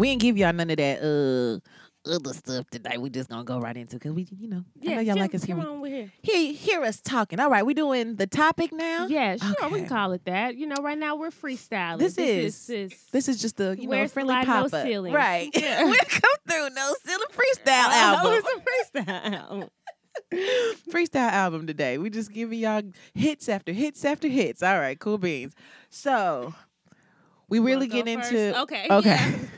[0.00, 2.96] We ain't give y'all none of that uh other stuff today.
[2.96, 5.44] We just gonna go right into because we, you know, I know y'all like us
[5.44, 5.60] here.
[5.60, 6.10] on here.
[6.22, 7.38] Hear, hear us talking.
[7.38, 9.08] All right, we doing the topic now.
[9.08, 9.68] Yeah, sure.
[9.68, 10.56] We can call it that.
[10.56, 11.98] You know, right now we're freestyling.
[11.98, 14.72] This is, is- is This is just a you know a Where's the friendly pop
[14.72, 14.72] up,
[15.12, 15.50] right?
[15.54, 15.84] Yeah.
[15.84, 18.32] we'll come through no ceiling freestyle Oh, album.
[18.32, 19.34] it's a freestyle.
[19.34, 19.68] Album.
[20.90, 21.98] freestyle album today.
[21.98, 22.82] We just giving y'all
[23.12, 24.62] hits after hits after hits.
[24.62, 25.54] All right, cool beans.
[25.90, 26.54] So
[27.50, 28.32] we really get first?
[28.32, 28.86] into Okay.
[28.90, 29.10] Okay.
[29.10, 29.38] yeah.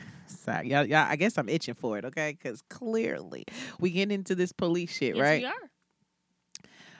[0.47, 1.05] Y'all, y'all.
[1.09, 2.05] I guess I'm itching for it.
[2.05, 3.45] Okay, because clearly
[3.79, 5.41] we get into this police shit, Yes, right?
[5.41, 5.53] we are.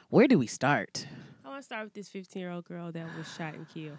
[0.09, 1.07] Where do we start?
[1.43, 3.97] I want to start with this 15 year old girl that was shot and killed.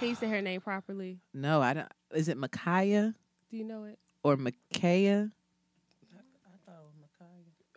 [0.00, 1.18] Can you say her name properly?
[1.32, 1.88] no, I don't.
[2.14, 3.14] Is it Micaiah
[3.50, 3.98] Do you know it?
[4.22, 5.30] or Micaiah?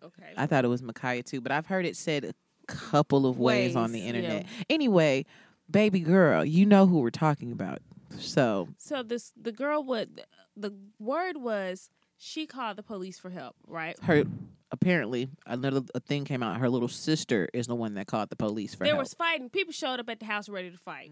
[0.03, 0.33] Okay.
[0.35, 2.33] I thought it was Micaiah too, but I've heard it said a
[2.65, 4.45] couple of ways, on the internet.
[4.57, 4.63] yeah.
[4.69, 5.25] Anyway,
[5.69, 7.81] baby girl, you know who we're talking about.
[8.17, 10.23] So So this the girl would
[10.55, 13.97] the word was she called the police for help, right?
[14.03, 14.23] her
[14.71, 16.59] apparently another a thing came out.
[16.59, 19.03] Her little sister is the one that called the police for there help.
[19.03, 19.49] was fighting.
[19.49, 21.11] People showed up at the house ready to fight,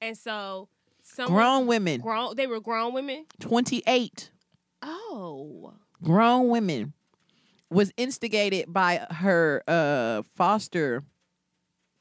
[0.00, 0.68] and so
[1.02, 3.26] some grown women, grown they were grown women.
[3.38, 4.30] twenty eight.
[4.82, 6.94] Oh, grown women
[7.70, 11.04] was instigated by her uh foster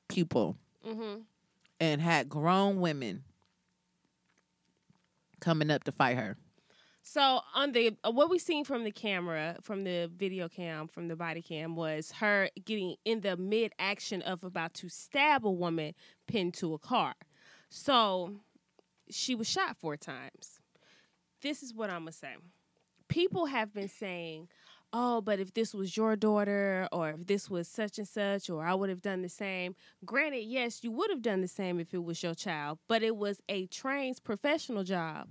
[0.08, 1.22] pupil mm-hmm.
[1.80, 3.24] and had grown women
[5.40, 6.36] coming up to fight her.
[7.12, 11.08] So on the uh, what we seen from the camera, from the video cam, from
[11.08, 15.50] the body cam, was her getting in the mid action of about to stab a
[15.50, 15.96] woman
[16.28, 17.16] pinned to a car.
[17.68, 18.42] So
[19.10, 20.62] she was shot four times.
[21.42, 22.36] This is what I'm gonna say.
[23.08, 24.48] People have been saying,
[24.94, 28.64] "Oh, but if this was your daughter, or if this was such and such, or
[28.64, 31.92] I would have done the same." Granted, yes, you would have done the same if
[31.92, 35.28] it was your child, but it was a trained professional job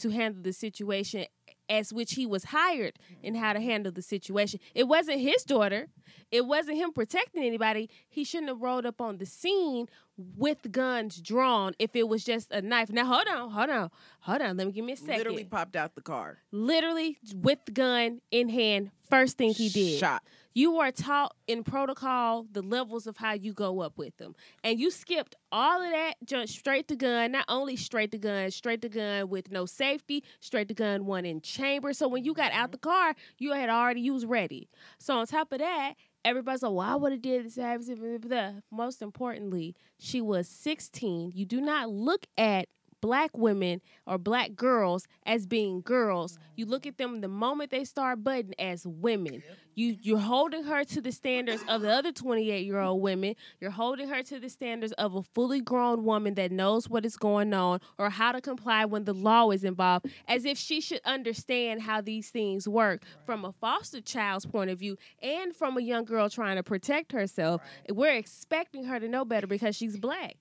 [0.00, 1.26] to handle the situation
[1.68, 3.68] as which he was hired in how to mm-hmm.
[3.68, 4.58] handle the situation.
[4.74, 5.86] It wasn't his daughter.
[6.30, 7.88] It wasn't him protecting anybody.
[8.08, 9.86] He shouldn't have rolled up on the scene
[10.36, 12.90] with guns drawn if it was just a knife.
[12.90, 14.56] Now hold on, hold on, hold on.
[14.56, 15.18] Let me give me a second.
[15.18, 16.38] Literally popped out the car.
[16.52, 19.98] Literally with gun in hand, first thing he did.
[19.98, 20.22] Shot.
[20.52, 24.34] You are taught in protocol the levels of how you go up with them.
[24.64, 28.50] And you skipped all of that, jumped straight to gun, not only straight to gun,
[28.50, 31.92] straight to gun with no safety, straight to gun, one in chamber.
[31.92, 32.72] So when you got out mm-hmm.
[32.72, 34.68] the car, you had already, you was ready.
[34.98, 35.94] So on top of that,
[36.24, 37.56] everybody's like, I would have did this.
[37.98, 41.32] blah, blah." Most importantly, she was 16.
[41.34, 42.68] You do not look at
[43.00, 46.38] black women or black girls as being girls.
[46.56, 49.42] You look at them the moment they start budding as women.
[49.74, 53.34] You you're holding her to the standards of the other 28 year old women.
[53.60, 57.16] You're holding her to the standards of a fully grown woman that knows what is
[57.16, 61.00] going on or how to comply when the law is involved, as if she should
[61.04, 65.80] understand how these things work from a foster child's point of view and from a
[65.80, 67.62] young girl trying to protect herself.
[67.88, 70.36] We're expecting her to know better because she's black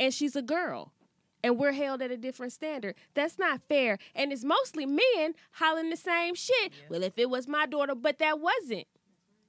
[0.00, 0.92] and she's a girl
[1.42, 2.94] and we're held at a different standard.
[3.14, 3.98] That's not fair.
[4.14, 6.72] And it's mostly men hollering the same shit.
[6.88, 8.86] Well, if it was my daughter, but that wasn't.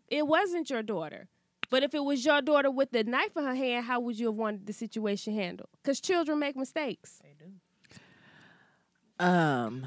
[0.07, 1.28] It wasn't your daughter.
[1.72, 4.28] But if it was your daughter with the knife in her hand, how would you
[4.28, 5.69] have wanted the situation handled?
[5.83, 7.19] Because children make mistakes.
[7.22, 7.51] They do.
[9.23, 9.85] Um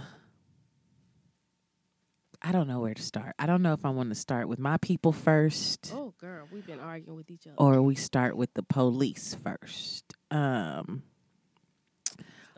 [2.44, 3.34] I don't know where to start.
[3.38, 6.66] I don't know if I want to start with my people first Oh, girl, we've
[6.66, 7.54] been arguing with each other.
[7.56, 10.04] or we start with the police first.
[10.30, 11.02] Um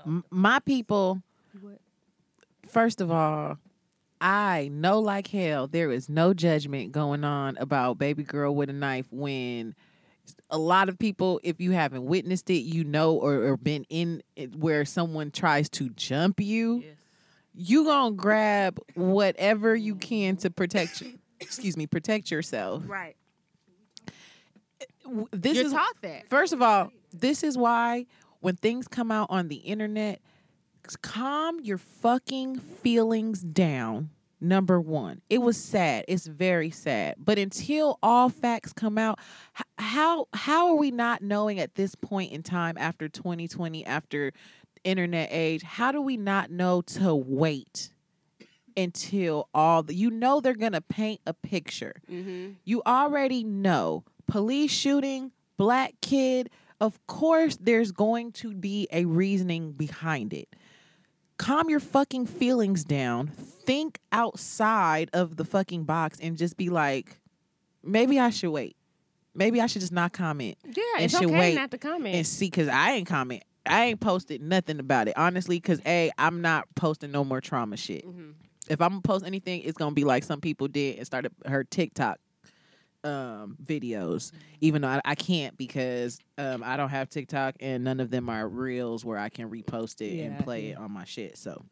[0.06, 1.22] m- my people
[2.68, 3.58] first of all,
[4.20, 8.72] I know like hell there is no judgment going on about baby girl with a
[8.72, 9.74] knife when
[10.50, 14.22] a lot of people, if you haven't witnessed it, you know, or, or been in
[14.36, 16.82] it where someone tries to jump you,
[17.54, 21.18] you gonna grab whatever you can to protect you.
[21.40, 22.82] Excuse me, protect yourself.
[22.86, 23.16] Right.
[25.32, 26.30] This You're is taught that.
[26.30, 28.06] First of all, this is why
[28.44, 30.20] when things come out on the internet,
[31.00, 34.10] calm your fucking feelings down.
[34.40, 36.04] Number one, it was sad.
[36.08, 37.14] It's very sad.
[37.16, 39.18] But until all facts come out,
[39.78, 44.32] how how are we not knowing at this point in time after 2020, after
[44.82, 47.88] internet age, how do we not know to wait
[48.76, 52.54] until all the you know they're gonna paint a picture Mm-hmm.
[52.64, 56.50] you already know police shooting, black kid.
[56.80, 60.48] Of course, there's going to be a reasoning behind it.
[61.38, 63.28] Calm your fucking feelings down.
[63.28, 67.20] Think outside of the fucking box and just be like,
[67.82, 68.76] maybe I should wait.
[69.34, 72.14] Maybe I should just not comment Yeah, And it's should okay wait not to comment.
[72.14, 73.42] and see because I ain't comment.
[73.66, 77.76] I ain't posted nothing about it honestly, cause a I'm not posting no more trauma
[77.76, 78.04] shit.
[78.04, 78.32] hmm
[78.68, 81.64] If I'm gonna post anything, it's gonna be like some people did and started her
[81.64, 82.18] TikTok
[83.04, 88.00] um videos even though I, I can't because um I don't have TikTok and none
[88.00, 90.72] of them are reels where I can repost it and play yeah.
[90.72, 91.62] it on my shit so.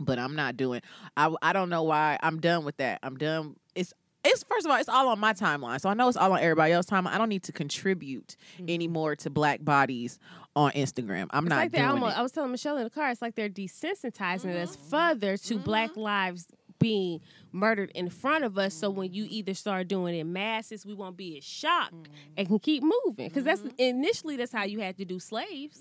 [0.00, 0.80] But I'm not doing
[1.16, 3.92] I I don't know why I'm done with that I'm done it's
[4.24, 6.40] it's first of all it's all on my timeline so I know it's all on
[6.40, 8.36] everybody else's timeline I don't need to contribute
[8.68, 10.18] anymore to black bodies
[10.56, 12.18] on Instagram I'm It's not like doing almost, it.
[12.18, 14.88] I was telling Michelle in the car, it's like they're desensitizing us Mm-hmm.
[14.90, 16.46] further to black lives
[16.78, 17.20] being
[17.52, 18.74] murdered in front of us.
[18.74, 22.32] So when you either start doing it in masses, we won't be as shocked Mm-hmm.
[22.36, 23.28] and can keep moving.
[23.28, 25.80] Because that's initially that's how you had to do slaves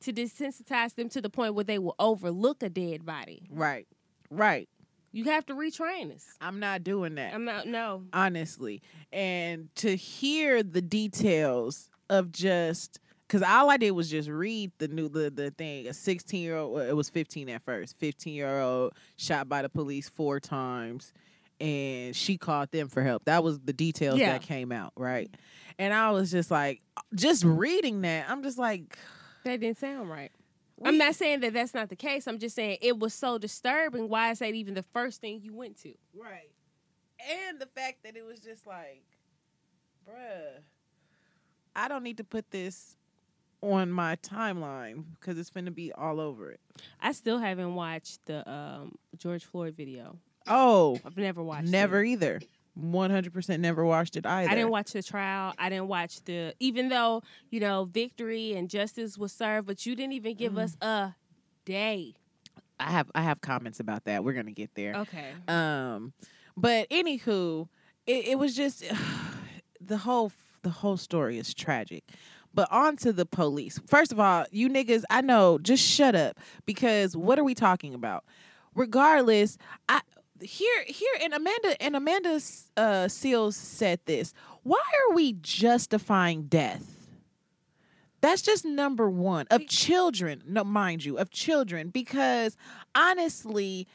[0.00, 3.42] to desensitize them to the point where they will overlook a dead body.
[3.50, 3.86] right
[4.30, 4.68] right
[5.12, 6.24] You have to retrain us.
[6.40, 8.04] I'm not doing that I'm not no.
[8.12, 8.80] honestly.
[9.12, 12.98] And to hear the details of just
[13.30, 15.86] because all I did was just read the new the, the thing.
[15.86, 17.96] A 16 year old, it was 15 at first.
[17.98, 21.12] 15 year old shot by the police four times,
[21.60, 23.26] and she called them for help.
[23.26, 24.32] That was the details Yeah.
[24.32, 25.30] that came out, right?
[25.78, 26.80] And I was just like,
[27.14, 28.98] just reading that, I'm just like,
[29.44, 30.32] That didn't sound right.
[30.76, 32.26] we- I'm not saying that that's not the case.
[32.26, 34.08] I'm just saying it was so disturbing.
[34.08, 35.94] Why is that even the first thing you went to?
[36.20, 36.50] Right.
[37.48, 39.04] And the fact that it was just like,
[40.08, 40.62] bruh,
[41.76, 42.96] I don't need to put this
[43.62, 46.60] on my timeline because it's going to be all over it.
[47.00, 50.16] I still haven't watched the um, George Floyd video.
[50.46, 51.68] Oh, I've never watched.
[51.68, 51.70] it.
[51.70, 52.40] never either.
[52.78, 54.50] 100% never watched it either.
[54.50, 55.54] I didn't watch the trial.
[55.58, 56.54] I didn't watch the.
[56.60, 60.76] Even though you know victory and justice was served, but you didn't even give us
[60.80, 61.14] a
[61.64, 62.14] day.
[62.78, 64.24] I have I have comments about that.
[64.24, 64.94] We're gonna get there.
[64.94, 65.32] Okay.
[65.48, 66.12] Um,
[66.56, 67.68] but anywho,
[68.06, 68.84] it, it was just
[69.80, 72.04] the whole the whole story is tragic.
[72.52, 73.80] But on to the police.
[73.86, 77.94] First of all, you niggas, I know, just shut up because what are we talking
[77.94, 78.24] about?
[78.74, 79.56] Regardless,
[79.88, 80.00] I
[80.42, 82.40] here here and Amanda and Amanda
[82.76, 84.32] uh, Seales said this.
[84.62, 87.00] Why are we justifying death?
[88.20, 90.42] That's just number one of children.
[90.46, 92.56] No, mind you, of children, because
[92.94, 93.86] honestly,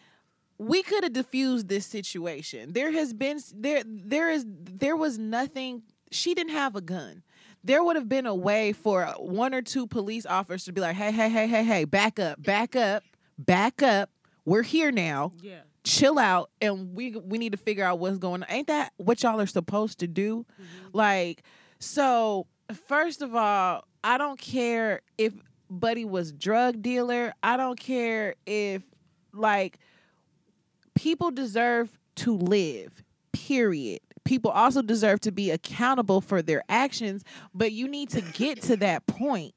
[0.57, 2.73] we could have diffused this situation.
[2.73, 5.83] There has been there there is there was nothing.
[6.11, 7.23] She didn't have a gun.
[7.65, 10.95] There would have been a way for one or two police officers to be like,
[10.95, 13.03] "Hey, hey, hey, hey, hey, back up, back up,
[13.39, 14.11] back up.
[14.45, 15.33] We're here now.
[15.41, 15.61] Yeah.
[15.83, 18.49] Chill out, and we we need to figure out what's going on.
[18.49, 20.45] Ain't that what y'all are supposed to do?
[20.53, 20.89] Mm-hmm.
[20.93, 21.43] Like,
[21.79, 22.47] so
[22.87, 25.33] first of all, I don't care if
[25.69, 27.33] Buddy was drug dealer.
[27.41, 28.83] I don't care if
[29.33, 29.79] like
[30.93, 33.03] people deserve to live.
[33.31, 34.01] Period.
[34.25, 37.23] People also deserve to be accountable for their actions,
[37.53, 39.53] but you need to get to that point.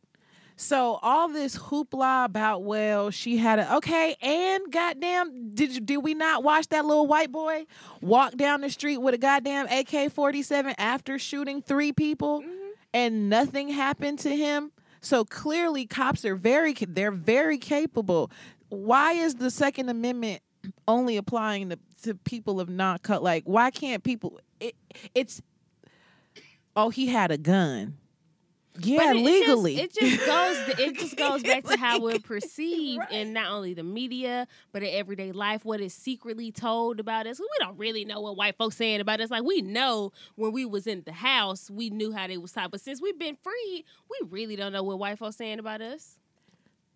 [0.60, 5.98] So all this hoopla about well, she had a okay, and goddamn, did you did
[5.98, 7.64] we not watch that little white boy
[8.00, 12.70] walk down the street with a goddamn AK forty seven after shooting three people, mm-hmm.
[12.92, 14.72] and nothing happened to him?
[15.00, 18.32] So clearly, cops are very they're very capable.
[18.68, 20.42] Why is the Second Amendment
[20.86, 23.22] only applying to, to people of not cut?
[23.22, 24.40] Like, why can't people?
[24.60, 24.74] It,
[25.14, 25.42] it's
[26.76, 27.96] oh, he had a gun.
[28.80, 29.76] Yeah, it- legally.
[29.76, 30.78] It just, it just goes.
[30.78, 33.10] It just goes back to how we're perceived right.
[33.10, 35.64] in not only the media but in everyday life.
[35.64, 37.40] What is secretly told about us?
[37.40, 39.30] We don't really know what white folks saying about us.
[39.30, 42.70] Like we know when we was in the house, we knew how they was taught.
[42.70, 46.16] But since we've been freed, we really don't know what white folks saying about us.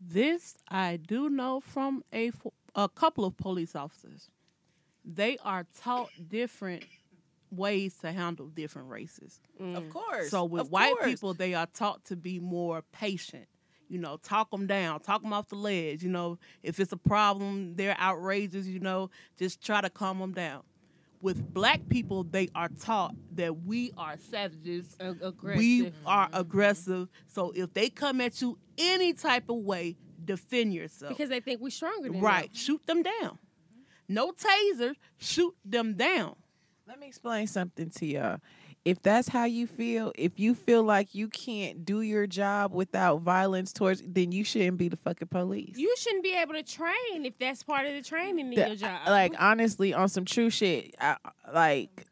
[0.01, 4.31] This I do know from a fo- a couple of police officers.
[5.05, 6.85] They are taught different
[7.51, 9.41] ways to handle different races.
[9.61, 9.77] Mm.
[9.77, 10.31] Of course.
[10.31, 11.07] So with of white course.
[11.07, 13.47] people, they are taught to be more patient.
[13.89, 16.03] You know, talk them down, talk them off the ledge.
[16.03, 18.67] You know, if it's a problem, they're outrageous.
[18.67, 20.63] You know, just try to calm them down.
[21.21, 24.97] With black people, they are taught that we are savages.
[24.99, 25.59] aggressive.
[25.59, 27.09] We are aggressive.
[27.29, 31.11] So if they come at you any type of way, defend yourself.
[31.17, 32.55] because they think we're stronger than right, them.
[32.55, 33.39] shoot them down.
[34.09, 36.37] No taser, shoot them down.
[36.87, 38.39] Let me explain something to y'all.
[38.85, 43.21] If that's how you feel, if you feel like you can't do your job without
[43.21, 45.77] violence towards, then you shouldn't be the fucking police.
[45.79, 48.77] You shouldn't be able to train if that's part of the training in The- your
[48.77, 49.07] job.
[49.07, 51.17] Like honestly, on some true shit, I,
[51.55, 52.07] like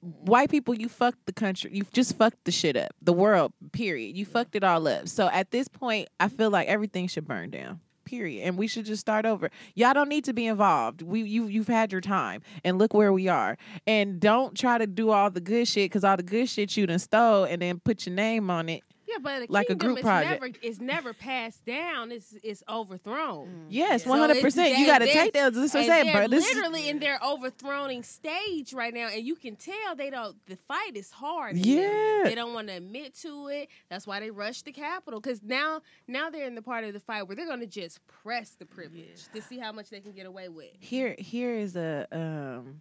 [0.00, 1.70] white people, you fucked the country.
[1.72, 2.92] You've just fucked the shit up.
[3.02, 4.16] The world, period.
[4.16, 5.08] You fucked it all up.
[5.08, 7.80] So at this point, I feel like everything should burn down.
[8.04, 8.44] Period.
[8.44, 9.50] And we should just start over.
[9.74, 11.02] Y'all don't need to be involved.
[11.02, 12.42] We you you've had your time.
[12.64, 13.56] And look where we are.
[13.86, 16.86] And don't try to do all the good shit because all the good shit you
[16.86, 18.82] done stole and then put your name on it.
[19.10, 20.40] Yeah, but a Like a group is project.
[20.42, 22.12] never it's never passed down.
[22.12, 23.66] It's it's overthrown.
[23.68, 24.78] Yes, one hundred percent.
[24.78, 25.52] You got to take that.
[25.52, 26.28] This is what I'm saying, they're bro.
[26.28, 30.36] This is- literally in their overthrowing stage right now, and you can tell they don't.
[30.46, 31.56] The fight is hard.
[31.56, 31.68] in them.
[31.70, 32.20] Yeah.
[32.24, 33.68] they don't want to admit to it.
[33.88, 37.00] That's why they rush the capital because now, now they're in the part of the
[37.00, 40.12] fight where they're going to just press the privilege to see how much they can
[40.12, 40.70] get away with.
[40.78, 42.80] here here is a um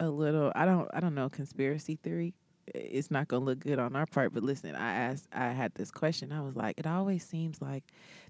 [0.00, 2.34] a little I don't I don't know conspiracy theory.
[2.74, 5.90] It's not gonna look good on our part, but listen, I asked I had this
[5.90, 6.32] question.
[6.32, 7.84] I was like, it always seems like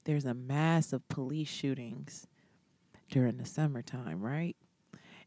[0.04, 2.26] there's a mass of police shootings
[3.10, 4.56] during the summertime, right?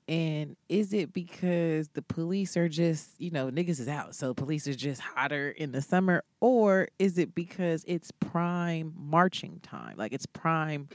[0.09, 4.65] And is it because the police are just, you know, niggas is out, so police
[4.67, 9.95] are just hotter in the summer, or is it because it's prime marching time?
[9.97, 10.87] Like it's prime,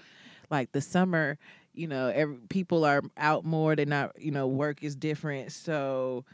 [0.51, 1.39] like the summer,
[1.75, 3.77] you know, every, people are out more.
[3.77, 6.25] They're not, you know, work is different, so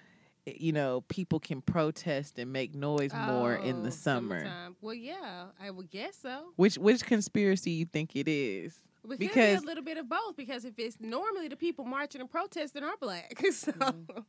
[0.57, 4.41] you know, people can protest and make noise more in Oh, the summer.
[4.41, 4.77] summertime.
[4.81, 6.53] Well, yeah, I would guess so.
[6.57, 8.81] Which which conspiracy you think it is?
[9.05, 10.37] But Because- because a little bit of both.
[10.37, 14.21] Because if it's normally the people marching and protesting are black, so Mm-hmm.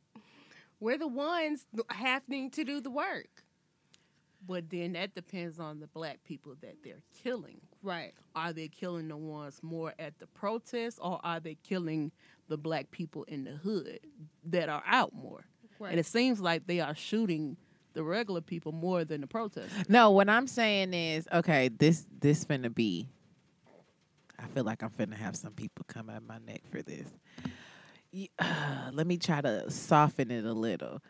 [0.80, 3.44] we're the ones having to do the work.
[4.46, 7.60] But then that depends on the black people that they're killing.
[7.82, 8.14] Right.
[8.34, 12.10] Are they killing the ones more at the protest, or are they killing
[12.48, 14.00] the black people in the hood
[14.46, 15.44] that are out more?
[15.80, 15.90] Right.
[15.90, 17.56] And it seems like they are shooting
[17.94, 19.88] the regular people more than the protesters.
[19.88, 23.08] No, what I'm saying is, okay, this this finna be.
[24.38, 27.08] I feel like I'm finna have some people come at my neck for this.
[28.38, 31.00] Uh, let me try to soften it a little.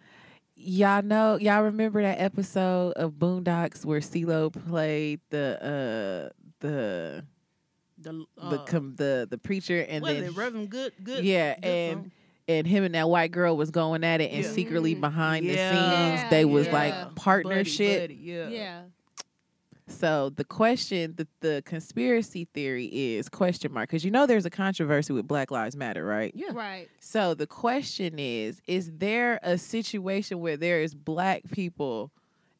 [0.55, 7.25] Y'all know, y'all remember that episode of Boondocks where CeeLo played the uh the
[7.99, 11.25] The uh, the com- the the preacher and then it, Reverend Good Good?
[11.25, 12.13] Yeah, Good and song?
[12.51, 14.51] And him and that white girl was going at it and Yeah.
[14.51, 15.01] secretly Mm.
[15.01, 16.73] behind the Yeah, scenes they was yeah.
[16.73, 18.49] like partnership Buddy, buddy, yeah.
[18.49, 18.83] Yeah.
[19.87, 24.51] So the question, the, the conspiracy theory is question mark because you know there's a
[24.51, 26.33] controversy with Black Lives Matter, right?
[26.35, 26.53] Yeah.
[26.53, 26.89] Right.
[27.01, 32.13] So the question is: Is there a situation where there is black people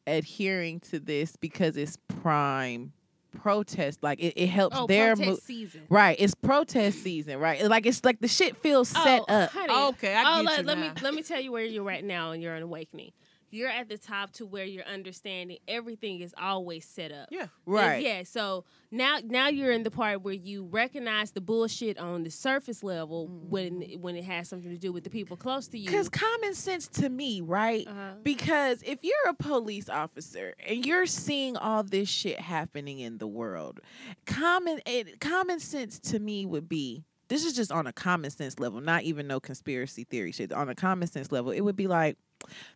[0.07, 2.91] adhering to this because it's prime
[3.31, 4.03] protest?
[4.03, 5.81] Like it, it helps Oh, their protest mo- season.
[5.89, 6.15] right.
[6.19, 7.63] It's protest season, right?
[7.65, 9.51] Like it's like the shit feels set oh, up.
[9.51, 9.73] Honey.
[9.89, 10.83] Okay, I oh, get let, you let now.
[10.93, 13.11] me let me tell you where you're right now in your awakening.
[13.51, 17.27] You're at the top to where you're understanding everything is always set up.
[17.31, 17.47] Yeah.
[17.65, 17.95] Right.
[17.95, 18.23] And yeah.
[18.23, 22.83] So now now you're in the part where you recognize the bullshit on the surface
[22.83, 25.87] level when when it has something to do with the people close to you.
[25.87, 27.87] Because common sense to me, right?
[27.87, 28.11] Uh-huh.
[28.23, 33.27] Because if you're a police officer and you're seeing all this shit happening in the
[33.27, 33.81] world,
[34.25, 38.59] common it, common sense to me would be this is just on a common sense
[38.59, 40.51] level, not even no conspiracy theory shit.
[40.51, 42.17] On a common sense level, it would be like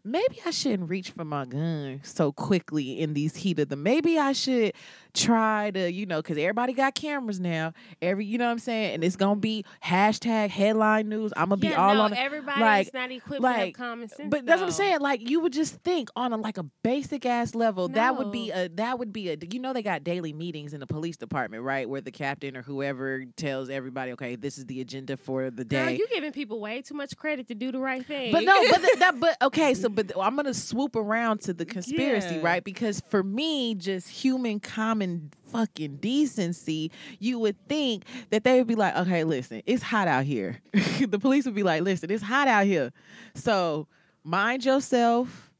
[0.04, 3.76] maybe I shouldn't reach for my gun so quickly in these heat of the.
[3.76, 4.74] Maybe I should
[5.16, 7.74] try to, you know, because everybody got cameras now.
[8.02, 11.32] Every, you know what I'm saying, and it's gonna be hashtag headline news.
[11.36, 12.14] I'm gonna be yeah, all no, on.
[12.14, 12.20] it.
[12.20, 14.30] everybody like- is not equipped to like, common sense.
[14.30, 15.00] But that's what I'm saying.
[15.00, 18.52] Like you would just think on a like a basic ass level, that would be
[18.52, 21.64] a that would be a you know they got daily meetings in the police department,
[21.64, 21.88] right?
[21.90, 25.86] Where the captain or whoever tells everybody, okay, this is the agenda for the Girl,
[25.86, 25.98] day.
[25.98, 28.32] you giving people way too much credit to do the right thing.
[28.32, 31.66] but no, but th- that but okay, so but I'm gonna swoop around to the
[31.66, 32.42] conspiracy, Yeah.
[32.44, 32.64] right?
[32.64, 35.05] Because for me, just human common
[35.52, 40.26] fucking decency, you would think that they would be like, okay, listen, it's hot out
[40.26, 40.62] here.
[40.74, 42.92] the police would be like, listen, it's hot out here.
[43.34, 43.88] So
[44.24, 45.52] mind yourself.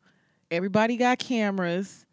[0.52, 2.06] Everybody got cameras.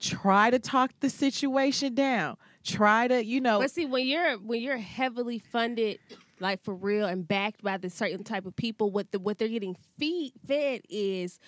[0.00, 2.36] Try to talk the situation down.
[2.64, 5.98] Try to, you know, But see, when you're when you're heavily funded,
[6.40, 9.48] like for real, and backed by the certain type of people, what the what they're
[9.48, 11.38] getting feed fed is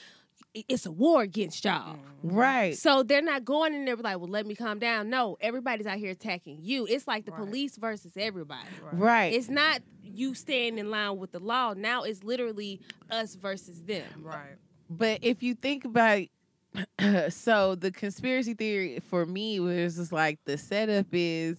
[0.69, 1.97] it's a war against y'all.
[2.25, 2.37] Mm-hmm.
[2.37, 2.77] right.
[2.77, 5.09] So they're not going in there like, well, let me calm down.
[5.11, 6.87] No, everybody's out here attacking you.
[6.87, 7.41] It's like the Right.
[7.45, 8.69] police versus everybody.
[8.93, 9.33] Right.
[9.35, 11.75] It's not you staying in line with the law.
[11.75, 14.05] Now it's literally us versus them.
[14.21, 14.57] Right.
[14.91, 16.23] But if you think about
[17.31, 21.57] so the conspiracy theory for me was just like the setup is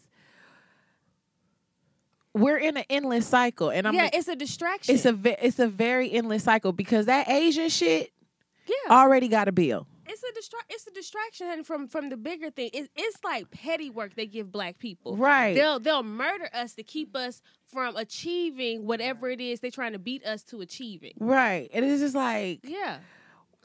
[2.34, 4.94] we're in an endless cycle and I'm yeah, it's a distraction.
[4.96, 8.12] it's a ve- it's a very endless cycle because that Asian shit
[8.70, 8.94] yeah.
[8.94, 9.88] already got a bill.
[10.08, 12.72] It's a distra- It's a distraction from from the bigger thing.
[12.74, 15.16] It's, it's like petty work they give black people.
[15.16, 15.54] Right.
[15.54, 20.00] They'll they'll murder us to keep us from achieving whatever it is they're trying to
[20.00, 21.14] beat us to achieving.
[21.20, 21.70] Right.
[21.74, 22.98] And it's just like Yeah.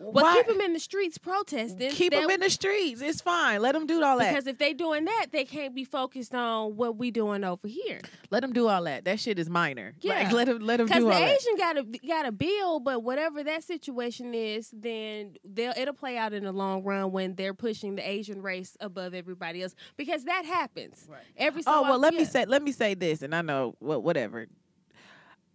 [0.01, 1.93] Well, Why- keep them in the streets protesting.
[1.93, 3.01] keep them in the streets.
[3.01, 3.63] It's fine.
[3.63, 4.31] Let them do all that.
[4.33, 8.01] because if they doing that, they can't be focused on what we doing over here.
[8.31, 9.05] let them do all that.
[9.05, 9.95] That shit is minor.
[10.01, 10.15] Yeah.
[10.25, 11.27] Like, let them let them Because do the all that.
[11.27, 15.95] the Asian got a got a bill, but whatever that situation is, then they'll it'll
[15.95, 19.77] play out in the long run when they're pushing the Asian race above everybody else.
[19.97, 21.21] Because that happens Right.
[21.37, 21.63] every.
[21.63, 24.49] So Oh well, let me say let me say this, and I know what whatever.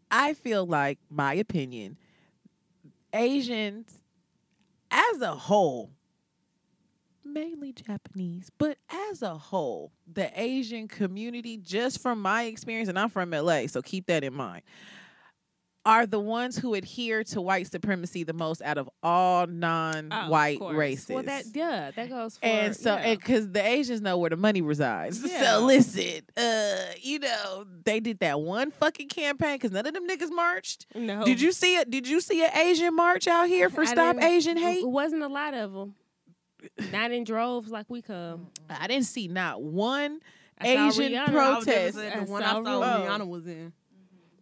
[0.09, 1.97] I feel like my opinion,
[3.13, 3.98] Asians,
[4.91, 5.91] as a whole,
[7.23, 8.77] mainly Japanese, but
[9.09, 13.81] as a whole, the Asian community, just from my experience, and I'm from LA, so
[13.81, 14.63] keep that in mind,
[15.85, 20.59] are the ones who adhere to white supremacy the most out of all non-white Oh,
[20.65, 20.75] course.
[20.75, 21.09] races.
[21.09, 23.15] Well, that yeah, that goes for And so, yeah.
[23.15, 25.23] because the Asians know where the money resides.
[25.29, 25.43] Yeah.
[25.57, 30.07] So listen, uh, you know, they did that one fucking campaign because none of them
[30.07, 30.85] niggas marched.
[30.95, 31.23] no.
[31.23, 31.89] Did you see it?
[31.89, 34.79] Did you see an Asian march out here for I Stop Asian Hate?
[34.83, 35.95] It wasn't a lot of them.
[36.91, 38.47] Not in droves like we come.
[38.69, 40.19] I didn't see not one
[40.59, 41.29] I Asian Rihanna.
[41.29, 41.97] I was just protest.
[41.97, 43.07] I the one saw I saw Rihanna.
[43.07, 43.73] Rihanna was in.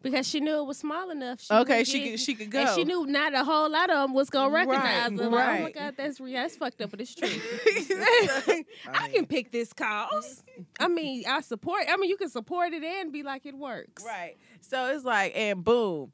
[0.01, 1.41] Because she knew it was small enough.
[1.41, 2.59] She Okay, she get- could she could go.
[2.59, 5.29] And she knew not a whole lot of them was gonna Right, recognize her.
[5.29, 7.27] Like, oh my god, that's That's fucked up, but it's true.
[7.29, 10.43] I I mean- can pick this cause.
[10.79, 11.83] I mean, I support.
[11.89, 14.03] I mean, you can support it and be like it works.
[14.05, 14.35] Right.
[14.61, 16.11] So it's like, and boom,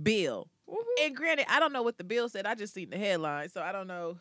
[0.00, 0.48] bill.
[0.68, 1.06] Mhm.
[1.06, 2.46] And granted, I don't know what the bill said.
[2.46, 4.18] I just seen the headline, so I don't know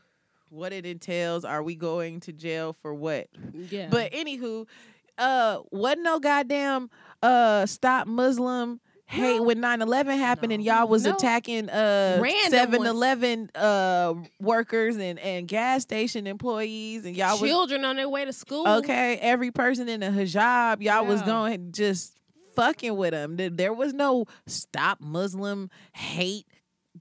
[0.49, 1.45] what it entails.
[1.45, 3.27] Are we going to jail for what?
[3.53, 3.87] Yeah.
[3.91, 4.65] But anywho,
[5.17, 6.89] uh, wasn't no goddamn
[7.21, 9.43] uh stop Muslim hate No.
[9.43, 11.13] when 9-11 happened and y'all was No.
[11.15, 17.83] attacking uh Random 7-Eleven uh workers and, and gas station employees and y'all was children
[17.85, 18.67] on their way to school.
[18.67, 22.15] okay, every person in a hijab, y'all was going just
[22.55, 23.35] fucking with them.
[23.35, 26.45] There- There was no stop Muslim hate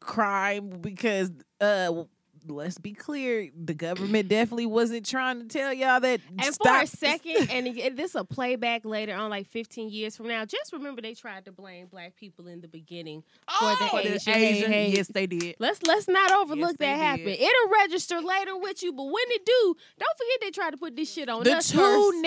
[0.00, 2.04] crime because uh
[2.50, 6.86] let's be clear, the government definitely wasn't trying to tell y'all that And for a
[6.86, 10.44] second, and this a playback later on, like 15 years from now.
[10.44, 13.22] Just remember, they tried to blame black people in the beginning
[13.58, 14.96] for the For the Asian, Asian, hate.
[14.96, 15.56] yes, they did.
[15.58, 17.24] Let's let's not overlook they that happen.
[17.26, 17.40] did.
[17.40, 20.96] It'll register later with you, but when it do, don't forget they tried to put
[20.96, 22.22] this shit on the us two first.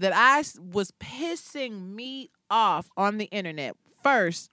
[0.00, 4.50] that I was pissing me off on the internet first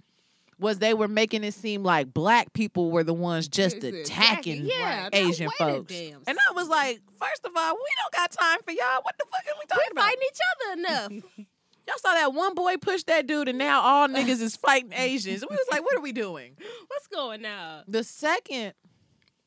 [0.59, 5.09] was they were making it seem like black people were the ones just attacking yeah,
[5.13, 5.93] Asian folks.
[5.93, 9.01] And I was like, first of all, we don't got time for y'all.
[9.01, 10.05] What the fuck are we talking about?
[10.05, 11.23] we fighting each other enough.
[11.87, 15.41] Y'all saw that one boy push that dude, and now all niggas is fighting Asians.
[15.41, 16.55] And We was like, what are we doing?
[16.87, 17.83] What's going on?
[17.87, 18.73] The second,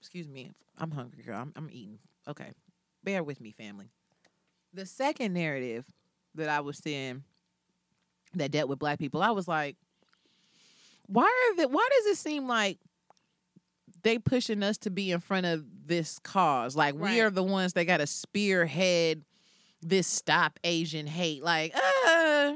[0.00, 1.36] excuse me, I'm hungry, girl.
[1.36, 2.00] I'm, I'm eating.
[2.26, 2.50] Okay,
[3.04, 3.90] bear with me, family.
[4.74, 5.86] The second narrative
[6.34, 7.22] that I was seeing
[8.34, 9.76] that dealt with black people, I was like,
[11.12, 12.78] why are the, Why does it seem like
[14.02, 16.74] they pushing us to be in front of this cause?
[16.76, 19.24] Like we are the ones that got to spearhead
[19.80, 21.42] this stop Asian hate.
[21.42, 21.74] Like,
[22.06, 22.52] uh,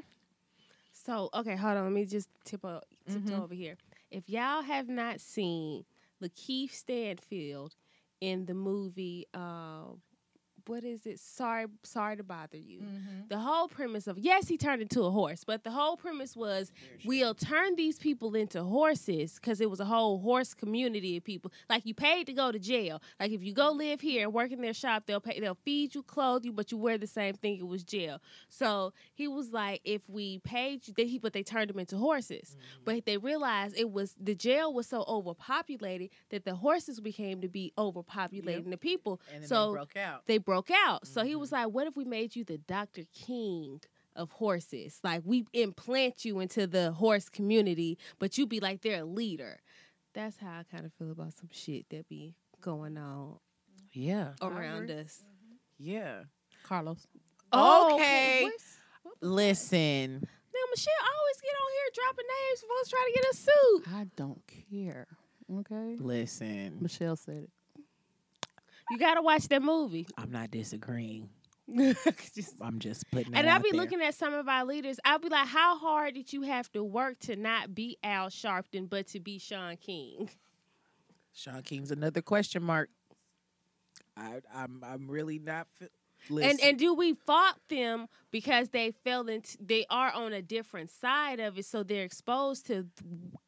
[0.93, 1.85] So okay, hold on.
[1.85, 3.43] Let me just tip o- tiptoe Mhm.
[3.43, 3.77] over here.
[4.11, 5.85] If y'all have not seen
[6.23, 7.75] Lakeith Stanfield
[8.21, 9.85] in the movie, uh,
[10.69, 11.21] what is it?
[11.21, 12.81] Sorry, sorry to bother you.
[12.81, 13.29] Mm-hmm.
[13.29, 16.73] The whole premise of yes, he turned into a horse, but the whole premise was
[17.05, 21.53] we'll turn these people into horses because it was a whole horse community of people.
[21.69, 23.03] Like you paid to go to jail.
[23.21, 25.95] Like if you go live here and work in their shop, they'll pay, they'll feed
[25.95, 27.59] you, clothe you, but you wear the same thing.
[27.59, 28.21] It was jail.
[28.49, 31.97] So he was like, if we paid you, they, he, but they turned them into
[31.97, 32.57] horses.
[32.59, 32.85] Mm.
[32.85, 37.49] But they realized it was the jail was so overpopulated that the horses became to
[37.49, 39.21] be overpopulating the people.
[39.33, 40.27] and then so they broke out.
[40.27, 40.56] they broke
[40.87, 41.07] out.
[41.07, 41.65] So he was mm-hmm.
[41.65, 43.03] like, "What if we made you the Dr.
[43.15, 43.81] King
[44.15, 45.01] of horses?
[45.03, 49.61] Like we implant you into the horse community, but you be like their leader."
[50.15, 53.37] That's how I kind of feel about some shit that be going on
[53.93, 55.03] Yeah, around agree.
[55.03, 55.23] us.
[55.23, 55.55] Mm-hmm.
[55.79, 56.23] yeah.
[56.63, 57.07] Carlos.
[57.53, 58.45] Okay.
[58.45, 62.61] What's- what- Listen, Now Michelle always get on here dropping names.
[62.61, 63.95] For folks try to get a suit.
[63.95, 65.07] I don't care.
[65.61, 65.97] Okay.
[66.01, 66.79] listen.
[66.81, 67.51] Michelle said it.
[68.91, 70.07] You gotta watch that movie.
[70.19, 71.29] I'm not disagreeing.
[71.75, 73.81] Just- I'm just putting it And I'll be there.
[73.81, 75.01] looking at some of our leaders.
[75.05, 78.89] I'll be like, how hard did you have to work to not be Al Sharpton,
[78.89, 80.31] but to be Shaun King?
[81.35, 82.89] Shaun King's another question mark.
[84.17, 85.67] I, I'm I'm really not.
[85.79, 85.89] Fi-
[86.43, 90.91] And and do we fault them because they fell into they are on a different
[90.91, 92.87] side of it, so they're exposed to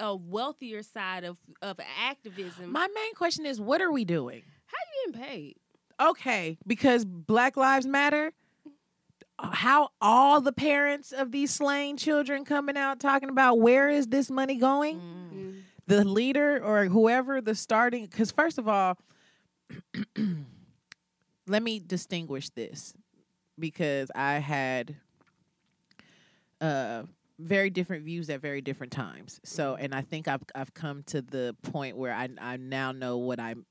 [0.01, 2.73] a wealthier side of of activism?
[2.73, 4.43] my main question is, what are we doing?
[4.69, 4.77] How
[5.07, 5.57] you getting paid?
[6.01, 8.33] Okay, because Black Lives Matter.
[9.41, 14.31] How all the parents of these slain children coming out talking about where is this
[14.31, 14.99] money going?
[14.99, 15.63] Mm.
[15.87, 18.99] the leader or whoever the starting because first of all
[21.47, 22.93] let me distinguish this
[23.59, 24.95] because i had
[26.61, 27.03] uh
[27.39, 31.23] very different views at very different times so and i think i've i've come to
[31.23, 33.65] the point where i i now know what i'm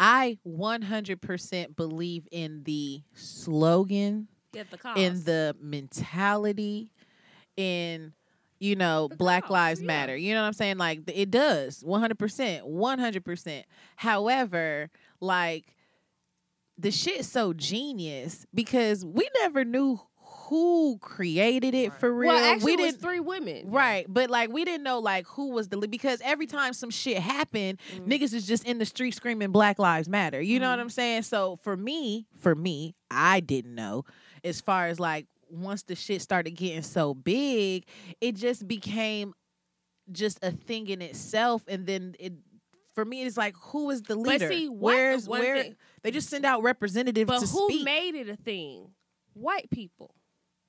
[0.00, 4.98] i 100% believe in the slogan Get the cause.
[4.98, 6.90] in the mentality
[7.56, 8.12] in
[8.60, 9.86] you know The black cause, lives yeah.
[9.86, 13.62] matter you know what i'm saying like it does 100% 100%
[13.96, 15.74] however like
[16.78, 20.00] the shit's so genius because we never knew
[20.48, 22.00] who created it Right.
[22.00, 23.70] for real well, actually, we it was didn't three women.
[23.70, 26.90] Right, but like we didn't know like who was the lead because every time some
[26.90, 28.06] shit happened, Mhm.
[28.08, 30.40] niggas is just in the street screaming Black Lives Matter.
[30.40, 30.82] You know what Mhm.
[30.82, 31.22] I'm saying?
[31.22, 34.04] So for me, for me, I didn't know.
[34.44, 37.84] As far as like once the shit started getting so big,
[38.20, 39.34] it just became
[40.10, 42.32] just a thing in itself, and then it.
[42.94, 44.48] For me, it's like who is the leader?
[44.48, 47.84] But see, Where's one where thing, they just send out representatives but to who speak.
[47.84, 48.88] made it a thing?
[49.34, 50.14] White people.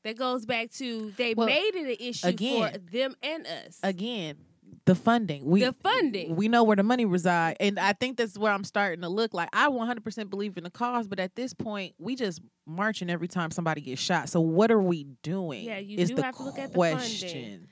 [0.03, 3.79] That goes back to they Well, made it an issue again- for them and us.
[3.83, 4.37] again
[4.85, 6.35] the funding we The funding.
[6.35, 9.33] we know where the money reside and i think that's where i'm starting to look
[9.33, 13.29] like i 100% believe in the cause but at this point we just marching every
[13.29, 16.35] time somebody gets shot so what are we doing Yeah, you is do the have
[16.35, 17.67] to look at the question funding.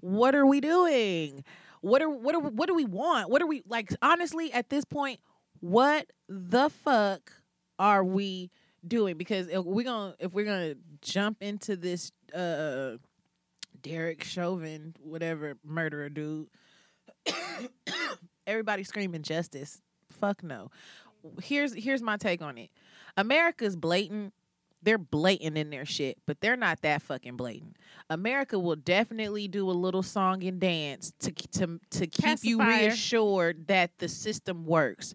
[0.00, 1.44] what are we doing
[1.80, 4.84] what are what are what do we want what are we like honestly at this
[4.84, 5.20] point
[5.60, 7.30] what the fuck
[7.78, 8.50] are we
[8.86, 12.96] doing because if we're gonna if we're gonna jump into this uh
[13.82, 16.48] Derek Chauvin, whatever murderer dude.
[18.46, 19.80] Everybody screaming justice.
[20.20, 20.70] Fuck no.
[21.42, 22.70] Here's here's my take on it.
[23.16, 24.32] America's blatant.
[24.84, 27.76] They're blatant in their shit, but they're not that fucking blatant.
[28.10, 33.68] America will definitely do a little song and dance to to to keep you reassured
[33.68, 35.14] that the system works.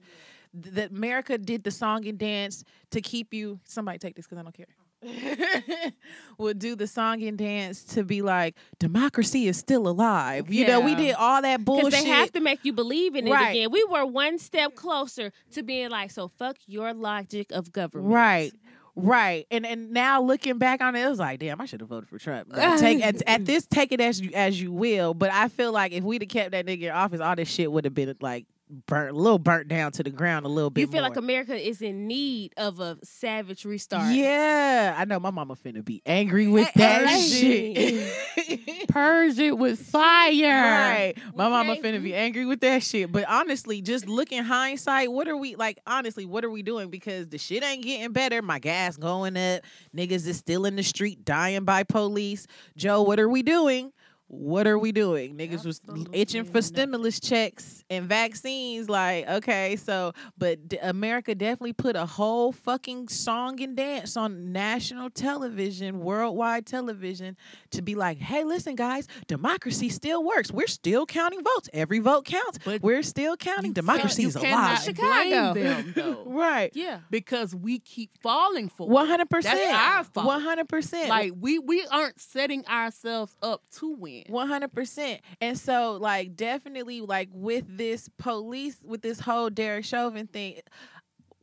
[0.74, 3.60] That America did the song and dance to keep you.
[3.66, 4.68] Somebody take this because I don't care.
[6.40, 10.52] will do the song and dance to be like democracy is still alive.
[10.52, 11.92] You know, we did all that bullshit.
[11.92, 13.52] they have to make you believe in it Right.
[13.52, 13.72] again.
[13.72, 18.12] We were one step closer to being like, so fuck your logic of government.
[18.14, 18.52] Right.
[18.96, 19.46] Right.
[19.52, 22.10] And and now looking back on it, it was like, damn, I should have voted
[22.10, 22.48] for Trump.
[22.52, 25.14] Like, take at, at this, take it as you as you will.
[25.14, 27.72] But I feel like if we'd have kept that nigga in office, all this shit
[27.72, 30.82] would have been like burnt, a little burnt down to the ground a little bit.
[30.82, 31.10] You feel more.
[31.10, 34.14] like America is in need of a savage restart.
[34.14, 38.88] Yeah, I know my mama finna be angry with A- that shit.
[38.90, 40.32] Purge it with fire.
[40.32, 41.14] Right.
[41.36, 43.12] My mama finna be angry with that shit.
[43.12, 46.90] But honestly, just looking hindsight, what are we like honestly, what are we doing?
[46.90, 48.42] Because the shit ain't getting better.
[48.42, 49.62] My gas going up.
[49.96, 52.48] Niggas is still in the street dying by police.
[52.76, 53.92] Joe, what are we doing?
[54.30, 55.38] What are we doing?
[55.38, 55.80] Niggas was
[56.12, 56.62] itching for nothing.
[56.62, 58.90] stimulus checks and vaccines.
[58.90, 64.52] Like, okay, so, but d- America definitely put a whole fucking song and dance on
[64.52, 67.38] national television, worldwide television,
[67.72, 70.52] to be like, hey, listen, guys, democracy still works.
[70.52, 71.70] We're still counting votes.
[71.72, 72.60] Every vote counts.
[72.66, 73.72] But We're still counting.
[73.72, 74.80] Democracy you is alive.
[74.80, 75.54] Chicago.
[75.54, 76.72] blame them though, Right.
[76.74, 77.00] Yeah.
[77.10, 78.90] because we keep falling for it.
[78.90, 79.58] One hundred percent.
[79.58, 80.28] That's our fault.
[80.28, 81.08] One hundred percent.
[81.08, 84.17] Like we we aren't setting ourselves up to win.
[84.28, 85.22] One hundred percent.
[85.42, 90.60] And so, like, definitely, like with this police, with this whole Derek Chauvin thing,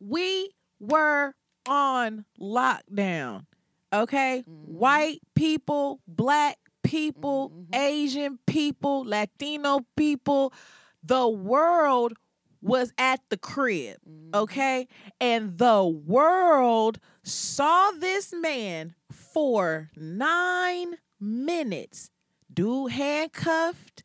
[0.00, 1.34] we were
[1.66, 3.46] on lockdown.
[3.92, 4.64] Okay, Mhm.
[4.66, 7.76] white people, black people, Mhm.
[7.76, 10.52] Asian people, Latino people,
[11.02, 12.14] the world
[12.60, 13.98] was at the crib.
[14.08, 14.34] Mhm.
[14.34, 14.88] Okay,
[15.20, 22.10] and the world saw this man for nine minutes.
[22.54, 24.02] Dude handcuffed,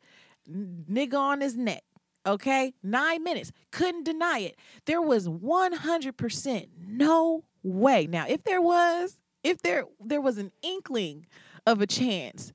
[0.50, 1.82] nigga on his neck.
[2.26, 3.50] Okay, nine minutes.
[3.70, 4.56] Couldn't deny it.
[4.84, 8.06] There was 100% no way.
[8.06, 11.26] Now, if there was, if there there was an inkling
[11.66, 12.52] of a chance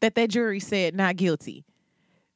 [0.00, 1.64] that that jury said not guilty,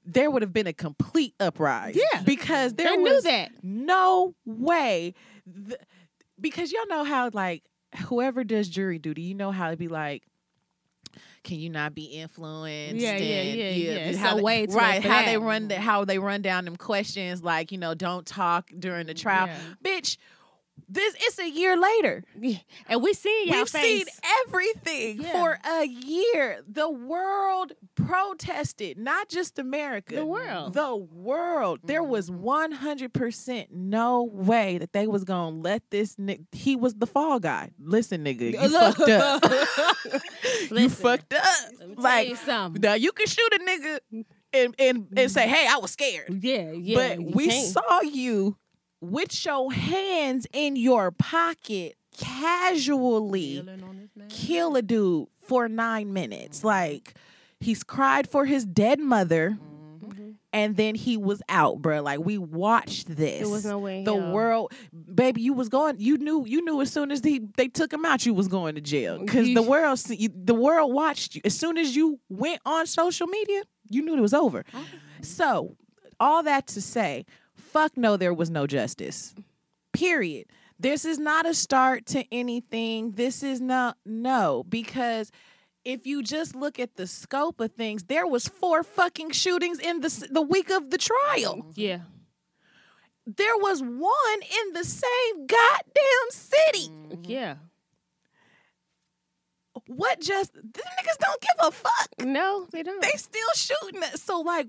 [0.04, 1.96] there would have been a complete uprise.
[1.96, 2.22] Yeah.
[2.22, 3.50] because there They was knew that.
[3.62, 5.14] no way.
[6.40, 7.64] Because y'all know how like
[8.06, 10.22] whoever does jury duty, you know how it'd be like.
[11.48, 12.96] Can you not be influenced?
[12.96, 13.90] Yeah, yeah, and yeah, yeah.
[14.10, 15.02] It's how a way to right?
[15.02, 18.70] How they run the, how they run down them questions, like you know, don't talk
[18.78, 19.58] during the trial, Yeah.
[19.82, 20.18] bitch.
[20.90, 22.24] This it's a year later.
[22.88, 24.04] And we seen y'all We've face.
[24.06, 24.06] seen
[24.46, 25.32] everything Yeah.
[25.32, 26.62] for a year.
[26.66, 30.14] The world protested, not just America.
[30.14, 30.72] The world.
[30.74, 31.80] The world.
[31.84, 32.38] There was Mhm.
[32.40, 37.70] 100% no way that they was to let this ni- he was the fall guy.
[37.78, 40.70] Listen, nigga, you fucked up.
[40.70, 41.42] you fucked up.
[41.78, 42.80] Let me tell Like you something.
[42.80, 44.24] now you can shoot a nigga.
[44.54, 46.96] and and, and say, "Hey, I was scared." Yeah, yeah.
[47.18, 47.66] but we can't.
[47.70, 48.56] saw you
[49.00, 54.28] with your hands in your pocket casually Feeling on this man.
[54.28, 56.58] kill a dude for nine minutes.
[56.58, 56.66] Mm-hmm.
[56.68, 57.14] Like
[57.60, 59.56] he's cried for his dead mother,
[60.04, 60.34] Mhm.
[60.52, 62.02] and then he was out, bro.
[62.02, 63.40] Like we watched this.
[63.40, 64.02] There was no way.
[64.04, 64.32] the hell.
[64.32, 64.72] world,
[65.14, 65.96] baby, you was going.
[65.98, 66.44] You knew.
[66.46, 69.18] You knew as soon as he, they took him out, you was going to jail
[69.18, 71.40] because the world, the world watched you.
[71.44, 74.64] As soon as you went on social media, you knew it was over.
[75.22, 75.76] So,
[76.20, 77.26] all that to say,
[77.68, 79.34] fuck no, there was no justice.
[79.92, 80.46] Period.
[80.78, 83.12] This is not a start to anything.
[83.12, 85.32] This is not no because
[85.84, 90.00] if you just look at the scope of things, there was four fucking shootings in
[90.00, 91.66] the the week of the trial.
[91.74, 92.00] Yeah.
[93.26, 96.88] There was one in the same goddamn city.
[96.88, 97.24] Mm-hmm.
[97.24, 97.54] Yeah.
[99.86, 102.08] What just these niggas don't give a fuck.
[102.20, 103.00] No, they don't.
[103.02, 104.18] They still shooting it.
[104.18, 104.66] So like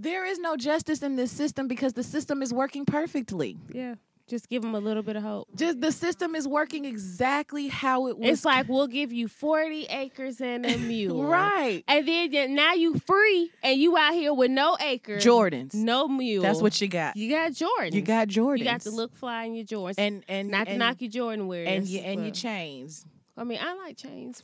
[0.00, 3.56] there is no justice in this system because the system is working perfectly.
[3.72, 3.94] yeah.
[4.28, 5.48] Just give them a little bit of hope.
[5.56, 8.28] Just the system is working exactly how it was.
[8.28, 11.24] It's like we'll give you 40 acres and a mule.
[11.24, 11.82] right.
[11.88, 15.24] And then now you free and you out here with no acres.
[15.24, 15.72] Jordans.
[15.72, 16.42] No mule.
[16.42, 17.16] That's what you got.
[17.16, 17.94] you got Jordan.
[17.94, 18.58] You got Jordans.
[18.58, 19.94] You got to look fly in your Jordans.
[19.96, 21.66] and and not to knock your Jordan wearers.
[21.66, 23.06] and your and your chains.
[23.34, 24.42] I mean, I like chains.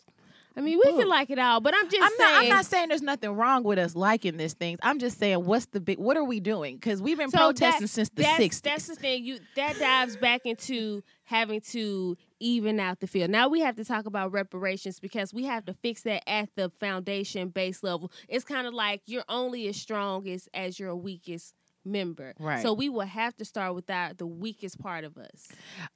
[0.56, 2.28] I mean, we can like it all, but I'm just I'm not.
[2.34, 2.48] I'm saying.
[2.50, 4.78] not saying there's nothing wrong with us liking these things.
[4.84, 5.98] I'm just saying, what's the big?
[5.98, 6.76] What are we doing?
[6.76, 8.62] Because we've been So protesting that- since the that's, '60s.
[8.62, 9.24] That's the thing.
[9.24, 13.30] You that dives back into having to even out the field.
[13.30, 16.70] Now we have to talk about reparations because we have to fix that at the
[16.78, 18.12] foundation base level.
[18.28, 22.34] It's kind of like you're only as strong as as your weakest member.
[22.38, 22.62] Right.
[22.62, 25.48] So we will have to start with that the weakest part of us.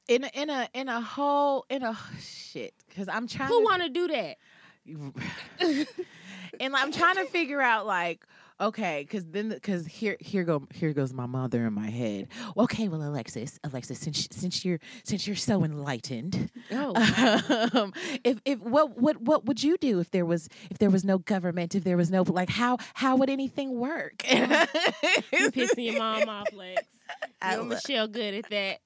[0.09, 2.75] in a, in a in a whole in a shit.
[2.89, 3.49] Because I'm trying.
[3.49, 4.37] Who want to do that?
[6.61, 8.25] and I'm trying to figure out like
[8.61, 12.89] okay because then because here here go here goes my mother in my head okay
[12.89, 17.93] well alexis alexis since since you're since you're so enlightened Oh, um,
[18.25, 21.19] if if what what what would you do if there was if there was no
[21.19, 24.39] government if there was no like how how would anything work you
[25.51, 26.83] pissing your mom off, Lex.
[27.41, 28.81] I You're Michelle good at that.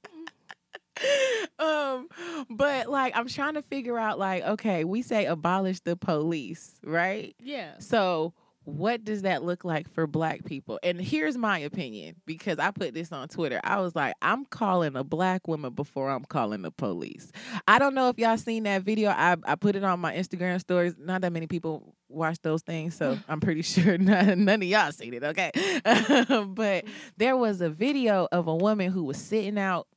[1.58, 2.08] um
[2.50, 7.34] but like i'm trying to figure out like okay we say abolish the police right
[7.40, 7.72] Yeah.
[7.78, 10.78] So, what does that look like for black people?
[10.82, 13.60] And here's my opinion because I put this on Twitter.
[13.64, 17.32] I was like, I'm calling a black woman before I'm calling the police.
[17.66, 19.10] I don't know if y'all seen that video.
[19.10, 20.94] I, I put it on my Instagram stories.
[20.98, 24.92] Not that many people watch those things, so I'm pretty sure none, none of y'all
[24.92, 25.50] seen it, okay?
[25.84, 26.88] but mm-hmm.
[27.16, 29.88] there was a video of a woman who was sitting out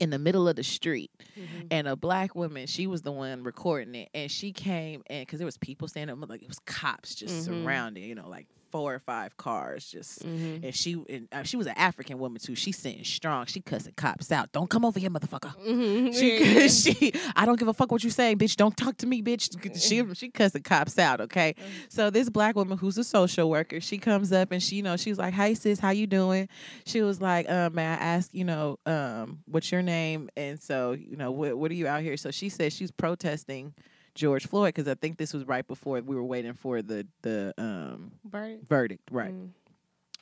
[0.00, 1.66] in the middle of the street Mhm.
[1.70, 5.38] and a black woman she was the one recording it and she came and because
[5.38, 7.44] there was people standing up like it was cops just Mhm.
[7.64, 10.64] surrounding you know like four or five cars just Mhm.
[10.64, 12.54] and she and uh, she was an african woman too.
[12.54, 13.46] She sitting strong.
[13.46, 14.52] She cussing cops out.
[14.52, 15.54] Don't come over here motherfucker.
[15.66, 16.14] Mhm.
[16.18, 18.56] she, she i don't give a fuck what you saying bitch.
[18.56, 19.48] Don't talk to me bitch.
[19.80, 21.54] She she cussing cops out okay?
[21.88, 24.96] So this black woman who's a social worker she comes up and she you know
[24.96, 25.78] she's like hey sis.
[25.78, 26.48] How you doing?
[26.84, 30.28] She was like, um, may I ask, you know, um, what's your name?
[30.36, 32.16] And so, you know, what what are you out here?
[32.16, 33.74] So she said she's protesting
[34.18, 37.54] George Floyd because I think this was right before we were waiting for the the
[37.56, 38.66] um Bird.
[38.68, 39.32] verdict, right?
[39.32, 39.50] Mm.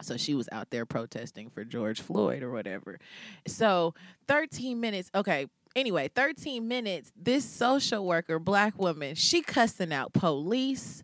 [0.03, 2.99] So she was out there protesting for George Floyd or whatever.
[3.47, 3.95] So
[4.29, 5.47] 13 minutes, okay.
[5.75, 11.03] Anyway, 13 minutes, this social worker, black woman, she cussing out police.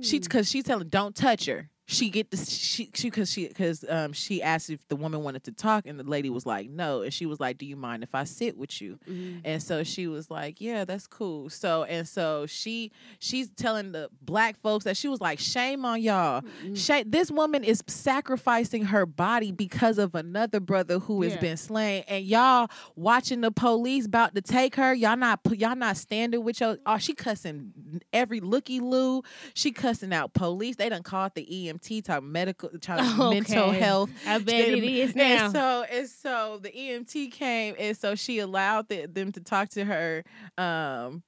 [0.00, 0.44] She Mm.
[0.46, 1.68] she telling don't touch her.
[1.92, 5.44] She get this she she cause she cause um she asked if the woman wanted
[5.44, 8.02] to talk and the lady was like no and she was like do you mind
[8.02, 9.40] if I sit with you Mhm.
[9.44, 14.08] and so she was like yeah that's cool so and so she she's telling the
[14.22, 16.76] black folks that she was like shame on y'all Mm.
[16.76, 21.40] Shay, this woman is sacrificing her body because of another brother who has Yeah.
[21.40, 24.94] been slain, and y'all watching the police about to take her.
[24.94, 26.78] Y'all not y'all not standing with your.
[26.86, 27.72] Oh, she cussing
[28.12, 29.22] every looky loo.
[29.54, 30.76] She cussing out police.
[30.76, 34.10] They done called the EMT, talk medical, talk mental health.
[34.26, 35.44] I bet it is now.
[35.44, 39.70] And so and so the EMT came, and so she allowed the, them to talk
[39.70, 40.24] to her.
[40.56, 41.22] Um,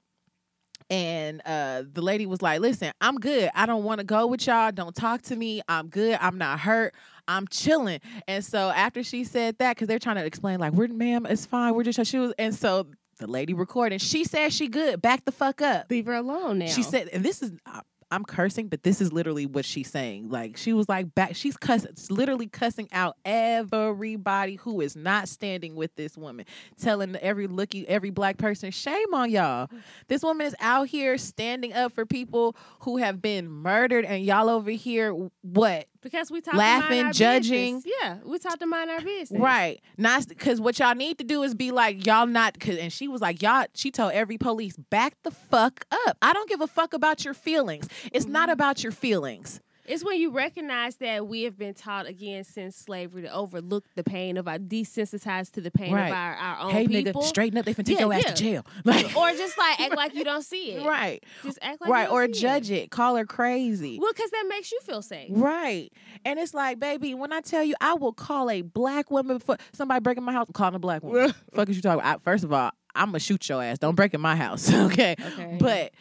[0.91, 3.51] and uh the lady was like listen i'm good.
[3.55, 4.71] I don't want to go with y'all.
[4.71, 5.63] Don't talk to me.
[5.69, 6.19] I'm good.
[6.21, 6.95] I'm not hurt.
[7.27, 8.01] I'm chilling.
[8.29, 11.47] And so after she said that because they're trying to explain like we're ma'am it's
[11.47, 11.75] fine.
[11.75, 12.89] We're just she was and so
[13.19, 15.01] the lady recording she said she good.
[15.01, 15.87] Back the fuck up.
[15.91, 16.67] Leave her alone now.
[16.67, 17.81] she said and this is I,
[18.15, 20.29] I'm cursing, but this is literally what she's saying.
[20.31, 25.75] Like she was like back she's cussing literally cussing out everybody who is not standing
[25.75, 26.47] with this woman,
[26.81, 29.69] telling every looky every black person, shame on y'all.
[30.07, 34.49] This woman is out here standing up for people who have been murdered and y'all
[34.49, 35.89] over here what?
[36.05, 37.77] Because we talk Laughing, to mind our judging.
[37.79, 37.95] business.
[38.01, 39.41] Yeah, we talk to mind our business.
[39.41, 39.81] Right.
[39.99, 43.09] Not because what y'all need to do is be like, y'all not, cause, and she
[43.09, 46.17] was like, y'all, she told every police, back the fuck up.
[46.23, 47.89] I don't give a fuck about your feelings.
[48.13, 48.53] It's not Mhm.
[48.53, 49.61] about your feelings.
[49.87, 54.03] It's when you recognize that we have been taught again since slavery to overlook the
[54.03, 56.07] pain of our desensitized to the pain Right.
[56.09, 57.23] of our, our own hey, people.
[57.23, 57.65] nigga, straighten up.
[57.67, 58.31] They finna take Yeah, your ass yeah.
[58.31, 58.67] to jail.
[58.85, 60.87] Like, or just like act like you don't see it.
[60.87, 61.23] right.
[61.43, 62.03] Just act like right.
[62.05, 62.75] You don't Or judge it.
[62.85, 62.91] it.
[62.91, 63.99] Call her crazy.
[64.01, 65.31] Well, because that makes you feel safe.
[65.33, 65.91] Right.
[66.25, 69.57] And it's like, baby, when I tell you I will call a black woman for
[69.73, 71.35] somebody breaking my house, I'm calling a black woman.
[71.55, 72.21] Fuck is you talking about?
[72.21, 73.79] I, first of all, I'm gonna shoot your ass.
[73.79, 74.73] Don't break in my house.
[74.73, 75.17] Okay.
[75.21, 75.57] Okay.
[75.61, 75.93] But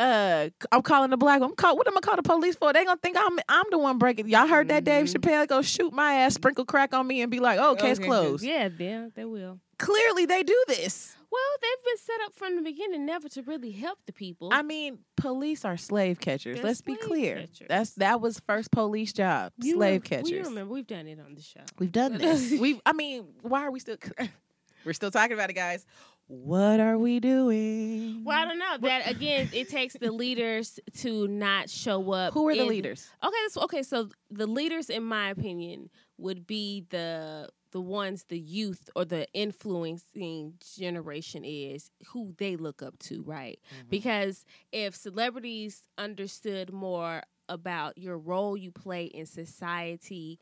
[0.00, 1.50] uh I'm calling the black one.
[1.50, 2.72] I'm call, what am I call the police for?
[2.72, 4.28] They gonna think I'm I'm the one breaking.
[4.28, 5.14] Y'all heard that Dave Mhm.
[5.14, 8.06] Chappelle go shoot my ass, sprinkle crack on me, and be like, oh, case Okay,
[8.06, 8.42] closed.
[8.44, 9.60] Yeah, yeah, they will.
[9.78, 11.16] Clearly they do this.
[11.32, 14.48] Well, they've been set up from the beginning never to really help the people.
[14.52, 16.56] I mean, police are slave catchers.
[16.56, 17.36] They're Let's be clear.
[17.42, 17.66] catchers.
[17.68, 19.52] That's that was first police job.
[19.58, 20.30] You slave rem- catchers.
[20.30, 21.60] you remember we've done it on the show.
[21.78, 22.58] We've done this.
[22.58, 22.80] We've.
[22.84, 23.96] I mean, why are we still?
[24.84, 25.84] We're still talking about it, guys.
[26.30, 28.22] What are we doing?
[28.22, 28.78] Well, I don't know.
[28.82, 32.34] That again, it takes the leaders to not show up.
[32.34, 33.10] Who are the in- leaders?
[33.20, 33.82] Okay, so, okay.
[33.82, 39.26] So the leaders, in my opinion, would be the the ones the youth or the
[39.32, 43.58] influencing generation is who they look up to, right?
[43.74, 43.88] Mm-hmm.
[43.90, 50.38] Because if celebrities understood more about your role you play in society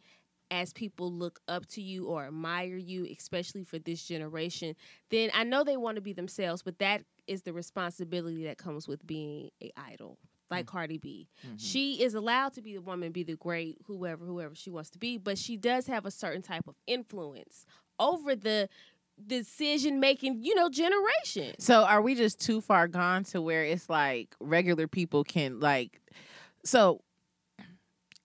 [0.50, 4.74] as people look up to you or admire you, especially for this generation,
[5.10, 8.88] then I know they want to be themselves, but that is the responsibility that comes
[8.88, 10.18] with being a idol.
[10.50, 11.28] Like Cardi B.
[11.46, 11.56] Mm-hmm.
[11.58, 14.98] She is allowed to be the woman, be the great, whoever, whoever she wants to
[14.98, 17.66] be, but she does have a certain type of influence
[18.00, 18.70] over the
[19.26, 21.54] decision making, you know, generation.
[21.58, 26.00] So are we just too far gone to where it's like regular people can like
[26.64, 27.02] so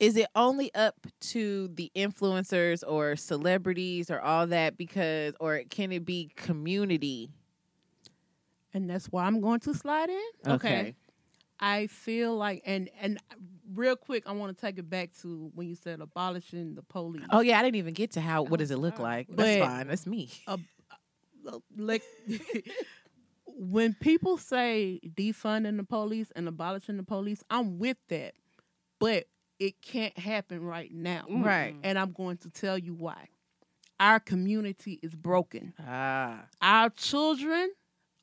[0.03, 5.91] is it only up to the influencers or celebrities or all that because or can
[5.91, 7.31] it be community?
[8.75, 10.51] and that's why I'm going to slide in.
[10.53, 10.95] Okay.
[11.59, 13.19] I feel like, and and
[13.73, 17.23] real quick, I want to take it back to when you said abolishing the police.
[17.31, 19.03] Oh yeah, I didn't even get to how what Oh, does it look wow.
[19.05, 19.27] like?
[19.29, 19.87] That's fine.
[19.87, 20.29] That's me.
[20.47, 20.57] Uh,
[21.47, 22.01] uh, like
[23.45, 28.33] when people say defunding the police and abolishing the police, I'm with that,
[28.99, 29.25] but
[29.59, 31.75] it can't happen right now, Right.
[31.83, 33.29] and I'm going to tell you why.
[33.99, 35.73] Our community is broken.
[35.79, 36.47] Ah.
[36.61, 37.71] Our children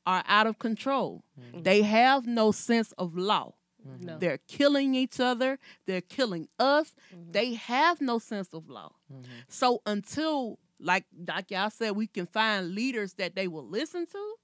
[0.05, 1.23] are out of control.
[1.39, 1.63] Mhm.
[1.63, 3.53] They have no sense of law.
[3.99, 4.17] No.
[4.19, 5.57] They're killing each other.
[5.87, 6.93] They're killing us.
[7.15, 7.31] Mhm.
[7.33, 8.93] They have no sense of law.
[9.11, 9.25] Mhm.
[9.47, 14.35] So until, like like y'all said, we can find leaders that they will listen to,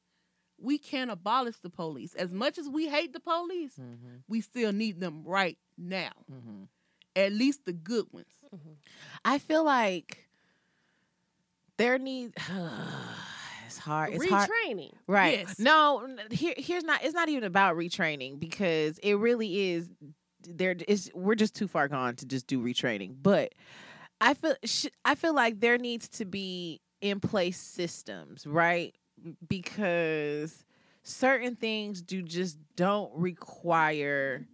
[0.57, 2.15] we can't abolish the police.
[2.15, 4.23] As much as we hate the police, Mhm.
[4.27, 6.13] we still need them right now.
[7.17, 8.27] At least the good ones.
[8.53, 8.73] Mm-hmm.
[9.25, 10.27] I feel like
[11.77, 12.33] there need
[13.65, 14.13] it's hard.
[14.13, 14.49] It's hard.
[14.49, 14.91] Retraining.
[15.07, 15.39] Right.
[15.39, 15.59] Yes.
[15.59, 19.89] No, here here's not it's not even about retraining because it really is
[20.47, 23.15] there is we're just too far gone to just do retraining.
[23.21, 23.53] But
[24.21, 28.95] I feel sh- I feel like there needs to be in place systems, right?
[29.47, 30.65] Because
[31.03, 34.47] certain things do just don't require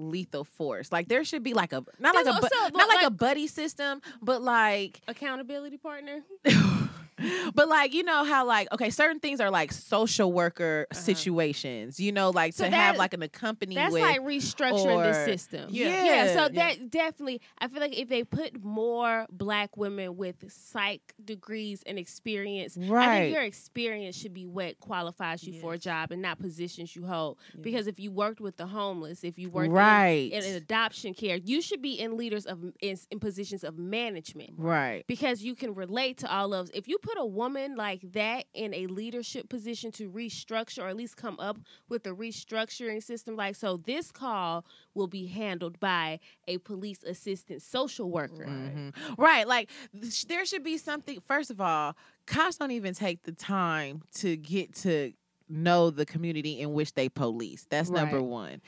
[0.00, 0.90] lethal force.
[0.90, 3.10] Like there should be like a not like a So- bu- so, not like, a
[3.10, 6.22] buddy system, but like Accountability partner.
[7.54, 11.00] but like you know how like okay certain things are like social worker Uh-huh.
[11.00, 15.24] situations you know like So to have like an accompany That's with like restructuring the
[15.24, 15.68] system.
[15.70, 16.04] Yeah.
[16.04, 16.26] Yeah.
[16.34, 16.48] So Yeah.
[16.48, 21.98] that definitely, I feel like if they put more black women with psych degrees and
[21.98, 22.90] experience, right.
[22.90, 23.20] I Right.
[23.24, 27.06] think your experience should be what qualifies you for a job and not positions you
[27.06, 27.38] hold.
[27.54, 27.60] Yeah.
[27.62, 31.36] Because if you worked with the homeless, if you worked right in, an adoption care,
[31.36, 34.50] you should be in leaders of in, in positions of management.
[34.56, 38.44] right because you can relate to all of if you put a woman like that
[38.54, 43.36] in a leadership position to restructure or at least come up with a restructuring system
[43.36, 48.46] like so this call will be handled by a police assistant social worker.
[48.46, 48.94] Mhm.
[49.18, 51.96] right like th- there should be something first of all
[52.26, 55.12] cops don't even take the time to get to
[55.48, 57.66] know the community in which they police.
[57.68, 58.60] That's number one.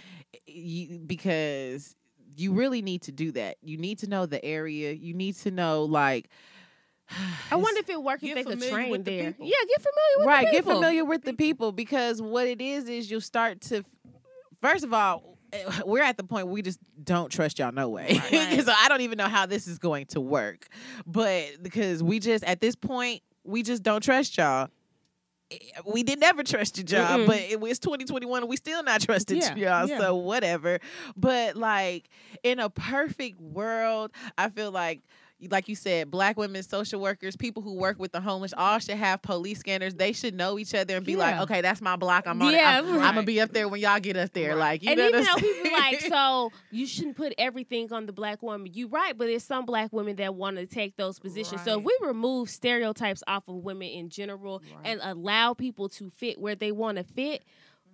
[0.47, 1.95] You, because
[2.37, 3.59] you really need to do that.
[3.63, 4.93] You need to know the area.
[4.93, 6.29] You need to know like
[7.51, 9.47] i wonder if it works if they could train with the there people.
[9.47, 12.89] yeah get familiar with right the get familiar with the people because what it is
[12.89, 13.85] is you'll start to
[14.61, 15.37] first of all
[15.85, 18.19] we're at the point where we just don't trust y'all no way.
[18.33, 18.63] Right.
[18.65, 20.67] so I don't even know how this is going to work.
[21.07, 24.69] But because we just at this point we just don't trust y'all.
[25.51, 27.27] Eh, We did never trust y'all, Mm-mm.
[27.27, 29.89] but it was 2021 and we still not trusted Yeah, y'all.
[29.91, 29.99] yeah.
[29.99, 30.79] So whatever.
[31.19, 32.09] But like
[32.43, 35.03] in a perfect world, I feel like
[35.51, 38.97] like you said, black women, social workers, people who work with the homeless, all should
[38.97, 39.95] have police scanners.
[39.95, 42.27] They should know each other and be like, okay, that's my block.
[42.27, 42.79] I'm on Yeah, it.
[42.85, 43.05] I'm, right.
[43.09, 44.51] I'm gonna be up there when y'all get up there.
[44.51, 44.59] Right.
[44.59, 48.07] Like, you and know even what though people like, so you shouldn't put everything on
[48.07, 48.71] the black woman.
[48.73, 51.63] You right, but there's some black women that want to take those positions.
[51.63, 54.87] So if we remove stereotypes off of women in general Right.
[54.93, 57.43] and allow people to fit where they want to fit,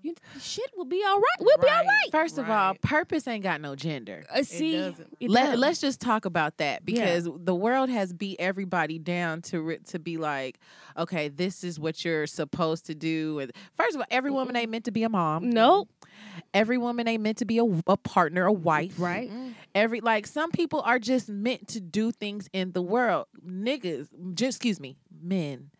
[0.02, 1.24] you shit will be all right.
[1.40, 1.86] We'll be all Right.
[1.86, 2.10] right.
[2.12, 4.24] First of all, purpose ain't got no gender.
[4.32, 5.16] Uh, see, doesn't.
[5.20, 5.58] it Let, does.
[5.60, 6.94] let's just talk about that Yeah.
[6.94, 10.58] because the world has beat everybody down to re- to be like,
[10.96, 13.38] okay, this is what you're supposed to do.
[13.40, 15.50] And first of all, every woman ain't meant to be a mom.
[15.50, 15.88] Nope.
[16.54, 18.94] Every woman ain't meant to be a, a partner, a wife.
[18.98, 19.30] Right.
[19.74, 23.26] Every like some people are just meant to do things in the world.
[23.46, 25.70] Niggas, just excuse me, men.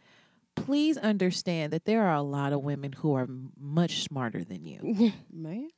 [0.65, 3.27] Please understand that there are a lot of women who are
[3.59, 5.13] much smarter than you.
[5.33, 5.69] Man.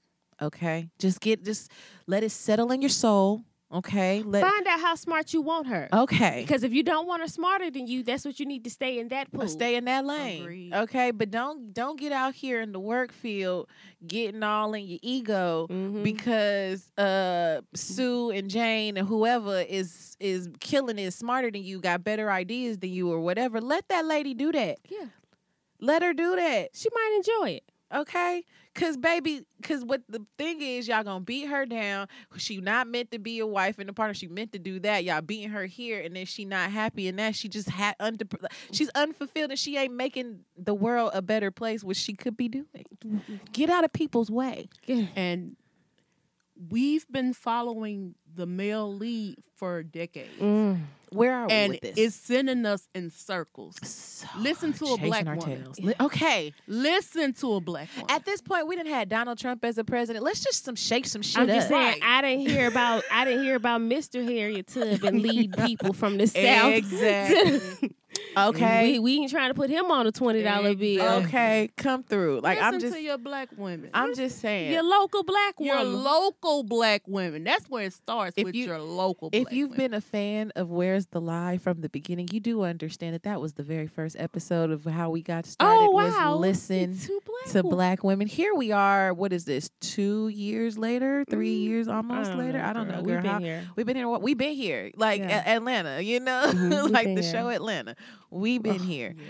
[0.42, 1.70] Okay, just get just
[2.06, 3.42] let it settle in your soul.
[3.72, 5.88] Okay, let Find out how smart you want her.
[5.92, 6.42] okay.
[6.44, 8.98] Because if you don't want her smarter than you, that's what you need to stay
[8.98, 9.46] in that pool.
[9.46, 10.74] Stay in that lane, Agreed.
[10.74, 11.12] okay.
[11.12, 13.68] But don't don't get out here in the work field
[14.04, 16.02] getting all in your ego Mhm.
[16.02, 22.02] because uh Sue and Jane and whoever is is killing it smarter than you, got
[22.02, 23.60] better ideas than you or whatever.
[23.60, 24.78] Let that lady do that.
[24.88, 25.06] Yeah.
[25.80, 26.70] Let her do that.
[26.74, 27.64] she might enjoy it.
[27.92, 28.44] Okay?
[28.72, 32.06] Cause baby, cause what the thing is, y'all gonna beat her down.
[32.36, 34.14] She not meant to be a wife and a partner.
[34.14, 35.02] She meant to do that.
[35.02, 37.34] Y'all beating her here, and then she not happy in that.
[37.34, 38.24] She just had under.
[38.70, 42.48] She's unfulfilled, and she ain't making the world a better place, which she could be
[42.48, 42.86] doing.
[43.52, 44.68] Get out of people's way.
[45.16, 45.56] And
[46.68, 50.40] we've been following the male lead for decades.
[50.40, 50.80] Mm.
[51.12, 51.94] Where are we And with this?
[51.96, 53.76] it's sending us in circles.
[53.82, 55.62] So Listen to a black our woman.
[55.64, 55.80] tails.
[55.80, 56.52] Li- Okay.
[56.68, 58.10] Listen to a black woman.
[58.14, 60.24] At this point, we didn't have Donald Trump as a president.
[60.24, 61.70] Let's just some shake some shit I'm just up.
[61.72, 62.02] saying, Right.
[62.02, 64.24] I didn't hear about I didn't hear about Mr.
[64.24, 66.74] Harriet Tubman lead people from the south.
[66.74, 67.90] Exactly.
[68.36, 68.92] Okay.
[68.92, 71.02] we, we ain't trying to put him on a twenty dollar bill.
[71.24, 71.70] Okay.
[71.76, 72.40] Come through.
[72.40, 72.94] Like I'm just.
[72.94, 73.90] to your black women.
[73.92, 74.72] I'm just saying.
[74.72, 75.74] Your local black women.
[75.76, 76.04] your woman.
[76.04, 77.44] local black women.
[77.44, 79.30] That's where it starts If with you- your local.
[79.32, 79.90] if you've women.
[79.90, 83.40] been a fan of Where's the Lie from the beginning, you do understand that that
[83.40, 85.80] was the very first episode of how we got started.
[85.82, 86.32] oh wow!
[86.36, 87.70] Was listen to black to women.
[87.76, 88.26] black women.
[88.28, 89.12] Here we are.
[89.12, 89.70] What is this?
[89.80, 91.24] Two years later?
[91.28, 92.58] Three Mm, years almost don't later?
[92.58, 93.68] know, I don't know, We've been How- here.
[93.76, 94.08] We've been here.
[94.08, 95.42] What we've been here, like Yeah.
[95.44, 97.32] A- Atlanta, you know, Mhm, like the here.
[97.32, 97.96] show Atlanta.
[98.30, 99.14] We've been Ugh, here.
[99.16, 99.26] yes.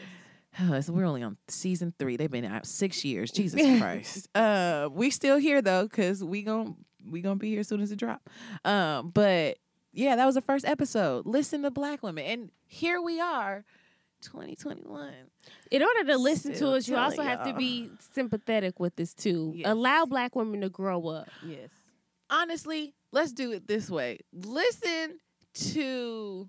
[0.60, 2.16] Oh, so we're only on season three.
[2.16, 3.30] They've been out six years.
[3.40, 4.28] Jesus Christ.
[4.34, 6.76] Uh, we still here though, cause we gon'
[7.08, 8.28] we gonna be here as soon as it drop.
[8.64, 9.58] Um, but
[9.92, 11.26] yeah, that was the first episode.
[11.26, 13.64] Listen to black women, and here we are,
[14.22, 15.12] 2021.
[15.70, 18.94] In order to listen to Still us, you also telling have to be sympathetic with
[18.96, 19.52] this too.
[19.56, 19.68] Yes.
[19.68, 21.28] Allow black women to grow up.
[21.44, 21.70] Yes.
[22.28, 24.18] Honestly, let's do it this way.
[24.32, 25.18] Listen
[25.54, 26.48] to,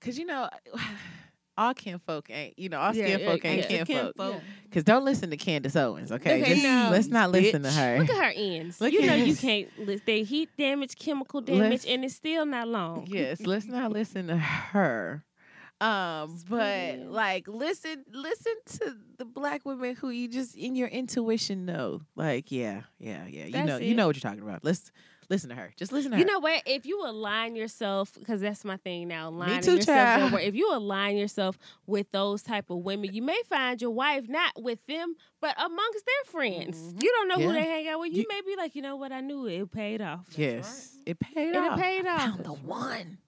[0.00, 0.48] cause you know.
[1.58, 3.84] All kinfolk ain't, you know, all Yeah, skin yeah, folk ain't yeah.
[3.84, 4.16] kinfolk.
[4.16, 4.42] Kinfolk.
[4.70, 6.40] Cause don't listen to Candace Owens, okay?
[6.40, 6.88] Okay, Just- no.
[6.92, 7.98] let's not listen to her.
[7.98, 8.80] Look at her ends.
[8.80, 12.14] Look you at know you can't list they heat damage, chemical damage, Let's- and it's
[12.14, 13.06] still not long.
[13.08, 15.24] yes let's not listen to her
[15.80, 21.64] um but like listen listen to the black women who you just in your intuition
[21.64, 24.90] know like yeah yeah yeah you That's know you know what you're talking about let's
[25.30, 26.62] listen to her just listen to her You know what?
[26.66, 30.30] If you align yourself, because that's my thing now, aligning too, yourself.
[30.30, 30.40] child.
[30.42, 34.52] If you align yourself with those type of women, you may find your wife not
[34.62, 36.78] with them, but amongst their friends.
[36.94, 37.02] Mhm.
[37.02, 38.12] You don't know who they hang out with.
[38.12, 39.12] You, You- may be like, you know what?
[39.12, 39.60] I knew it.
[39.60, 40.26] It paid off.
[40.36, 42.20] yes it paid And it off paid I off.
[42.22, 43.18] found the one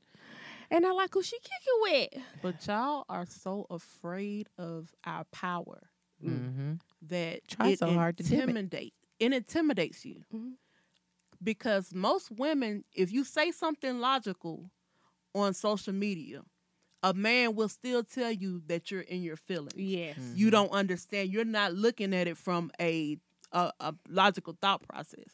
[0.71, 2.25] And I like who she kicking with.
[2.43, 5.91] But y'all are so afraid of our power
[6.25, 6.75] mm-hmm.
[7.09, 8.43] that Try it so hard to dim it.
[8.43, 8.95] intimidate.
[9.19, 10.53] It intimidates you Mhm.
[11.43, 14.71] Because most women, if you say something logical
[15.35, 16.43] on social media,
[17.03, 19.73] a man will still tell you that you're in your feelings.
[19.77, 20.19] Yes.
[20.19, 20.37] Mm.
[20.37, 21.31] You don't understand.
[21.31, 23.17] You're not looking at it from a
[23.53, 25.25] a, a logical thought process.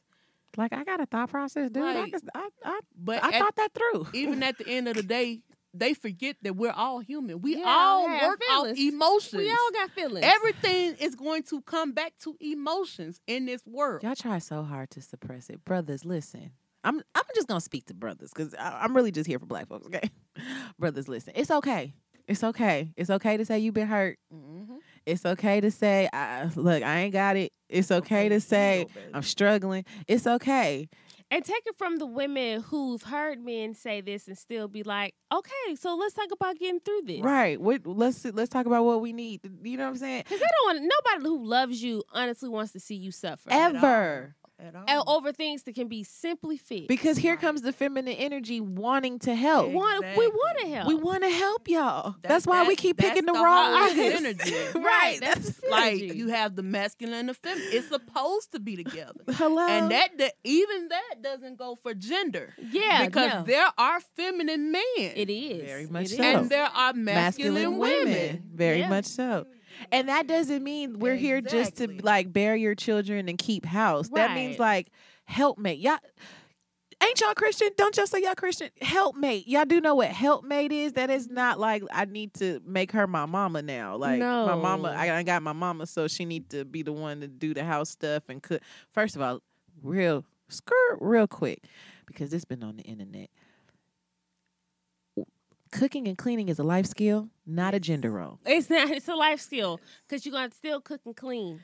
[0.56, 3.42] like i got a thought process dude I, Like, just- I, I, But I at-
[3.42, 5.42] thought that through even at the end of the day,
[5.78, 7.40] they forget that we're all human.
[7.40, 8.78] We Yeah, all work feelings.
[8.78, 9.34] off emotions.
[9.42, 10.24] We all got feelings.
[10.26, 14.02] Everything is going to come back to emotions in this world.
[14.02, 16.04] Y'all try so hard to suppress it, brothers.
[16.04, 16.50] Listen,
[16.84, 19.86] I'm I'm just gonna speak to brothers because I'm really just here for black folks.
[19.86, 20.08] Okay,
[20.78, 21.32] brothers, listen.
[21.36, 21.94] It's okay.
[22.28, 22.92] It's okay.
[22.96, 24.18] It's okay to say you've been hurt.
[24.34, 24.78] Mhm.
[25.04, 29.22] It's okay to say, I, "Look, I ain't got it." It's okay to say, "I'm
[29.22, 30.88] struggling." It's okay.
[31.30, 35.14] And take it from the women who've heard men say this and still be like,
[35.32, 37.20] okay, so let's talk about getting through this.
[37.20, 37.60] Right.
[37.60, 37.84] What?
[37.84, 39.40] Let's let's talk about what we need.
[39.62, 40.22] You know what I'm saying?
[40.22, 43.48] Because they don't want nobody who loves you honestly wants to see you suffer.
[43.50, 44.36] Ever.
[44.58, 44.84] At all.
[44.88, 46.88] And over things that can be simply fixed.
[46.88, 47.40] Because here Right.
[47.40, 49.68] comes the feminine energy wanting to help.
[49.68, 49.74] Yeah.
[49.74, 50.88] want, we want to help.
[50.88, 52.12] We want to help y'all.
[52.22, 54.16] That- that's why we keep picking the, the wrong whole niggas.
[54.16, 54.54] energy.
[54.78, 55.18] right.
[55.20, 57.68] That's That's like you have the masculine and the feminine.
[57.70, 59.20] It's supposed to be together.
[59.28, 59.66] hello.
[59.68, 62.54] And that, that even that doesn't go for gender.
[62.70, 63.42] yeah, because no.
[63.42, 64.82] there are feminine men.
[64.96, 66.22] it is Very much It so.
[66.22, 66.36] is.
[66.36, 68.42] And there are masculine, women.
[68.54, 68.88] Very Yeah.
[68.88, 69.46] much so.
[69.92, 74.08] And that doesn't mean we're here just to like bear your children and keep house.
[74.08, 74.88] That means like
[75.24, 75.78] helpmate.
[75.78, 75.98] Y'all
[77.02, 77.68] ain't y'all Christian?
[77.76, 78.70] Don't y'all say y'all Christian?
[78.80, 79.46] Helpmate.
[79.46, 80.94] Y'all do know what helpmate is?
[80.94, 83.96] That is not like I need to make her my mama now.
[83.96, 87.20] Like my mama, I, I got my mama, so she need to be the one
[87.20, 88.62] to do the house stuff and cook.
[88.92, 89.40] First of all,
[89.82, 91.64] real skirt real quick
[92.06, 93.30] because it's been on the internet.
[95.78, 98.38] Cooking and cleaning is a life skill, not a gender role.
[98.46, 98.90] It's not.
[98.90, 101.60] It's a life skill because you're gonna still cook and clean.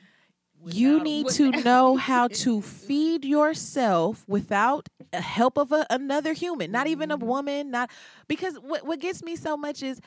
[0.65, 6.33] you need with- to know how to feed yourself without a help of a, another
[6.33, 7.23] human, not even a Mhm.
[7.23, 7.89] woman, not
[8.27, 9.99] because what what gets me so much is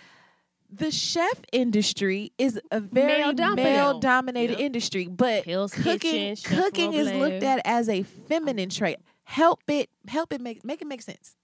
[0.71, 3.19] the chef industry is a very
[3.55, 4.51] Male-dominated.
[4.53, 4.61] Yep.
[4.61, 8.97] industry, but cooking Kitchen, cooking is looked at as a feminine trait.
[9.25, 11.37] Help it, help it make make it make sense.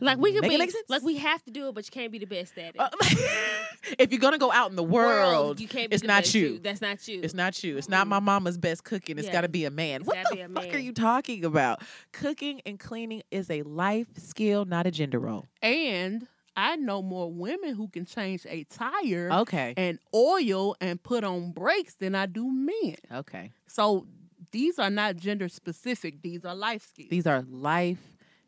[0.00, 0.88] Like we could Make be make sense?
[0.88, 2.80] like we have to do it, but you can't be the best at it.
[2.80, 2.88] Uh,
[3.98, 5.90] if you're gonna go out in the world, you can't.
[5.90, 6.58] Be it's the not best you.
[6.58, 7.20] That's not you.
[7.22, 7.76] It's not you.
[7.78, 9.18] It's not my mama's best cooking.
[9.18, 9.32] It's Yeah.
[9.32, 10.00] got to be a man.
[10.02, 11.82] It's What the be a fuck are you talking about?
[12.12, 15.46] Cooking and cleaning is a life skill, not a gender role.
[15.62, 16.26] And
[16.56, 19.74] I know more women who can change a tire Okay.
[19.76, 22.96] and oil and put on brakes than I do men.
[23.12, 23.52] Okay.
[23.66, 24.06] So
[24.52, 26.22] these are not gender specific.
[26.22, 27.10] These are life skills.
[27.10, 27.98] These are life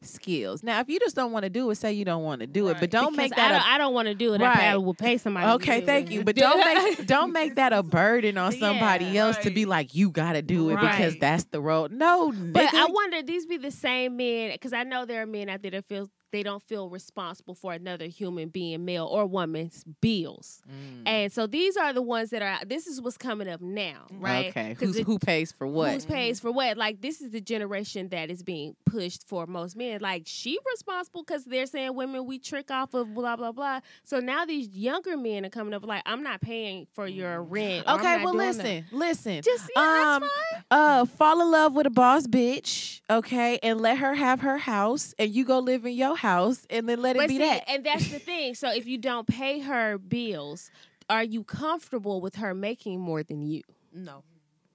[0.03, 0.63] skills.
[0.63, 2.69] Now, if you just don't want to do it, say you don't want to do
[2.69, 4.41] it, but don't Because make I that don't, a I don't want to do it.
[4.41, 4.55] Right.
[4.55, 5.47] probably will pay somebody.
[5.47, 6.15] to Okay, do thank it.
[6.15, 6.25] you.
[6.25, 9.95] But don't make don't make that a burden on Yeah, somebody else to be like,
[9.95, 11.93] you gotta do it because that's the road.
[11.93, 15.49] No, But I wonder these be the same men because I know there are men
[15.49, 19.85] out there that feel they don't feel responsible for another human being, male or woman's
[20.01, 21.03] bills, Mm.
[21.07, 22.65] and so these are the ones that are.
[22.65, 24.49] This is what's coming up now, right?
[24.49, 24.77] Okay.
[24.79, 25.93] Who's, it- who pays for what?
[25.93, 26.77] Who pays for what?
[26.77, 30.01] Like this is the generation that is being pushed for most men.
[30.01, 33.81] Like she responsible because they're saying women we trick off of blah blah blah.
[34.05, 37.87] So now these younger men are coming up like I'm not paying for your rent.
[37.89, 39.43] Okay, well listen, that." listen.
[39.43, 39.83] Just yeah,
[40.17, 40.63] Um, that's fine.
[40.71, 45.15] uh fall in love with a boss bitch, okay, and let her have her house
[45.19, 47.65] and you go live in your house and then let it But be see, that.
[47.69, 48.55] and that's the thing.
[48.55, 50.71] So if you don't pay her bills,
[51.09, 53.63] are you comfortable with her making more than you?
[53.93, 54.23] no,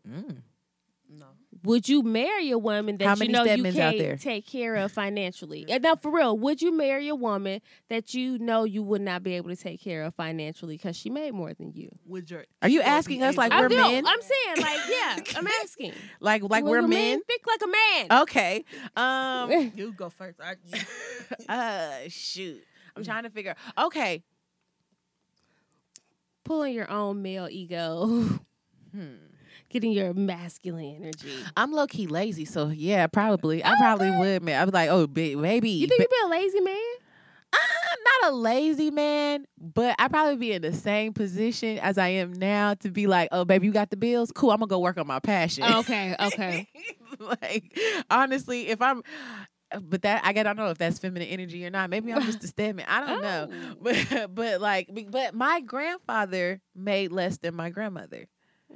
[0.10, 0.42] Mm.
[1.64, 1.70] No.
[1.70, 4.18] Would you marry a woman that you know you can't there?
[4.18, 5.66] take care of financially?
[5.70, 9.24] And now, for real, would you marry a woman that you know you would not
[9.24, 11.90] be able to take care of financially because she made more than you?
[12.06, 14.06] Would your Are you asking us like we're I feel, men?
[14.08, 15.94] I'm saying, like, yeah, I'm asking.
[16.20, 17.22] Like like Will we're a man men?
[17.24, 18.22] Think like a man.
[18.22, 18.66] Okay.
[18.96, 20.40] Um You go first.
[20.42, 20.56] I,
[21.50, 22.64] uh shoot.
[22.96, 24.24] I'm trying to figure okay.
[26.44, 28.06] Pulling your own male ego,
[28.94, 29.16] Hmm.
[29.74, 31.30] Getting your masculine energy.
[31.58, 33.64] I'm low key lazy, so yeah, probably.
[33.64, 34.66] I probably would, man.
[34.68, 35.70] Be like, oh, ba- baby.
[35.72, 36.78] You think you'd be a lazy man?
[37.54, 42.08] I'm not a lazy man, but I'd probably be in the same position as I
[42.10, 44.32] am now to be like, oh, baby, you got the bills?
[44.32, 45.64] Cool, I'm gonna go work on my passion.
[45.64, 46.68] Okay, okay.
[47.20, 47.78] like,
[48.10, 49.04] honestly, if I'm,
[49.82, 51.90] but that I gotta know if that's feminine energy or not.
[51.90, 52.86] Maybe I'm just a Stedman.
[52.88, 53.50] I don't know.
[53.52, 53.76] Oh.
[53.82, 58.28] But but like, but my grandfather made less than my grandmother.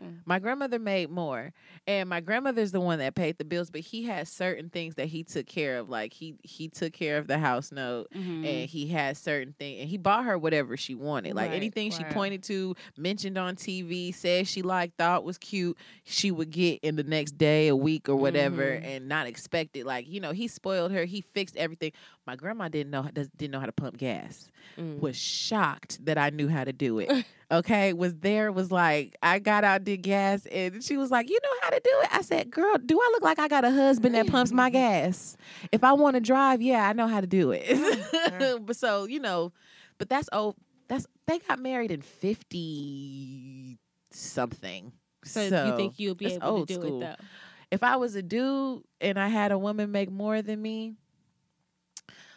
[0.02, 0.20] Mm.
[0.26, 1.54] My grandmother made more,
[1.88, 3.70] and my grandmother's the one that paid the bills.
[3.72, 7.18] But he had certain things that he took care of, like he he took care
[7.18, 8.46] of the house note, Mhm.
[8.46, 11.34] and he had certain things, and he bought her whatever she wanted.
[11.36, 15.78] Like Right, anything she pointed to, mentioned on TV, said she liked, thought was cute,
[16.04, 18.84] she would get in the next day, a week, or whatever, Mhm.
[18.86, 19.86] and not expect it.
[19.86, 21.06] Like you know, he spoiled her.
[21.06, 21.92] He fixed everything.
[22.28, 24.52] My grandma didn't know didn't know how to pump gas.
[24.78, 25.00] Mm.
[25.00, 27.10] Was shocked that I knew how to do it.
[27.50, 31.40] Okay, was there was like I got out did gas, and she was like, "You
[31.42, 33.72] know how to do it." I said, "Girl, do I look like I got a
[33.72, 35.38] husband that pumps my gas?
[35.72, 39.22] If I want to drive, yeah, I know how to do it." but so you
[39.22, 39.54] know,
[39.98, 40.56] but that's oh,
[40.90, 43.78] that's they got married in fifty
[44.12, 44.92] something.
[45.24, 47.02] So, you think you'll be able to do school.
[47.02, 47.26] it though?
[47.72, 50.96] if I was a dude and I had a woman make more than me,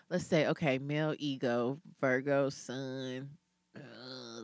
[0.09, 3.31] let's say, okay, male ego, Virgo, Sun,
[3.77, 3.81] uh,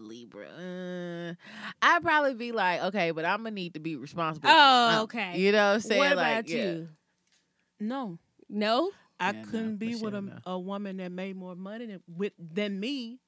[0.06, 0.48] Libra.
[0.48, 1.34] Uh,
[1.82, 4.48] I'd probably be like, okay, but I'm gonna need to be responsible.
[4.50, 5.20] Oh, something.
[5.20, 5.38] okay.
[5.38, 5.98] You know what I'm saying?
[5.98, 6.64] what like, about yeah.
[6.64, 6.88] you?
[7.80, 8.90] No, No.
[9.18, 12.34] I Yeah, couldn't be with a, Michelle, a woman that made more money than with
[12.38, 13.18] than me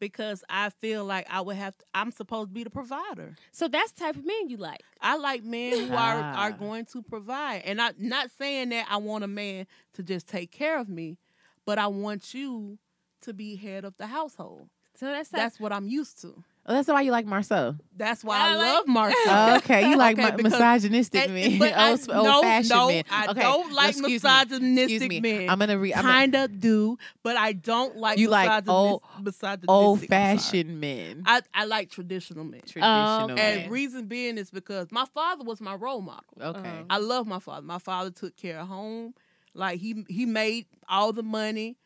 [0.00, 3.34] because I feel like I would have to, I'm supposed to be the provider.
[3.52, 4.82] So that's the type of man you like.
[5.00, 6.34] I like men who are Ah.
[6.44, 7.62] are going to provide.
[7.64, 11.18] And I'm not saying that I want a man to just take care of me,
[11.66, 12.78] but I want you
[13.22, 14.68] to be head of the household.
[14.96, 16.34] So that's That's what I'm used to.
[16.66, 17.76] Oh, that's why you like Marceau.
[17.94, 19.18] That's why I I, like- love Marcel.
[19.26, 23.04] Oh, okay, you like Okay, mi- misogynistic men, but I- old no, fashioned no, men.
[23.10, 23.40] I okay.
[23.42, 25.20] don't like excuse misogynistic me.
[25.20, 25.50] men.
[25.50, 25.92] I'm gonna read.
[25.92, 29.68] I'm gonna, Kinda do, but I don't like You like old- misogynistic.
[29.68, 31.24] old fashioned men.
[31.26, 32.62] I, I like traditional men.
[32.66, 33.64] Traditional okay.
[33.64, 36.24] And reason being is because my father was my role model.
[36.40, 36.60] Okay.
[36.60, 36.84] Uh-huh.
[36.88, 37.66] I love my father.
[37.66, 39.12] My father took care of home.
[39.52, 41.76] Like he he made all the money.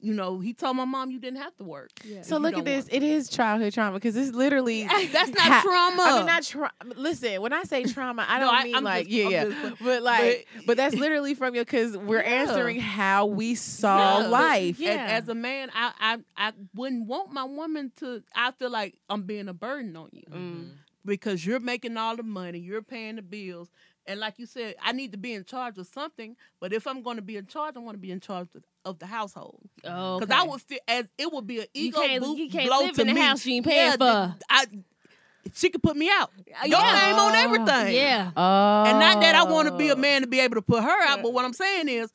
[0.00, 1.90] You know, he told my mom you didn't have to work.
[2.04, 2.22] Yeah.
[2.22, 2.86] So look at this.
[2.90, 4.84] It is childhood trauma because it's literally.
[5.12, 6.02] That's not Ha- trauma.
[6.02, 6.70] I mean, not trauma.
[6.96, 9.44] Listen, when I say trauma, I don't I- mean I'm like just- yeah, I'm yeah,
[9.70, 12.42] just- but like, but- but, that's literally from your because we're Yeah.
[12.42, 14.26] answering how we saw Yeah.
[14.28, 14.78] life.
[14.78, 14.90] Yeah.
[15.10, 18.22] As, as a man, I, I I wouldn't want my woman to.
[18.34, 20.70] I feel like I'm being a burden on you Mm.
[21.04, 23.70] because you're making all the money, you're paying the bills,
[24.06, 26.36] and like you said, I need to be in charge of something.
[26.60, 28.62] But if I'm going to be in charge, I want to be in charge of,
[28.86, 32.00] of the household Oh, because I would feel as it would be an You ego
[32.00, 33.20] can't- boot you can't blow live to in the me.
[33.20, 34.34] house you ain't paying yeah, for.
[34.48, 34.64] I,
[35.54, 36.30] she could put me out.
[36.64, 37.06] Your Yeah.
[37.06, 37.94] name on everything.
[37.94, 38.30] Yeah.
[38.36, 39.96] Oh, And not that I want to be a oh.
[39.96, 42.10] man to be able to put her out, but what I'm saying is,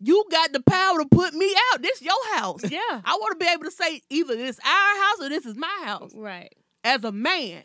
[0.00, 1.80] you got the power to put me out.
[1.82, 2.62] This your house.
[2.68, 2.80] Yeah.
[3.04, 5.80] I want to be able to say either this our house or this is my
[5.84, 6.10] house.
[6.14, 6.52] Right.
[6.82, 7.62] As a man,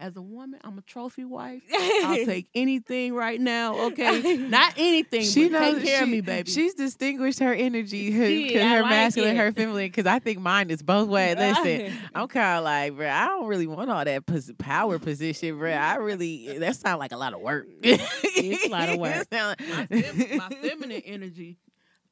[0.00, 1.62] as a woman, I'm a trophy wife.
[1.72, 3.86] I'll take anything right now.
[3.88, 5.22] Okay, not anything.
[5.22, 6.50] She but knows take care she, of me, baby.
[6.50, 9.38] She's distinguished her energy, her, Yeah, her like masculine, it.
[9.38, 9.86] her feminine.
[9.86, 11.36] Because I think mine is both ways.
[11.38, 15.58] Listen, I'm kind of like, bro, I don't really want all that pos- power position,
[15.58, 15.70] bro.
[15.72, 17.66] I really that sounds like a lot of work.
[17.82, 19.26] It's a lot of work.
[19.30, 21.58] It my, fem- my feminine energy.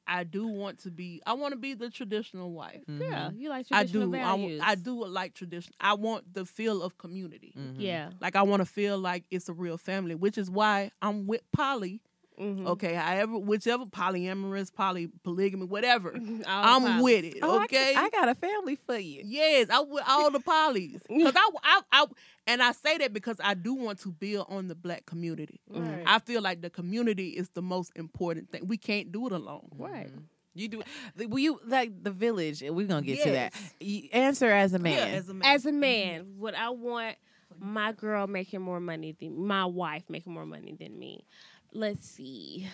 [0.09, 1.21] I do want to be.
[1.27, 2.83] I want to be the traditional wife.
[2.89, 3.31] Yeah.
[3.31, 3.39] Mhm.
[3.39, 4.17] You like I traditional do.
[4.17, 4.61] I, values.
[4.61, 5.75] w- I do like tradition.
[5.81, 7.53] I want the feel of community.
[7.57, 7.75] Mhm.
[7.79, 8.11] Yeah.
[8.21, 11.43] Like I want to feel like it's a real family, which is why I'm with
[11.53, 12.01] poly.
[12.39, 12.67] Mhm.
[12.69, 16.13] Okay, however, whichever polyamorous, poly polygamy, whatever.
[16.47, 17.39] All I'm the with it.
[17.43, 17.95] Oh, I okay.
[17.95, 19.23] ca- I, got a family for you.
[19.25, 21.01] yes, I with all the polys.
[21.09, 22.07] Cause I, I, I,
[22.47, 25.61] and I say that because I do want to build on the black community.
[25.69, 26.03] Right.
[26.07, 28.67] I feel like the community is the most important thing.
[28.69, 29.69] We can't do it alone.
[29.77, 30.09] Right.
[30.55, 30.83] You do.
[31.17, 32.63] the- Will you like the village?
[32.63, 33.53] We're gonna get to that.
[33.81, 34.93] You answer as a man.
[34.95, 35.55] Yeah, as a man.
[35.55, 37.17] As a man, would I want
[37.61, 41.25] my girl making more money than my wife making more money than me?
[41.73, 42.69] Let's see.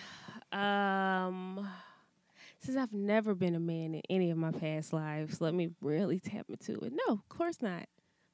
[0.51, 1.67] Um
[2.59, 6.19] since I've never been a man in any of my past lives, let me really
[6.19, 6.93] tap into it.
[6.93, 7.87] No, of course not.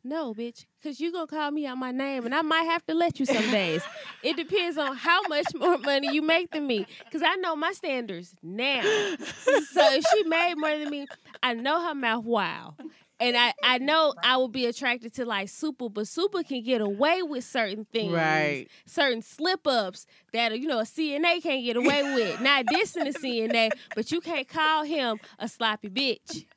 [0.04, 2.84] No, bitch, because you going to call me out my name and I might have
[2.88, 3.84] to let you some days.
[4.24, 7.72] it depends on how much more money you make than me because I know my
[7.74, 8.82] standards now.
[8.82, 11.08] So if she made more than me,
[11.44, 12.76] I know her mouth wow.
[13.22, 16.82] And I, I know I will be attracted to like Super, but Super can get
[16.82, 18.12] away with certain things.
[18.12, 18.68] Right.
[18.88, 22.42] Certain slip ups that, you know, a CNA can't get away with.
[22.42, 26.48] Not dissing a CNA, but you can't call him a sloppy bitch.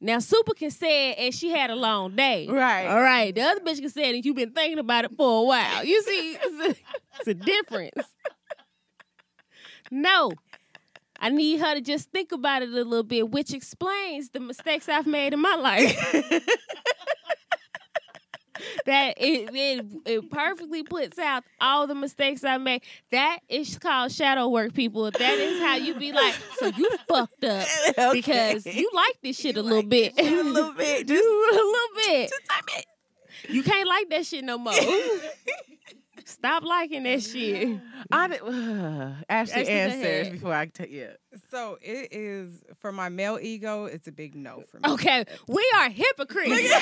[0.00, 2.48] Now Super can say it and she had a long day.
[2.50, 2.88] Right.
[2.88, 3.32] All right.
[3.32, 5.84] The other bitch can say it and you've been thinking about it for a while.
[5.84, 6.82] You see, it's a,
[7.20, 8.08] it's a difference.
[9.92, 10.32] No.
[11.22, 14.88] I need her to just think about it a little bit, which explains the mistakes
[14.88, 15.96] I've made in my life.
[18.86, 22.82] that it, it it perfectly puts out all the mistakes I made.
[23.12, 25.12] That is called shadow work, people.
[25.12, 27.68] That is how you be like, so you fucked up
[28.12, 32.30] because you like this shit a little bit, a little bit, just a little bit.
[32.30, 32.86] Just a bit.
[33.48, 34.74] You can't like that shit no more.
[36.24, 37.78] Stop liking that shit.
[38.10, 38.48] I did, uh,
[39.28, 41.10] Ashley Ashley, answers before I tell you.
[41.50, 43.86] So it is for my male ego.
[43.86, 44.90] It's a big no for me.
[44.90, 46.72] Okay, we are hypocrites.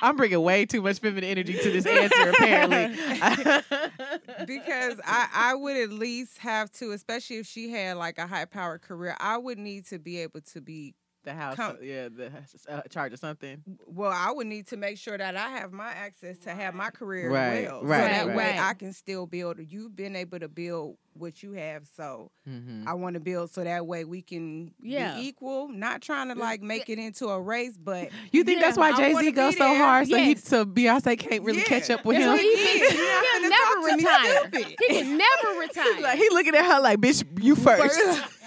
[0.00, 2.96] I'm bringing way too much feminine energy to this answer, apparently.
[4.46, 8.44] because I, I would at least have to, especially if she had like a high
[8.44, 12.30] powered career, I would need to be able to be the house, Come- yeah, the
[12.68, 13.62] uh, charge of something.
[13.86, 16.90] well, I would need to make sure that I have my access to have my
[16.90, 17.82] career Right, well.
[17.84, 18.36] right, so that right.
[18.36, 19.58] way I can still build.
[19.60, 22.88] You've been able to build what you have, so Mm-hmm.
[22.88, 25.14] I want to build so that way we can Yeah.
[25.14, 25.68] be equal.
[25.68, 29.14] Not trying to like make it into a race, but You think that's why Jay
[29.14, 30.42] Z goes so hard, so he Yes.
[30.48, 31.64] so Beyonce can't really Yeah.
[31.66, 32.48] catch up with That's him?
[32.48, 32.94] he Yeah, thinks.
[32.96, 33.96] you're not He'll never talk to
[34.58, 34.58] me.
[34.64, 34.76] retire.
[34.80, 36.00] He can never retire.
[36.02, 38.22] like he looking at her like, bitch, you first.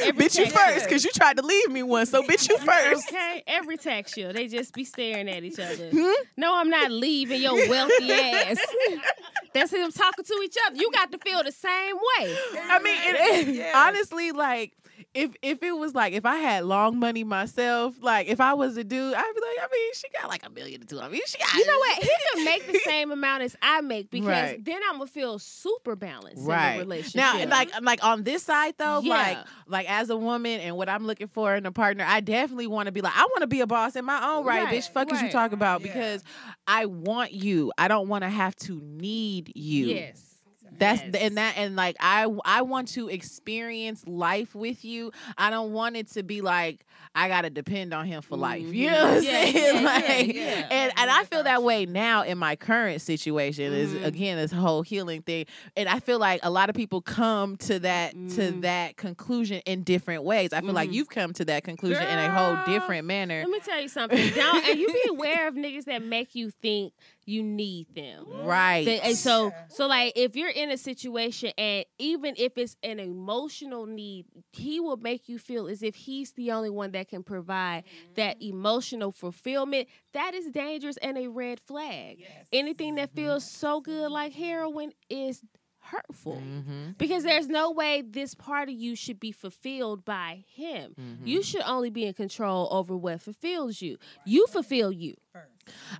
[0.00, 2.10] Every bitch, you first, because you tried to leave me once.
[2.10, 3.08] So, bitch, you first.
[3.08, 5.90] Okay, every tax year they just be staring at each other.
[5.90, 6.10] Hmm?
[6.36, 8.58] No, I'm not leaving your wealthy ass.
[9.54, 10.76] That's them talking to each other.
[10.76, 12.36] You got to feel the same way.
[12.70, 13.72] I mean, it, Yeah.
[13.88, 14.72] honestly, like
[15.14, 18.76] if if it was like if I had long money myself, like if I was
[18.76, 21.00] a dude, I'd be like, I mean, she got like a million or two.
[21.00, 21.52] I mean, she got.
[21.54, 22.02] You know what?
[22.02, 24.64] He can make the same amount as I make because Right.
[24.64, 27.16] then I'm gonna feel super balanced Right in the relationship.
[27.16, 29.44] now, like like on this side though, like Yeah.
[29.66, 32.86] like as a woman and what I'm looking for in a partner, I definitely want
[32.86, 34.88] to be like I want to be a boss in my own right, Right, bitch.
[34.90, 35.32] Fuck is you right.
[35.32, 35.88] talk about Yeah.
[35.88, 36.24] because
[36.66, 37.70] I want you.
[37.76, 39.86] I don't want to have to need you.
[39.88, 40.31] yes,
[40.78, 41.14] That's Yes.
[41.22, 45.12] and that and like I I want to experience life with you.
[45.38, 48.62] I don't want it to be like I gotta depend on him for life.
[48.72, 49.24] You know what I'm Mhm.
[49.24, 49.54] Yeah, saying?
[49.54, 50.68] yeah, like, yeah.
[50.70, 53.72] And and I feel that way now in my current situation.
[53.72, 54.04] Is Mhm.
[54.04, 55.46] again this whole healing thing,
[55.76, 58.16] and I feel like a lot of people come to that to
[58.52, 58.62] Mhm.
[58.62, 60.52] that conclusion in different ways.
[60.52, 60.94] I feel like Mhm.
[60.94, 63.40] you've come to that conclusion in a whole different manner.
[63.42, 64.18] Let me tell you something.
[64.34, 66.92] Don't and you be aware of niggas that make you think
[67.32, 68.26] you need them.
[68.44, 68.84] Right.
[68.84, 73.00] They- and so so like if you're in a situation and even if it's an
[73.00, 77.22] emotional need, he will make you feel as if he's the only one that can
[77.22, 78.56] provide that mm-hmm.
[78.58, 79.88] emotional fulfillment.
[80.12, 82.22] That is dangerous and a red flag.
[82.52, 83.26] Anything that mm-hmm.
[83.26, 85.42] feels so good like heroin is
[85.82, 86.36] hurtful.
[86.36, 86.96] Mhm.
[86.96, 90.94] Because there's no way this part of you should be fulfilled by him.
[91.24, 91.42] You mm-hmm.
[91.42, 93.98] should only be in control over what fulfills you.
[94.24, 95.16] You fulfill you.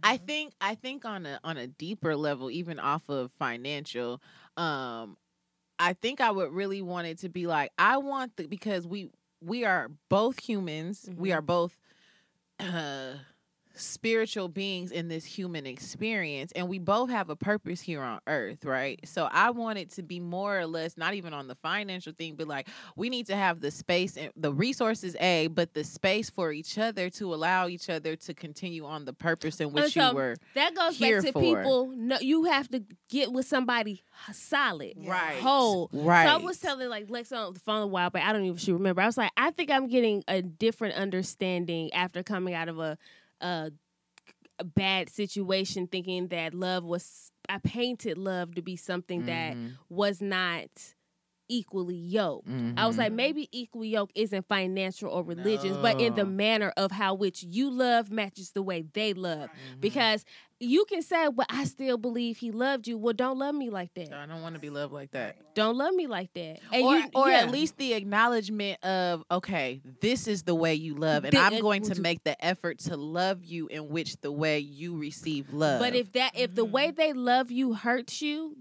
[0.02, 4.20] I think I think on a on a deeper level, even off of financial,
[4.56, 5.16] um,
[5.78, 9.10] I think I would really want it to be like I want the because we
[9.40, 11.34] we are both humans, we Mhm.
[11.34, 11.78] are both
[12.60, 13.14] uh
[13.74, 18.64] spiritual beings in this human experience and we both have a purpose here on earth
[18.64, 22.12] right so i want it to be more or less not even on the financial
[22.12, 25.84] thing but like we need to have the space and the resources a but the
[25.84, 29.94] space for each other to allow each other to continue on the purpose in which
[29.94, 31.40] so you were That goes Here back to for.
[31.40, 31.92] people.
[31.96, 34.02] No, you have to get with somebody
[34.32, 35.40] solid, Right.
[35.40, 35.88] whole.
[35.92, 38.44] right So I was telling like Lex on the phone a while, but I don't
[38.44, 39.00] even she remember.
[39.02, 42.98] I was like, I think I'm getting a different understanding after coming out of a,
[43.42, 43.72] a,
[44.58, 47.30] a bad situation, thinking that love was.
[47.48, 49.72] I painted love to be something that Mhm.
[49.88, 50.68] was not
[51.48, 52.48] equally yoked.
[52.76, 52.98] I was Mhm.
[52.98, 57.42] like, maybe equally yoked isn't financial or religious, but in the manner of how which
[57.42, 59.50] you love matches the way they love.
[59.50, 59.80] Mhm.
[59.80, 60.24] Because
[60.60, 62.96] you can say, well, I still believe he loved you.
[62.96, 64.12] Well, don't love me like that.
[64.12, 65.36] I don't want to be loved like that.
[65.54, 66.60] Don't love me like that.
[66.72, 67.38] And or you, or yeah.
[67.38, 71.60] at least the acknowledgement of okay, this is the way you love, and Thi- I'm
[71.60, 75.80] going to make the effort to love you in which the way you receive love.
[75.80, 78.56] But if that if the way they love you hurts you,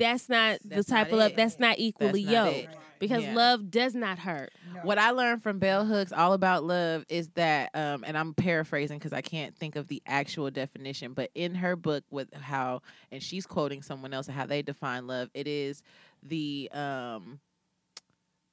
[0.00, 1.30] that's not That's the type not of love.
[1.32, 1.36] it.
[1.36, 2.58] That's not equally That's not yoked.
[2.74, 2.76] it.
[2.98, 3.34] Because Yeah.
[3.34, 4.50] love does not hurt.
[4.82, 8.98] what I learned from Bell Hooks all about love is that, um, and I'm paraphrasing
[8.98, 12.82] because I can't think of the actual definition, but in her book with how,
[13.12, 15.82] and she's quoting someone else how they define love, it is
[16.22, 17.40] the um,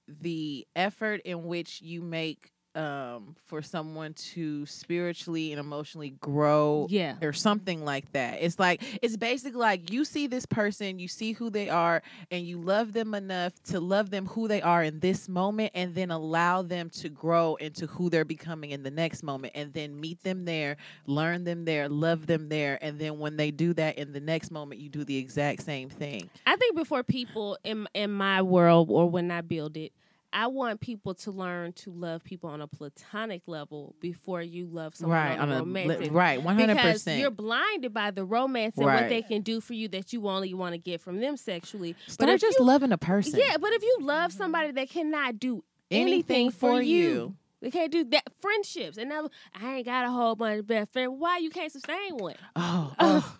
[0.07, 7.15] the effort in which you make um, for someone to spiritually and emotionally grow Yeah.
[7.21, 8.37] or something like that.
[8.41, 12.45] It's like it's basically like you see this person, you see who they are, and
[12.45, 16.11] you love them enough to love them who they are in this moment, and then
[16.11, 20.21] allow them to grow into who they're becoming in the next moment, and then meet
[20.23, 24.13] them there, learn them there, love them there, and then when they do that in
[24.13, 26.29] the next moment, you do the exact same thing.
[26.45, 29.91] I think before people in in my world or when I build it,
[30.33, 34.95] I want people to learn to love people on a platonic level before you love
[34.95, 36.11] someone right on, a romantic.
[36.11, 37.19] right, one hundred Because percent.
[37.21, 40.53] you're blinded by the romance and what they can do for you that you only
[40.53, 41.95] want to get from them sexually.
[42.07, 43.39] Start if just you- loving a person.
[43.39, 46.97] Yeah, but if you love somebody that cannot do anything, anything for you.
[47.01, 47.35] you.
[47.61, 48.23] they can't do that.
[48.41, 51.13] Friendships and now I ain't got a whole bunch of best friends.
[51.17, 52.35] Why you can't sustain one?
[52.55, 53.37] Oh, oh.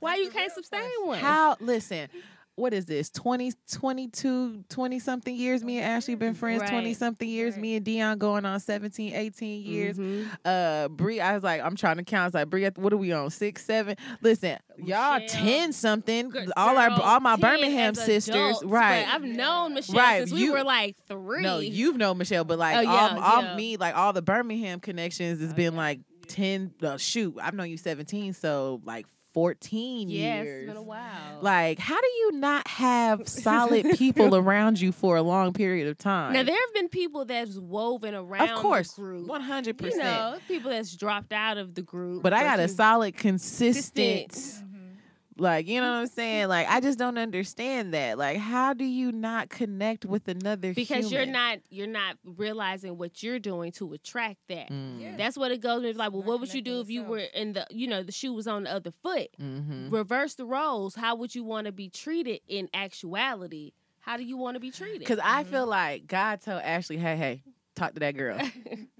[0.00, 1.18] Why you can't sustain one?
[1.18, 2.08] How listen,
[2.56, 3.10] what is this?
[3.10, 6.96] 20 22 20 something years me and Ashley been friends 20 Right.
[6.96, 9.96] something years me and Dion going on 17 18 years.
[9.98, 10.26] Mhm.
[10.44, 12.22] Uh Bree I was like I'm trying to count.
[12.22, 13.30] I was like Bree what are we on?
[13.30, 13.96] 6 7.
[14.20, 15.42] Listen, y'all Michelle.
[15.42, 16.28] 10 something.
[16.30, 19.06] Girl, all our all my Birmingham sisters, adults, right.
[19.08, 21.42] I've known Michelle Right, since we were like three.
[21.42, 23.56] No, you've known Michelle, but like Oh, all, yeah, all yeah.
[23.56, 27.76] me, like all the Birmingham connections has been like 10 uh, shoot, I've known you
[27.76, 30.62] 17, so like 14 yeah, years.
[30.62, 31.38] it's been a while.
[31.42, 35.98] Like, how do you not have solid people around you for a long period of
[35.98, 36.32] time?
[36.32, 39.26] now there have been people that's woven around of course, the group.
[39.26, 40.04] one hundred You percent.
[40.04, 42.22] know, people that's dropped out of the group.
[42.22, 44.63] But I got a solid, consistent, Consistent.
[45.36, 46.48] Like, you know what I'm saying?
[46.48, 48.18] Like, I just don't understand that.
[48.18, 53.22] Like, how do you not connect with another because you're not you're not realizing what
[53.22, 54.70] you're doing to attract that.
[54.70, 55.00] Mm.
[55.00, 55.16] Yeah.
[55.16, 55.96] That's what it goes with.
[55.96, 57.10] Like, well, Not what would you do if you self.
[57.10, 59.28] were in the, you know, the shoe was on the other foot?
[59.40, 59.90] Mhm.
[59.90, 60.94] Reverse the roles.
[60.94, 63.72] How would you want to be treated in actuality?
[64.00, 64.98] How do you want to be treated?
[65.00, 67.42] Because I feel like God told Ashley, hey, hey,
[67.74, 68.38] talk to that girl.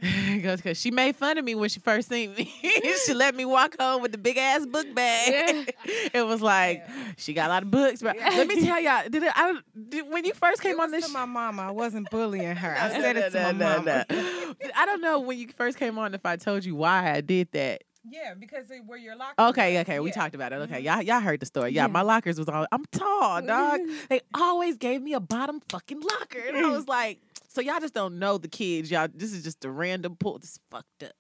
[0.35, 2.53] Because she made fun of me when she first seen me.
[3.07, 5.75] she let me walk home with the big ass book bag.
[6.13, 8.03] it was like, she got a lot of books.
[8.03, 9.59] But let me tell y'all, did it, I,
[9.89, 11.63] did, when you first came It on this to my mama.
[11.63, 12.77] I wasn't bullying her.
[12.79, 14.05] I said it to my mama.
[14.11, 17.49] I don't know when you first came on if I told you why I did
[17.53, 17.83] that.
[18.07, 19.35] Yeah, because they were your locker.
[19.39, 19.83] Okay, was.
[19.83, 20.57] okay, we talked about it.
[20.57, 20.85] Okay, Mhm.
[20.85, 21.71] y'all y'all heard the story.
[21.71, 21.87] Yeah, Yeah.
[21.87, 23.81] my lockers was all I'm tall, dog.
[24.11, 26.39] they always gave me a bottom fucking locker.
[26.47, 27.21] And I was like,
[27.55, 28.91] so y'all just don't know the kids.
[28.91, 30.39] Y'all this is just a random pull.
[30.39, 31.13] This is fucked up.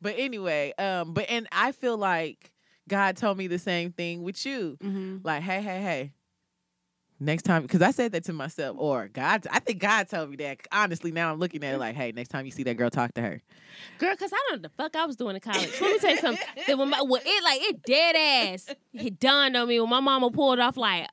[0.00, 2.52] But anyway, um, but and I feel like
[2.88, 4.76] God told me the same thing with you.
[4.80, 6.12] hmm Like, hey, hey, hey.
[7.18, 10.36] Next time, because I said that to myself, or God, I think God told me
[10.36, 10.58] that.
[10.70, 13.14] Honestly, now I'm looking at it like, hey, next time you see that girl, talk
[13.14, 13.42] to her.
[13.98, 15.70] Girl, cause I don't know the fuck I was doing in college.
[15.80, 16.46] Let me tell you something.
[16.66, 20.00] That when my, when it like it dead ass, it dawned on me when my
[20.00, 21.08] mama pulled off like,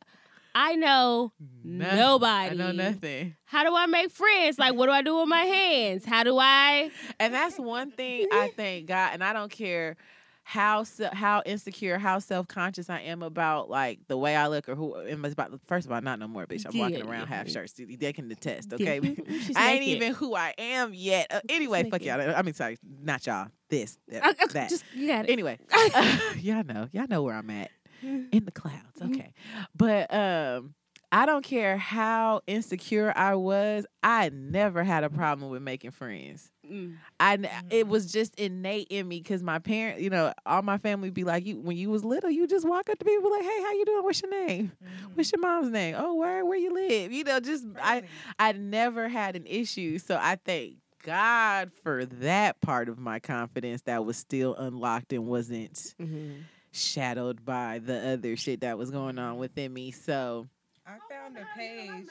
[0.56, 1.32] I know
[1.64, 2.52] nobody.
[2.52, 3.36] I know nothing.
[3.46, 4.60] How do I make friends?
[4.60, 6.06] Like, what do I do with my hands?
[6.06, 6.92] How do I?
[7.20, 9.98] And that's one thing I thank God, and I don't care
[10.44, 14.76] how how insecure, how self conscious I am about like the way I look or
[14.76, 14.96] who.
[14.96, 16.66] am about first of all, not no more, bitch.
[16.66, 17.38] I'm walking around yeah.
[17.38, 17.74] half shirts.
[17.74, 19.00] They can attest, okay?
[19.56, 21.28] I ain't even who I am yet.
[21.32, 22.20] Uh, anyway, fuck y'all.
[22.36, 23.48] I mean, sorry, not y'all.
[23.70, 24.70] This, that, Uh, uh, that.
[24.70, 25.32] Just you got it.
[25.32, 25.58] Anyway,
[26.40, 27.72] y'all know, y'all know where I'm at
[28.32, 29.00] in the clouds.
[29.00, 29.14] Mm-hmm.
[29.14, 29.34] Okay,
[29.76, 30.74] but um,
[31.12, 33.86] I don't care how insecure I was.
[34.02, 36.52] I never had a problem with making friends.
[36.70, 36.96] Mm.
[37.20, 40.78] I n- it was just innate in me because my parents, you know, all my
[40.78, 43.44] family be like, you when you was little, you just walk up to people like,
[43.44, 44.04] hey, how you doing?
[44.04, 44.72] What's your name?
[45.14, 45.96] What's your mom's name?
[45.98, 47.12] Oh, where where you live?
[47.12, 48.04] You know, just I?
[48.40, 50.00] I never had an issue.
[50.00, 55.28] So I thank God for that part of my confidence that was still unlocked and
[55.28, 56.44] wasn't Mhm.
[56.74, 59.92] Shadowed by the other shit that was going on within me.
[59.92, 60.48] So
[60.86, 62.10] I found a page.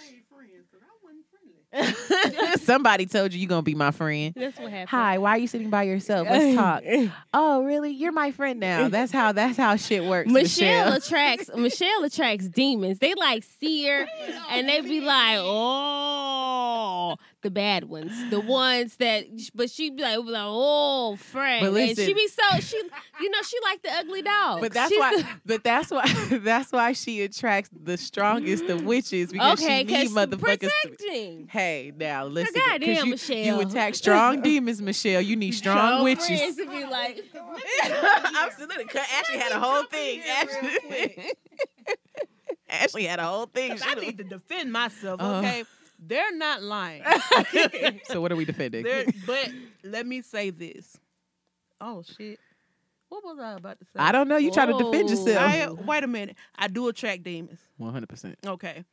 [2.60, 4.34] somebody told you you're gonna be my friend.
[4.36, 4.90] That's what happened.
[4.90, 6.28] Hi, why are you sitting by yourself?
[6.30, 6.82] Let's talk.
[7.32, 7.92] Oh, really?
[7.92, 8.88] You're my friend now.
[8.88, 10.30] That's how that's how shit works.
[10.30, 10.92] Michelle, Michelle.
[10.96, 12.98] attracts Michelle attracts demons.
[12.98, 14.06] They like see her
[14.50, 19.26] and they be like, oh, the bad ones, the ones that.
[19.54, 22.76] But she be like, be like oh, Frank, But and listen- she be so she,
[23.20, 24.60] you know, she like the ugly dog.
[24.60, 25.16] But that's She's why.
[25.16, 26.04] the- But that's why.
[26.42, 30.60] That's why she attracts the strongest of witches because okay, she need because motherfuckers.
[30.60, 31.48] To, protecting.
[31.50, 32.60] hey, now listen.
[32.66, 33.36] goddamn, you, Michelle.
[33.44, 35.20] you attack strong demons, Michelle.
[35.20, 36.26] You need strong Your witches.
[36.26, 37.22] friends to be like,
[38.38, 38.84] Absolutely.
[38.86, 40.22] 'cause Ashley had a whole thing.
[40.28, 41.34] Ashley,
[42.68, 43.78] Ashley had a whole thing.
[43.84, 45.20] I need to defend myself.
[45.20, 45.38] Uh.
[45.38, 45.64] Okay,
[46.04, 47.02] they're not lying.
[48.04, 48.84] so what are we defending?
[48.84, 49.50] They're, but
[49.84, 50.96] let me say this.
[51.80, 52.38] Oh shit!
[53.08, 53.90] What was I about to say?
[53.98, 54.36] I don't know.
[54.36, 55.38] You try to defend yourself.
[55.38, 56.36] I, wait a minute.
[56.56, 57.60] I do attract demons.
[57.76, 58.38] One hundred percent.
[58.46, 58.84] Okay,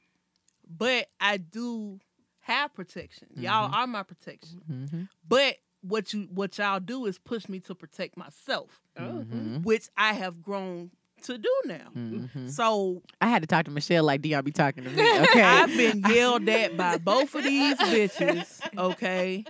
[0.67, 1.99] but I do
[2.41, 3.27] have protection.
[3.35, 4.61] Y'all are my protection.
[4.69, 5.01] Mm-hmm.
[5.27, 9.57] But what you what y'all do is push me to protect myself, oh, Mm-hmm.
[9.63, 10.91] which I have grown
[11.23, 11.87] to do now.
[11.95, 12.47] Mm-hmm.
[12.49, 15.01] So I had to talk to Michelle like Dion be talking to me.
[15.21, 15.41] Okay.
[15.41, 18.59] I've been yelled at by both of these bitches.
[18.77, 19.43] Okay.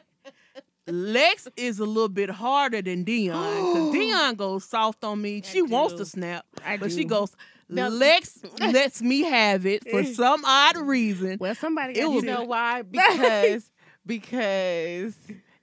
[0.87, 5.41] Lex is a little bit harder than Dion because Dion goes soft on me.
[5.45, 6.95] She wants to snap, I but do.
[6.95, 7.35] she goes.
[7.69, 11.37] Now- Lex lets me have it for some odd reason.
[11.39, 12.81] well, somebody It got you know why?
[12.91, 13.69] Because
[14.05, 15.15] because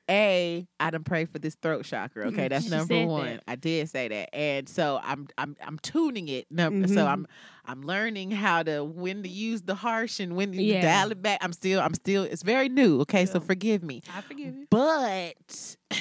[0.09, 2.29] a I done prayed for this throat chakra.
[2.29, 3.27] Okay, that's She number one.
[3.37, 3.43] that.
[3.49, 6.47] I did say that, and so I'm I'm I'm tuning it.
[6.51, 7.09] Number so Mhm.
[7.11, 7.27] I'm
[7.65, 10.81] I'm learning how to when to use the harsh and when to Yeah.
[10.83, 11.39] dial it back.
[11.43, 13.01] I'm still I'm still it's very new.
[13.03, 14.03] Okay, so forgive me.
[14.15, 14.67] I forgive you.
[14.71, 15.77] But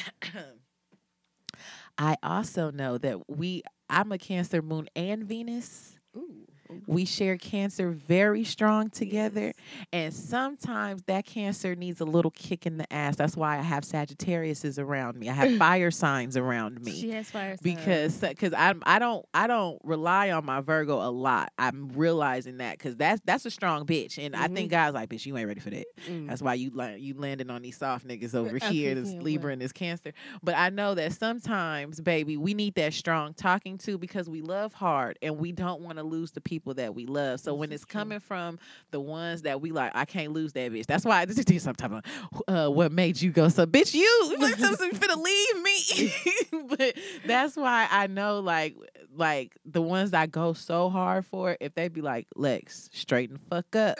[1.97, 5.97] I also know that we I'm a Cancer moon and Venus.
[6.15, 6.44] Ooh.
[6.87, 9.53] We share cancer very strong together.
[9.93, 13.15] And sometimes that cancer needs a little kick in the ass.
[13.15, 15.29] That's why I have Sagittarius around me.
[15.29, 17.61] I have fire signs around me She has fire signs.
[17.61, 21.51] because because I I don't I don't rely on my Virgo a lot.
[21.57, 25.25] I'm realizing that because that's that's a strong bitch, and I think God's like, bitch,
[25.25, 25.85] you ain't ready for that.
[26.09, 26.27] Mm.
[26.27, 29.71] That's why you you landing on these soft niggas over here, this Libra and this
[29.71, 30.13] Cancer.
[30.41, 34.73] But I know that sometimes, baby, we need that strong talking to because we love
[34.73, 37.39] hard and we don't want to lose the people people that we love.
[37.41, 37.99] So This when it's true.
[37.99, 38.59] coming from
[38.91, 40.85] the ones that we like, I can't lose that bitch.
[40.85, 42.03] That's why this is some type of
[42.47, 46.67] uh, what made you go so bitch you like something finna leave me.
[46.77, 46.95] but
[47.25, 48.75] that's why I know like
[49.13, 53.55] like the ones that go so hard for if they be like Lex straighten the
[53.55, 53.97] fuck up,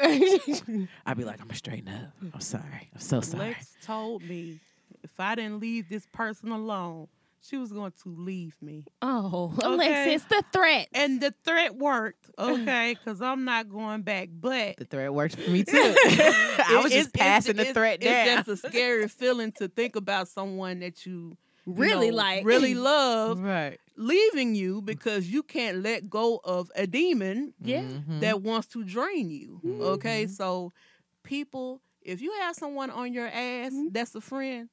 [1.05, 2.11] I'd be like I'm gonna straighten up.
[2.33, 2.89] I'm sorry.
[2.93, 3.49] I'm so sorry.
[3.49, 4.59] Lex told me
[5.03, 7.07] if I didn't leave this person alone,
[7.47, 8.85] she was going to leave me.
[9.01, 9.67] oh, Okay.
[9.67, 10.87] Alexis, the threat.
[10.93, 14.29] And the threat worked, okay, because I'm not going back.
[14.31, 15.77] But The threat worked for me too.
[16.05, 18.39] I was just passing the threat down.
[18.39, 21.37] It's just a scary feeling to think about someone that you
[21.67, 22.45] you Really know, like.
[22.45, 23.79] really love right.
[23.97, 27.81] leaving you because you can't let go of a demon Yeah.
[27.81, 28.19] Mhm.
[28.21, 29.61] that wants to drain you.
[29.81, 30.29] Okay, Mhm.
[30.29, 30.71] so
[31.23, 33.87] people, if you have someone on your ass Mm-hmm.
[33.93, 34.69] that's a friend,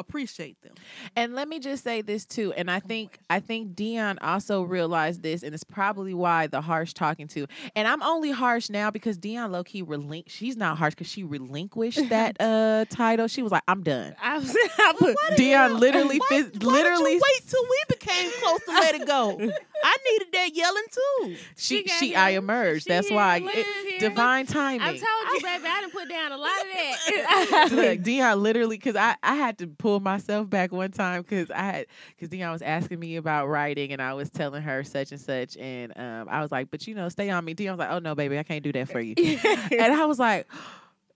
[0.00, 0.74] appreciate them.
[1.14, 5.22] And let me just say this too, and I think I think Dion also realized
[5.22, 7.46] this, and it's probably why the harsh talking to.
[7.76, 10.24] And I'm only harsh now because Dion low key relinqu.
[10.28, 13.28] She's not harsh because she relinquished that uh title.
[13.28, 14.14] She was like, I'm done.
[14.20, 18.60] I was, I put, Dion literally, Why, phys- why literally, wait till we became close
[18.64, 19.38] to let it go?
[19.82, 21.36] I needed that yelling too.
[21.56, 22.14] she She she.
[22.14, 22.84] I emerged.
[22.84, 26.50] She That's why it, divine I told you, baby, I didn't put down a lot
[26.60, 27.68] of that.
[27.72, 31.62] Look, Dion literally, because I, I had to pull myself back one time because I
[31.62, 35.20] had, because Dion was asking me about writing and I was telling her such and
[35.20, 35.56] such.
[35.56, 37.54] And um, I was like, but you know, stay on me.
[37.54, 39.14] Dion was like, oh no, baby, I can't do that for you.
[39.18, 40.46] and I was like,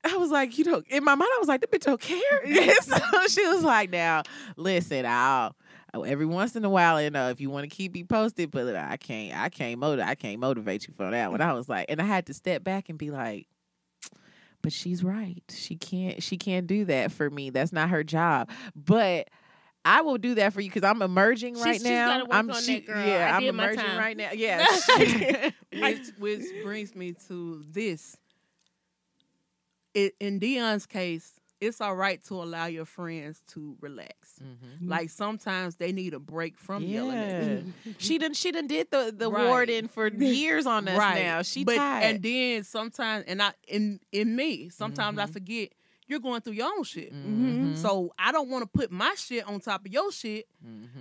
[0.05, 2.21] I was like, you know, in my mind, I was like, the bitch don't care.
[2.83, 2.97] So
[3.29, 4.23] she was like, now,
[4.57, 5.55] listen, I'll.
[5.95, 8.75] Every once in a while, you know, if you want to keep me posted, but
[8.75, 11.41] I can't, I can't motivate, I can't motivate you for that one.
[11.41, 13.47] I was like, and I had to step back and be like,
[14.65, 15.43] but she's right.
[15.51, 17.51] She can't she can't do that for me.
[17.51, 18.49] That's not her job.
[18.75, 19.29] But
[19.85, 22.09] I will do that for you because I'm emerging She's- right she's now.
[22.09, 23.07] gotta work I'm on she- that, girl.
[23.07, 24.31] yeah, I I'm emerging right now.
[24.33, 24.67] Yeah.
[25.79, 28.17] which which brings me to this.
[29.93, 31.31] It, in Dion's case,
[31.65, 34.39] it's all right to allow your friends to relax.
[34.43, 34.89] Mhm.
[34.89, 37.73] Like sometimes they need a break from yelling at you.
[37.85, 37.93] Yeah.
[37.99, 39.47] she done she done did the the Right.
[39.49, 41.43] warden for years on us right now.
[41.43, 42.05] She but tired.
[42.17, 45.33] and then sometimes and I in in me sometimes I Mhm.
[45.33, 45.73] forget
[46.07, 47.15] you're going through your own shit.
[47.15, 47.77] Mhm.
[47.79, 50.47] So I don't want to put my shit on top of your shit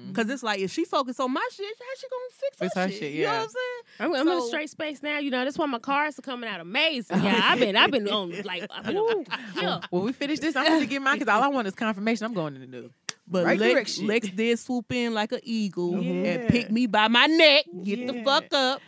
[0.08, 2.82] because it's like if she focus on my shit, how she gonna fix, Fix her,
[2.84, 3.00] her shit?
[3.00, 4.14] shit, You know what I'm saying?
[4.14, 5.20] I'm, I'm in a straight space now.
[5.20, 7.18] You know, that's why my cars are coming out amazing.
[7.24, 9.26] Yeah, I've been, I've been on like, I've been on,
[9.62, 9.82] yeah.
[9.90, 12.26] when we finish this, I'm gonna get mine because all I want is confirmation.
[12.26, 12.90] I'm going to the new.
[13.28, 14.00] But Right Lex.
[14.00, 16.12] Lex did swoop in like an eagle Yeah.
[16.32, 18.82] and pick me by my neck, get the fuck up.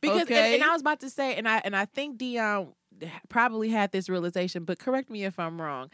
[0.00, 2.72] Because and- and, I was about to say, and I and I think Dion
[3.28, 5.90] probably had this realization, but correct me if I'm wrong.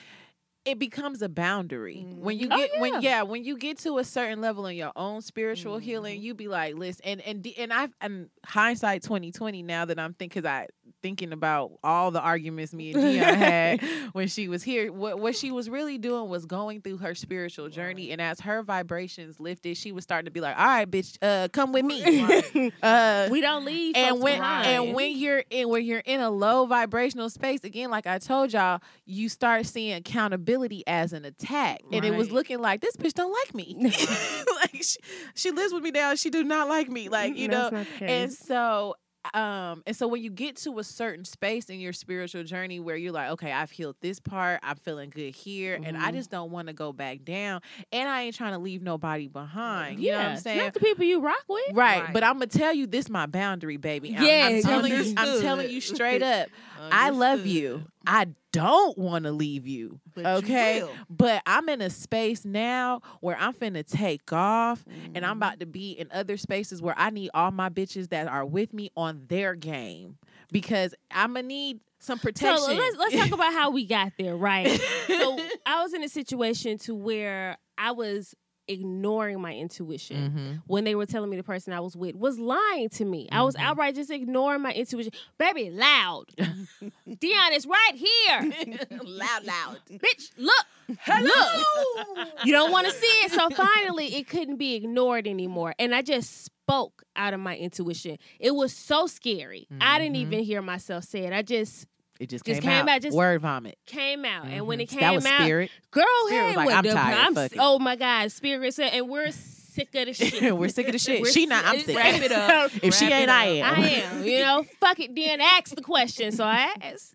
[0.65, 2.99] It becomes a boundary when you Oh, get when yeah.
[3.01, 6.23] yeah when you get to a certain level in your own spiritual healing, Mhm.
[6.25, 10.15] you be like, listen, and and and I and hindsight twenty twenty now that I'm
[10.15, 10.67] thinking, because I
[11.03, 13.83] thinking about all the arguments me and Dion had
[14.13, 14.93] when she was here.
[14.93, 18.63] What what she was really doing was going through her spiritual journey, and as her
[18.63, 22.23] vibrations lifted, she was starting to be like, all right, bitch, uh, come with me.
[22.25, 22.73] Right.
[22.83, 23.97] Uh, We don't leave.
[23.97, 24.67] and when behind.
[24.67, 28.53] and when you're in when you're in a low vibrational space again like i told
[28.53, 33.13] y'all you start seeing accountability as an attack and it was looking like this bitch
[33.15, 33.75] don't like me
[34.63, 34.97] like she,
[35.35, 37.71] she lives with me now she do not like me like you know
[38.01, 38.95] and so
[39.35, 42.97] um and so when you get to a certain space in your spiritual journey where
[42.97, 46.15] you're like okay i've healed this part i'm feeling good here and i Mhm.
[46.15, 47.61] just don't want to go back down
[47.93, 50.81] and i ain't trying to leave nobody behind you know what i'm saying Not the
[50.81, 51.63] people you rock with.
[51.73, 52.13] Right, Right.
[52.13, 54.15] but I'm gonna tell you this my boundary, baby.
[54.17, 56.49] I'm, Yeah, I'm telling you, I'm telling you straight up.
[56.93, 57.87] I love you.
[58.07, 58.27] I
[58.57, 60.01] don't want to leave you.
[60.15, 60.97] But you okay, will.
[61.11, 64.85] but I'm in a space now where I'm finna take off,
[65.15, 65.37] and I'm Mhm.
[65.39, 68.73] about to be in other spaces where I need all my bitches that are with
[68.73, 70.19] me on their game
[70.51, 72.59] because I'm gonna need some protection.
[72.59, 74.69] So let's let's talk about how we got there, right?
[75.07, 78.35] so I was in a situation to where I was
[78.69, 80.31] ignoring my intuition.
[80.31, 80.63] Mhm.
[80.67, 83.43] When they were telling me the person I was with was lying to me, I
[83.43, 83.63] was Mhm.
[83.63, 85.13] outright just ignoring my intuition.
[85.39, 86.25] Baby, loud.
[87.19, 88.79] Dion is right here.
[89.05, 89.79] loud, loud.
[89.91, 90.67] Bitch, look.
[90.89, 92.37] Look.
[92.45, 93.33] You don't want to see it.
[93.33, 95.75] So finally, it couldn't be ignored anymore.
[95.79, 98.19] And I just spoke out of my intuition.
[98.39, 99.67] It was so scary.
[99.81, 100.21] I didn't Mhm.
[100.21, 101.33] even hear myself say it.
[101.33, 101.87] I just
[102.21, 102.97] It just, Just came, came out.
[102.97, 103.79] out, just- Word vomit.
[103.87, 104.47] came out.
[104.47, 104.83] And when Mhm.
[104.83, 105.71] it came that was out, spirit.
[105.91, 107.59] girl, Spirit was hey, like, what I'm the- tired, fuck it.
[107.61, 110.57] oh my God, spirit said, and we're sick of the shit.
[110.57, 111.21] We're sick of the shit.
[111.21, 111.65] We're she not.
[111.67, 111.97] I'm sick- sick.
[111.97, 112.71] Wrap it up.
[112.83, 113.75] If she ain't, it I am.
[113.83, 114.25] I am.
[114.25, 115.15] You know, fuck it.
[115.15, 116.33] Then ask the question.
[116.33, 117.15] So I asked,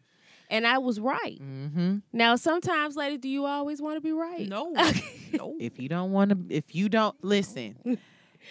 [0.50, 1.40] and I was right.
[1.42, 1.98] Mm-hmm.
[2.14, 4.48] Now, sometimes, lady, do you always want to be right?
[4.48, 4.70] No.
[5.34, 5.56] no.
[5.60, 7.98] If you don't want to, if you don't listen,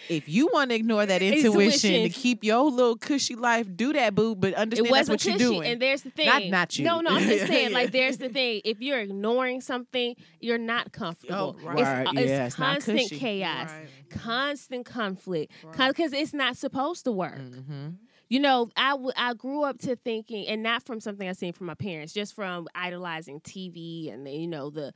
[0.09, 2.03] if you want to ignore that intuition, Intuition.
[2.03, 4.35] to keep your little cushy life, do that, boo.
[4.35, 5.63] But understand that's what you're doing.
[5.71, 6.25] And there's the thing.
[6.27, 6.85] Not- not you.
[6.85, 7.71] No, no, I'm just saying.
[7.73, 8.61] Like, there's the thing.
[8.65, 11.57] If you're ignoring something, you're not comfortable.
[11.61, 11.79] Oh, right.
[11.79, 13.17] It's, Right, it's yeah, constant cushy.
[13.19, 13.87] chaos, Right.
[14.09, 15.51] constant conflict,
[15.87, 17.37] because it's not supposed to work.
[17.39, 17.89] hmm
[18.29, 21.51] You know, I, w- I grew up to thinking, and not from something I seen
[21.53, 24.93] from my parents, just from idolizing TV and you know the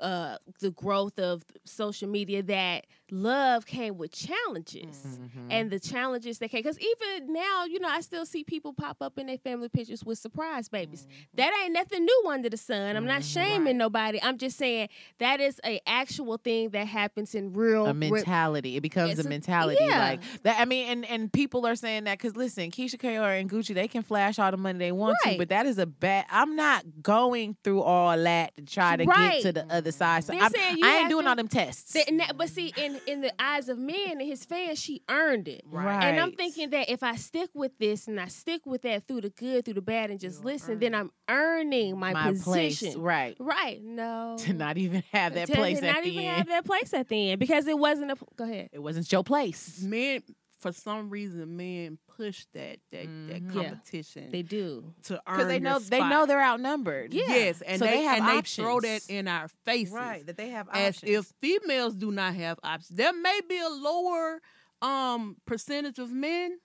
[0.00, 5.50] uh, the growth of social media that love came with challenges Mm-hmm.
[5.50, 6.62] and the challenges that came.
[6.62, 10.04] Because even now, you know, I still see people pop up in their family pictures
[10.04, 11.06] with surprise babies.
[11.34, 12.96] That ain't nothing new under the sun.
[12.96, 14.18] I'm not shaming nobody.
[14.22, 14.88] I'm just saying
[15.18, 18.76] that is a actual thing that happens in real a re- mentality.
[18.76, 19.98] It becomes a a- mentality yeah.
[19.98, 20.60] like that.
[20.60, 23.88] I mean, and and people are saying that because listen, Keyshia Ka'oir and Gucci, they
[23.88, 26.26] can flash all the money they want to, but that is a bad.
[26.30, 29.34] I'm not going through all that to try to Right.
[29.34, 30.24] get to the other side.
[30.24, 31.92] So They're I'm, saying you I ain't doing to- all them tests.
[31.92, 35.48] That- that- but see, in in the eyes of men and his fans, she earned
[35.48, 35.62] it.
[35.70, 36.04] right.
[36.04, 39.22] And I'm thinking that if I stick with this and I stick with that through
[39.22, 42.42] the good, through the bad, and just listen, then I'm earning my, place,
[42.78, 43.00] position.
[43.00, 43.36] right?
[43.38, 43.82] Right?
[43.82, 44.36] No.
[44.46, 47.08] To not even have that To- place to at not even have that place at
[47.08, 48.16] the end because it wasn't a.
[48.36, 48.68] Go ahead.
[48.72, 49.80] it wasn't your place.
[49.82, 50.22] Men,
[50.66, 53.28] for some reason, men push that that, Mhm.
[53.28, 53.52] that Yeah.
[53.52, 54.94] competition They do.
[55.04, 57.14] to earn Because they their know they know they're outnumbered.
[57.14, 57.24] Yeah.
[57.28, 59.92] Yes, and So they, they have and they throw that in our faces.
[59.94, 60.26] Right.
[60.26, 61.02] That they have options.
[61.04, 62.96] as if females do not have options.
[62.96, 64.40] There may be a lower
[64.82, 66.58] um percentage of men,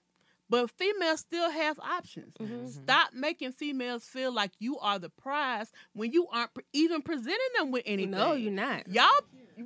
[0.50, 2.34] but females still have options.
[2.40, 2.70] Mhm.
[2.70, 7.48] Stop making females feel like you are the prize when you aren't pre- even presenting
[7.58, 8.12] them with anything.
[8.12, 8.88] No, you're not.
[8.90, 9.08] Y'all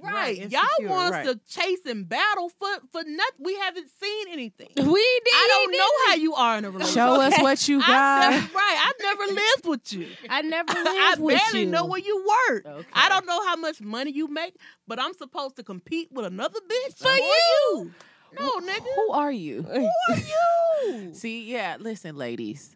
[0.03, 0.37] Right, right.
[0.37, 1.27] insecure, Y'all want right.
[1.27, 3.39] us to chase and battle for for nothing.
[3.39, 4.69] We haven't seen anything.
[4.75, 5.33] We did.
[5.33, 6.93] I don't know how you are in a relationship.
[6.95, 8.31] show us what you I've got.
[8.31, 8.85] never, right.
[8.87, 10.07] I've never lived with you.
[10.29, 11.39] I never lived I with you.
[11.39, 12.65] I barely know where you work.
[12.65, 12.87] Okay.
[12.93, 14.55] I don't know how much money you make,
[14.87, 17.91] but I'm supposed to compete with another bitch For you.
[18.39, 18.85] No, nigga.
[18.95, 19.63] Who are you?
[19.63, 21.13] Who are you?
[21.13, 22.75] See, yeah, listen, ladies.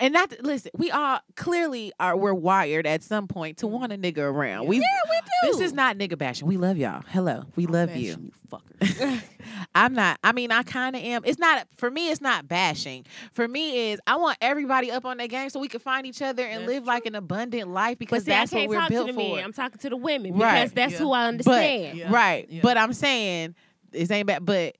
[0.00, 3.92] And not to- listen, we all clearly are we're wired at some point to want
[3.92, 4.66] a nigga around.
[4.66, 5.52] We, Yeah, we do.
[5.58, 6.48] This is not nigga bashing.
[6.48, 7.02] We love y'all.
[7.08, 7.44] Hello.
[7.54, 8.16] We love you.
[8.16, 9.22] You fuckers.
[9.76, 10.18] I'm not.
[10.24, 11.22] I mean, I kind of am.
[11.24, 12.10] It's not for me.
[12.10, 13.06] It's not bashing.
[13.32, 16.20] For me, is I want everybody up on their game so we can find each
[16.20, 18.76] other and That's live like an abundant life But because see, that's what can't we're
[18.78, 19.38] talk to built the for.
[19.38, 20.54] I'm talking to the women Right.
[20.64, 20.98] because that's Yeah.
[20.98, 21.98] who I but understand.
[21.98, 22.12] Yeah.
[22.12, 22.60] right, Yeah.
[22.62, 23.54] but I'm saying
[23.92, 24.44] this ain't bad.
[24.44, 24.76] But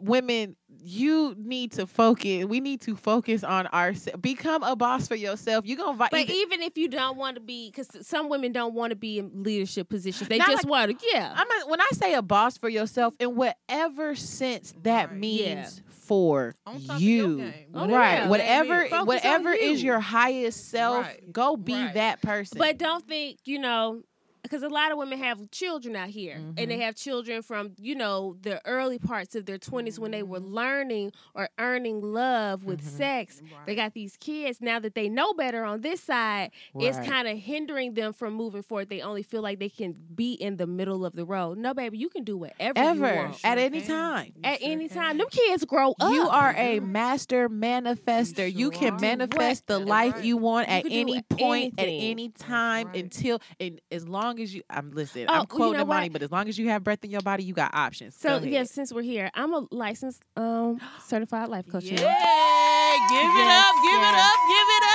[0.00, 2.44] women, you need to focus.
[2.44, 5.64] We need to focus on our become a boss for yourself.
[5.66, 8.52] You're gonna vi- But either- even if you don't want to be, because some women
[8.52, 11.06] don't want to be in leadership positions, they Not just like- want to.
[11.12, 15.18] Yeah, I'm a, when I say a boss for yourself, in whatever sense that Right.
[15.18, 15.92] means Yeah.
[16.06, 17.52] for On top of you.
[17.74, 18.18] Oh, right?
[18.18, 18.28] yeah.
[18.28, 21.32] Whatever, Focus on whatever is your highest self, Right.
[21.32, 21.94] go be Right.
[21.94, 22.58] that person.
[22.58, 24.02] but don't think you know.
[24.50, 26.68] Because a lot of women have children out here, and Mm-hmm.
[26.68, 30.40] they have children from you know the early parts of their twenties when they were
[30.40, 30.54] Mm-hmm.
[30.54, 33.42] learning or earning love with sex.
[33.66, 36.50] They got these kids now that they know better on this side.
[36.78, 38.88] It's kind of hindering them from moving forward.
[38.88, 41.58] They only feel like they can be in the middle of the road.
[41.58, 43.30] No, baby, you can do whatever you ever want.
[43.44, 43.88] at Sure any can.
[43.88, 44.32] time.
[44.36, 44.96] You At sure any can.
[44.96, 46.12] time, them kids grow up.
[46.12, 48.46] You are a master manifester.
[48.50, 48.98] You, You can are.
[49.00, 50.24] manifest the life right.
[50.24, 52.96] you want You at any point, at any time, right.
[52.96, 54.62] until and as long as you.
[54.70, 55.26] I'm listen.
[55.28, 57.04] Oh, I'm well, you quoting know the money, but as long as you have breath
[57.04, 58.16] in your body, you got options.
[58.16, 58.50] So Go ahead.
[58.50, 61.84] yes, since we're here, I'm a licensed um certified life coach.
[61.84, 64.14] Yeah, give it Yes, up, give yes.
[64.14, 64.92] it up, give it up.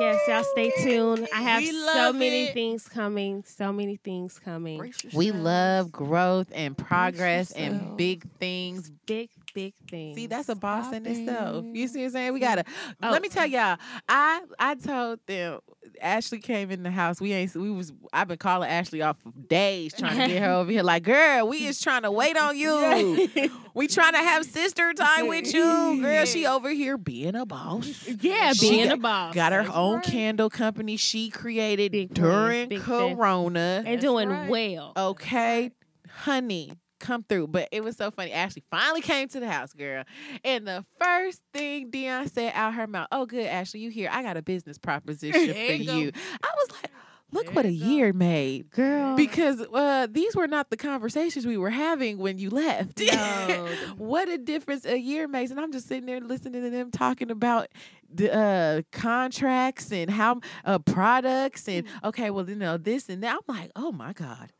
[0.00, 1.28] Yes, y'all stay tuned.
[1.32, 2.54] I have so many it.
[2.54, 3.44] things coming.
[3.46, 4.92] So many things coming.
[5.14, 8.90] We love growth and progress and big things.
[9.06, 10.16] Big, big things.
[10.16, 11.28] See, that's a boss in Popping.
[11.28, 11.64] itself.
[11.72, 12.32] You see what I'm saying?
[12.34, 12.42] We mm.
[12.42, 12.64] gotta.
[13.02, 13.10] Oh.
[13.10, 13.52] Let me tell mm.
[13.52, 13.78] y'all.
[14.08, 15.60] I I told them
[16.00, 17.20] Ashley came in the house.
[17.20, 17.54] We ain't.
[17.54, 17.92] We was.
[18.12, 20.82] I've been calling Ashley off for days trying to get her over here.
[20.82, 23.50] Like, girl, we is trying to wait on you.
[23.74, 26.24] we trying to have sister time with you, girl.
[26.24, 28.08] She over here being a boss.
[28.20, 29.34] Yeah, She being got- a boss.
[29.34, 30.04] Got her That's own right.
[30.04, 33.16] candle company she created Big during big thing.
[33.16, 33.82] Corona.
[33.84, 34.50] and That's doing right.
[34.50, 34.92] well.
[34.96, 35.70] Okay,
[36.08, 37.48] honey, come through.
[37.48, 38.32] But it was so funny.
[38.32, 40.04] Ashley finally came to the house, girl.
[40.44, 44.08] And the first thing Dion said out her mouth, oh, good, Ashley, you here.
[44.12, 46.18] I got a business proposition for you go.
[46.42, 46.90] I was like,
[47.32, 47.86] look There what a go.
[47.86, 48.70] year made.
[48.70, 49.16] Girl.
[49.16, 53.00] Because uh, these were not the conversations we were having when you left.
[53.00, 53.68] No.
[53.96, 55.50] what a difference a year makes.
[55.50, 57.68] And I'm just sitting there listening to them talking about
[58.12, 63.36] the uh, contracts and how uh, products and okay, well, you know, this and that.
[63.48, 64.52] I'm like, oh my God.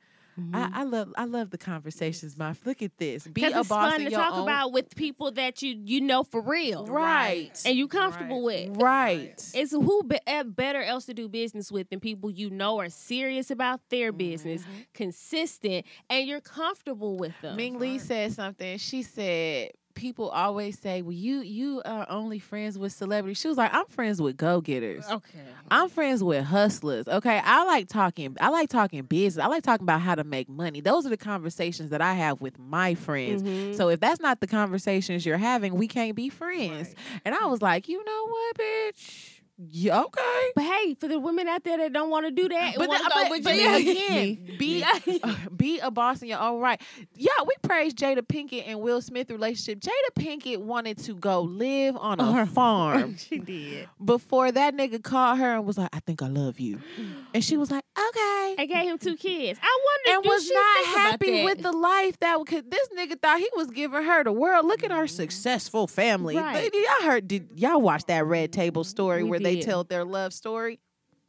[0.52, 3.27] I, I love I love the conversations, my look at this.
[3.27, 5.81] Be a it's boss fun in to your talk own- about with people that you
[5.85, 7.61] you know for real, Right.
[7.65, 8.77] and you comfortable with.
[8.77, 9.40] Right.
[9.55, 12.89] It's who be, eh, better else to do business with than people you know are
[12.89, 14.81] serious about their business, Mm-hmm.
[14.93, 17.56] consistent, and you're comfortable with them.
[17.56, 18.78] Ming Lee said something.
[18.78, 23.57] She said people always say, "Well, you you are only friends with celebrities." She was
[23.57, 25.05] like, "I'm friends with go getters.
[25.11, 25.41] okay.
[25.71, 27.09] I'm friends with hustlers.
[27.09, 28.37] Okay, I like talking.
[28.41, 29.43] I like talking business.
[29.43, 30.81] I like talking about how to make money.
[30.81, 33.43] Those are the conversations that I have with my friends.
[33.43, 33.75] Mhm.
[33.77, 36.95] So if that's not the conversations you're having, we can't be friends."
[37.25, 39.34] And I was like, "You know what, bitch?
[39.56, 42.74] Yeah, okay." But hey, for the women out there that don't want to do that,
[42.76, 44.85] But, the- to go but, with but you, again, be
[45.56, 46.81] be a boss in your own right.
[47.14, 49.81] Yeah, we praised Jada Pinkett and Will Smith relationship.
[49.81, 53.89] Jada Pinkett wanted to go live on a farm she did.
[54.05, 56.81] before that nigga called her and was like, "I think I love you,"
[57.35, 59.59] and she was like, "Okay." I gave him two kids.
[59.62, 63.39] I wonder, And was she not happy with the life that because this nigga thought
[63.39, 64.66] he was giving her the world.
[64.66, 66.37] Look at our successful family.
[66.37, 66.73] Right.
[66.73, 67.29] Y'all heard?
[67.29, 70.81] Did y'all watch that Red Table story We where they tell their love story?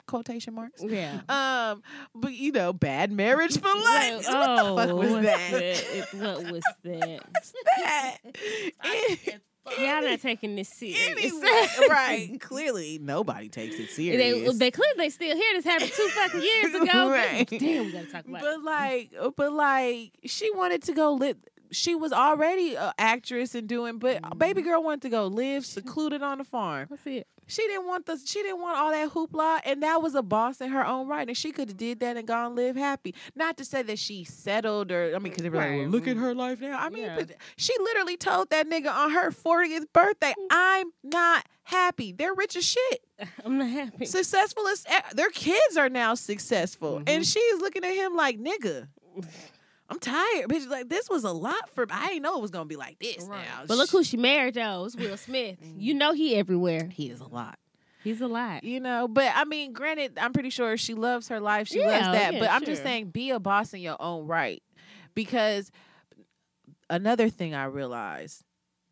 [0.07, 0.83] Quotation marks.
[0.83, 1.21] Yeah.
[1.29, 1.81] Um,
[2.13, 4.27] but you know, bad marriage for life.
[4.27, 5.53] Like, oh, what the fuck was what's that?
[5.53, 7.19] It- What was that?
[7.33, 8.17] What's that?
[9.79, 11.33] Y'all not taking this serious.
[11.89, 12.37] right?
[12.39, 14.57] Clearly, nobody takes it serious.
[14.57, 15.53] they clearly they still here.
[15.55, 17.09] This happened two fucking years ago.
[17.09, 17.45] Right.
[17.49, 18.43] Damn, we gotta talk about it.
[18.43, 21.37] but like, but like, she wanted to go live.
[21.71, 24.37] She was already an actress and doing, but Mm-hmm.
[24.37, 26.87] baby girl wanted to go live secluded on the farm.
[26.89, 27.27] That's it.
[27.47, 28.19] She didn't want the.
[28.25, 31.27] She didn't want all that hoopla, and that was a boss in her own right,
[31.27, 33.13] and she could have did that and gone live happy.
[33.35, 36.07] Not to say that she settled or I mean, because they were like, well, look
[36.07, 36.77] at her life now.
[36.79, 37.21] I mean, Yeah.
[37.57, 42.11] she literally told that nigga on her 40th birthday, "I'm not happy.
[42.11, 43.01] They're rich as shit,
[43.45, 44.05] I'm not happy.
[44.05, 47.09] successful as eh, their kids are now successful, Mm-hmm.
[47.09, 48.87] and she's looking at him like, nigga."
[49.95, 50.67] I'm tired, bitch.
[50.67, 51.85] Like this was a lot for.
[51.89, 53.27] I didn't know it was gonna be like this.
[53.27, 54.85] Now, But look who she married though.
[54.85, 55.57] It's Will Smith.
[55.77, 56.89] You know he everywhere.
[56.91, 57.57] he is a lot.
[58.03, 58.63] He's a lot.
[58.63, 61.67] You know, but I mean, granted, I'm pretty sure she loves her life.
[61.69, 62.33] She Yeah, loves that.
[62.33, 64.61] yeah, but I'm just saying, be a boss in your own right.
[65.15, 65.71] Because
[66.89, 68.43] another thing I realized,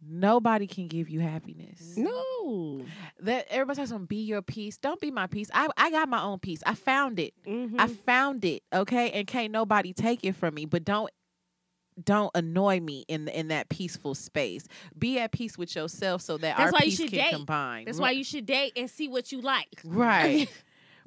[0.08, 1.96] nobody can give you happiness.
[1.98, 2.82] No.
[3.22, 4.78] That everybody talks about be your peace.
[4.78, 5.50] Don't be my peace.
[5.54, 6.62] I, I got my own peace.
[6.66, 7.34] I found it.
[7.48, 7.76] Mhm.
[7.80, 8.64] I found it.
[8.74, 9.12] Okay.
[9.12, 10.66] And can't nobody take it from me.
[10.66, 11.10] But don't
[12.04, 14.66] don't annoy me in in that peaceful space.
[14.98, 17.34] Be at peace with yourself so that That's our why you should can date.
[17.34, 17.86] combine.
[17.86, 19.80] That's why you should date and see what you like.
[19.84, 20.50] Right.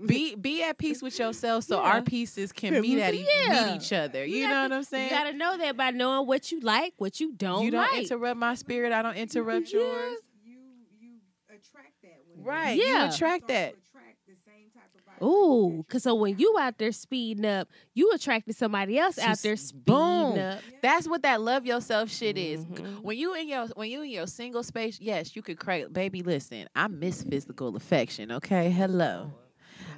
[0.04, 3.66] be be at peace with yourself so our pieces can meet at e- Yeah.
[3.72, 4.24] meet each other.
[4.24, 5.04] You, You know have what I'm saying?
[5.10, 8.02] You gotta know that by knowing what you like, what you don't, You don't like.
[8.02, 8.92] interrupt my spirit.
[8.92, 10.18] I don't interrupt yours.
[10.44, 10.58] you
[11.00, 11.10] you
[11.48, 12.78] attract that when Right.
[12.78, 13.04] Yeah.
[13.08, 13.74] You attract that.
[13.74, 15.26] attract the same type of vibe.
[15.26, 19.56] Ooh, cause so when you out there speeding up, you attracted somebody else out there
[19.56, 20.38] speeding boom.
[20.38, 20.60] up.
[20.82, 22.64] That's what that love yourself shit is.
[22.66, 23.00] Mhm.
[23.02, 25.92] When you in your when you in your single space, yes, you could crave.
[25.92, 28.30] Baby, listen, I miss physical affection.
[28.32, 29.32] Okay, hello.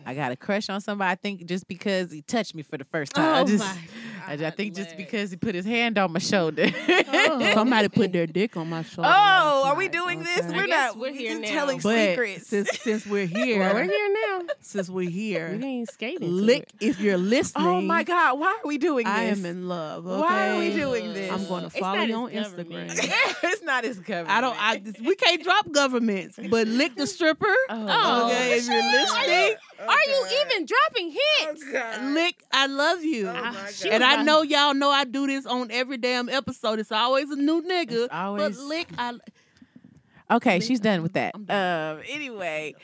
[0.09, 1.11] I got a crush on somebody.
[1.11, 3.35] I think just because he touched me for the first time.
[3.35, 3.77] I Oh just, my
[4.27, 6.71] I, I think just because he put his hand on my shoulder.
[6.89, 7.51] Oh.
[7.55, 9.11] Somebody put their dick on my shoulder.
[9.13, 10.41] Oh, last are we night, doing this?
[10.47, 10.99] We're I guess not.
[10.99, 11.49] we're here just now.
[11.49, 12.47] telling But secrets.
[12.47, 14.43] since since we're here, Well, we're here now.
[14.61, 16.31] since we're here, We ain't skating.
[16.33, 17.67] lick if you're listening.
[17.67, 19.15] oh my God, why are we doing this?
[19.15, 20.07] I am in love.
[20.07, 20.21] Okay?
[20.21, 21.31] Why are we doing this?
[21.33, 22.91] I'm going to follow you on government.
[22.91, 23.35] Instagram.
[23.45, 24.31] it's not his government.
[24.37, 24.57] I don't.
[24.61, 27.47] I we can't drop governments, but lick the stripper.
[27.71, 31.65] Oh, okay, if you're listening, Are you even dropping hints?
[32.15, 32.43] lick.
[32.53, 33.29] I love you.
[33.33, 36.79] Ah, she and I know y'all know I do this on every damn episode.
[36.79, 38.05] It's always a new nigga.
[38.05, 39.15] It's always- But lick, I
[40.31, 41.33] Okay, she's done with that.
[41.47, 41.97] Done.
[41.99, 42.03] Um.
[42.09, 42.75] Anyway,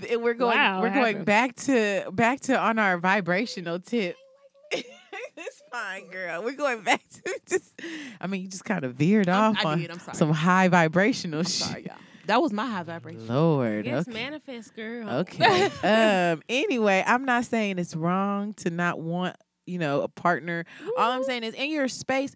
[0.00, 0.56] th- we're going.
[0.56, 1.26] Wow, we're going happened?
[1.26, 4.16] back to back to on our vibrational tip.
[4.70, 6.42] it's fine, girl.
[6.44, 7.80] We're going back to just.
[8.20, 10.16] I mean, you just kind of veered I'm- off I on did, I'm sorry.
[10.16, 11.50] some high vibrational shit.
[11.66, 11.96] sorry, y'all.
[12.26, 13.26] That was my high vibration.
[13.26, 13.84] Lord.
[13.84, 14.12] Yes, okay.
[14.12, 15.08] manifest, girl.
[15.10, 15.64] Okay.
[15.82, 16.40] um.
[16.48, 19.34] Anyway, I'm not saying it's wrong to not want,
[19.66, 20.64] you know, a partner.
[20.96, 22.32] All I'm saying is in your space,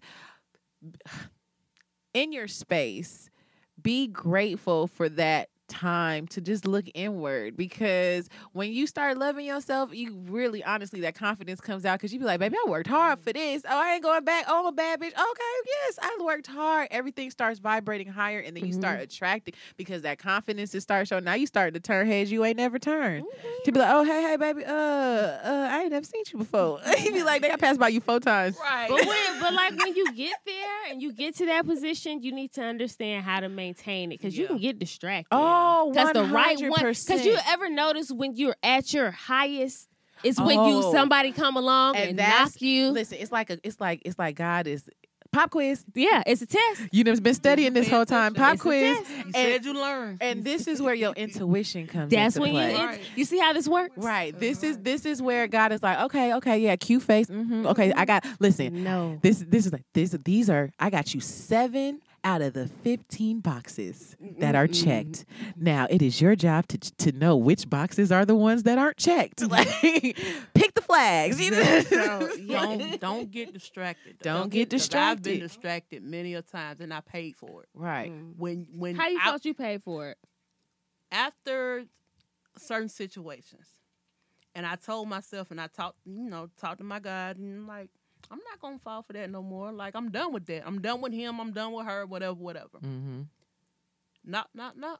[2.13, 3.29] in your space,
[3.87, 9.93] be grateful for that time to just look inward because when you start loving yourself
[9.93, 13.19] you really honestly that confidence comes out because you be like baby i worked hard
[13.19, 13.63] for this.
[13.67, 14.45] Oh i ain't going back.
[14.47, 15.07] Oh i'm a bad bitch.
[15.07, 16.87] Okay yes i worked hard.
[16.91, 21.23] Everything starts vibrating higher and then you start attracting because that confidence is start showing.
[21.23, 23.25] Now you start to turn heads you ain't never turned.
[23.65, 26.79] To be like oh hey hey baby uh uh i ain't never seen you before.
[27.07, 28.57] You be like they got passed by you four times.
[28.59, 28.89] Right.
[28.89, 32.31] But when, but like when you get there and you get to that position, you
[32.31, 35.27] need to understand how to maintain it because you can get distracted.
[35.31, 35.56] oh
[35.91, 36.79] because the right one.
[36.79, 39.87] Because you ever notice when you're at your highest
[40.23, 40.91] It's when you Oh.
[40.91, 42.89] somebody come along and, And knock you.
[42.91, 44.89] Listen, it's like a, it's like it's like God is
[45.31, 45.83] pop quiz.
[45.93, 46.87] Yeah, it's a test.
[46.91, 48.33] You've been studying this whole time.
[48.33, 49.25] Pop It's a quiz, test.
[49.27, 50.17] You said you learned.
[50.21, 52.09] and this is where your intuition comes.
[52.11, 52.77] That's into when you.
[52.77, 52.99] Right.
[53.15, 53.93] you see how this works.
[53.97, 54.37] Right.
[54.39, 57.27] This is this is where God is like, okay, okay, yeah, cute face.
[57.27, 58.25] hmm Okay, I got.
[58.39, 59.19] Listen, No.
[59.21, 60.15] this this is like this.
[60.25, 65.25] These are I got you seven out of the fifteen boxes that are checked.
[65.55, 68.97] Now it is your job to to know which boxes are the ones that aren't
[68.97, 69.39] checked.
[69.39, 69.51] Mm-hmm.
[69.51, 70.17] Like,
[70.53, 71.39] pick the flags.
[71.39, 71.79] You know.
[71.81, 74.19] So, don't don't get distracted.
[74.19, 75.39] Don't get 'cause I've been distracted.
[75.39, 77.69] distracted many a times, and I paid for it.
[77.73, 78.11] right.
[78.11, 78.33] Mm.
[78.37, 80.17] When when How you I- thought you paid for it?
[81.11, 81.85] after
[82.57, 83.65] certain situations,
[84.55, 87.67] and I told myself, and I talked, you know, talked to my God, and I'm
[87.67, 87.89] like,
[88.31, 89.71] I'm not gonna fall for that no more.
[89.71, 90.63] Like I'm done with that.
[90.65, 91.39] I'm done with him.
[91.39, 92.05] I'm done with her.
[92.05, 92.77] Whatever, whatever.
[92.83, 93.21] Mm-hmm.
[94.25, 94.99] Not, not, not.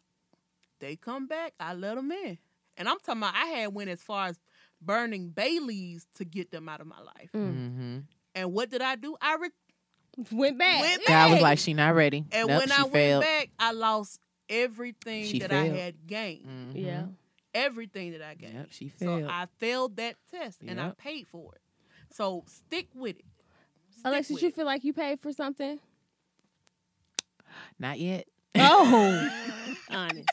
[0.80, 1.54] They come back.
[1.60, 2.38] I let them in,
[2.78, 3.34] and I'm talking about.
[3.36, 4.40] I had went as far as
[4.82, 7.30] burning bay leaves to get them out of my life.
[7.36, 8.00] Mm-hmm.
[8.36, 9.18] And what did I do?
[9.22, 9.50] I re-
[10.32, 10.82] Went back.
[10.82, 12.26] Went God was like, she not ready.
[12.32, 16.74] and Nope, when she I went back, I lost everything She that I had gained.
[16.76, 16.84] Mhm.
[16.86, 17.04] Yeah.
[17.54, 18.54] Everything that I gained.
[18.54, 19.28] Yep, she So.
[19.30, 21.62] I failed that test and I paid for it.
[22.18, 23.26] So stick with it.
[23.92, 24.56] Stick Alexis, with you it.
[24.56, 25.80] feel like you paid for something?
[27.80, 28.26] not yet.
[28.56, 29.30] Oh,
[29.92, 30.28] honest.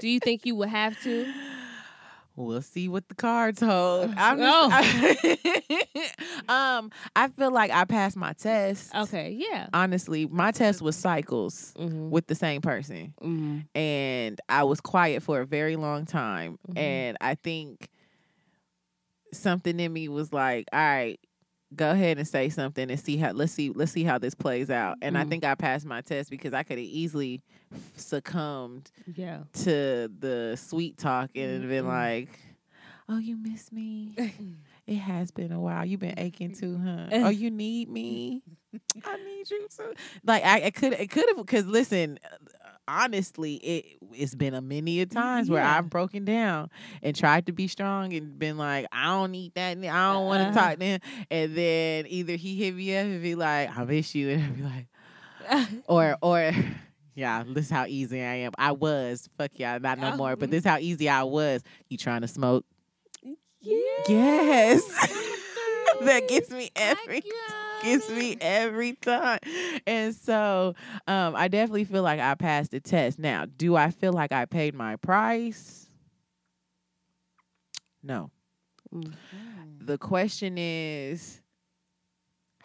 [0.00, 1.32] Do you think you would have to?
[2.36, 4.14] We'll see what the cards hold.
[4.16, 4.70] I'm Oh.
[4.70, 8.94] just, um, I feel like I passed my test.
[8.94, 9.66] Okay, yeah.
[9.74, 12.10] Honestly, my test was cycles Mm-hmm.
[12.10, 13.58] with the same person, Mm-hmm.
[13.78, 16.58] and I was quiet for a very long time.
[16.68, 16.78] Mhm.
[16.78, 17.88] And I think
[19.32, 21.20] something in me was like, "All right,
[21.74, 23.32] go ahead and say something and see how.
[23.32, 23.70] Let's see.
[23.70, 25.28] Let's see how this plays out." And I Mhm.
[25.28, 27.42] think I passed my test because I could have easily
[27.96, 29.44] succumbed Yeah.
[29.64, 32.28] to the sweet talk and it'd been like,
[33.08, 34.16] "Oh, you miss me?
[34.86, 35.84] it has been a while.
[35.84, 37.08] You've been aching too, huh?
[37.12, 38.42] oh, you need me?
[39.04, 39.92] I need you too."
[40.24, 42.18] Like I, I could, it could have, because listen,
[42.90, 46.70] honestly, it it's been a many a times where I've broken down
[47.02, 49.78] and tried to be strong and been like, "I don't need that.
[49.78, 50.68] I don't want to Uh-huh.
[50.70, 51.00] talk to him."
[51.30, 54.56] And then either he hit me up and be like, "I miss you," and I'd
[54.56, 54.86] be like
[55.88, 56.52] or or
[57.14, 58.52] yeah, this is how easy I am.
[58.58, 60.36] I was fuck yeah, not no more.
[60.36, 61.62] But this is how easy I was.
[61.88, 62.64] You trying to smoke?
[63.60, 63.76] yeah.
[64.08, 64.82] Yes,
[66.02, 67.22] that gets me every
[67.80, 69.40] gets me every time.
[69.86, 70.74] And so
[71.06, 73.18] um, I definitely feel like I passed the test.
[73.18, 75.86] Now, do I feel like I paid my price?
[78.02, 78.30] No.
[78.94, 79.12] Mm.
[79.80, 81.40] The question is,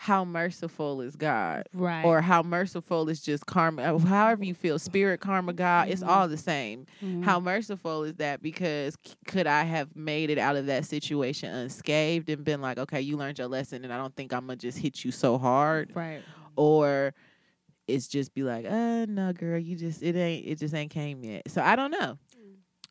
[0.05, 1.67] how merciful is God?
[1.73, 2.05] Right.
[2.05, 6.07] or how merciful is just karma however you feel spirit karma god it's Mhm.
[6.07, 7.23] all the same Mhm.
[7.23, 8.95] how merciful is that because
[9.25, 13.17] could i have made it out of that situation unscathed and been like okay you
[13.17, 16.21] learned your lesson and i don't think i'm gonna just hit you so hard right.
[16.55, 17.13] or
[17.87, 21.23] it's just be like uh no girl you just it ain't it just ain't came
[21.23, 22.17] yet so i don't know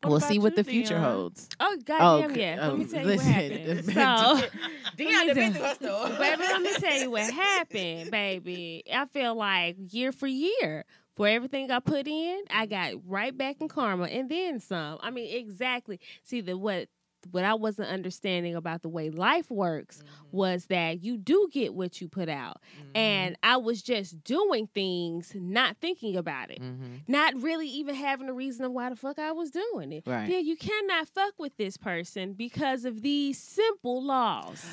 [0.09, 1.03] we'll see what you, the future Dion?
[1.03, 2.39] holds Oh goddamn okay.
[2.55, 2.67] yeah.
[2.67, 3.85] Let me Um, tell you listen, what happened.
[3.93, 4.47] So
[4.97, 6.17] Dion, Let me tell- through her story.
[6.17, 8.83] baby, let me tell you what happened, baby.
[8.93, 13.57] I feel like year for year, for everything I put in, I got right back
[13.61, 14.99] in karma and then some.
[15.01, 15.99] I mean, exactly.
[16.23, 16.87] See the what
[17.31, 21.99] what I wasn't understanding about the way life works was that you do get what
[22.01, 22.61] you put out.
[22.79, 22.97] Mm-hmm.
[22.97, 26.61] And I was just doing things, not thinking about it.
[26.61, 27.01] Mhm.
[27.07, 30.03] Not really even having a reason of why the fuck I was doing it.
[30.05, 30.29] Right.
[30.29, 34.65] Yeah, you cannot fuck with this person because of these simple laws.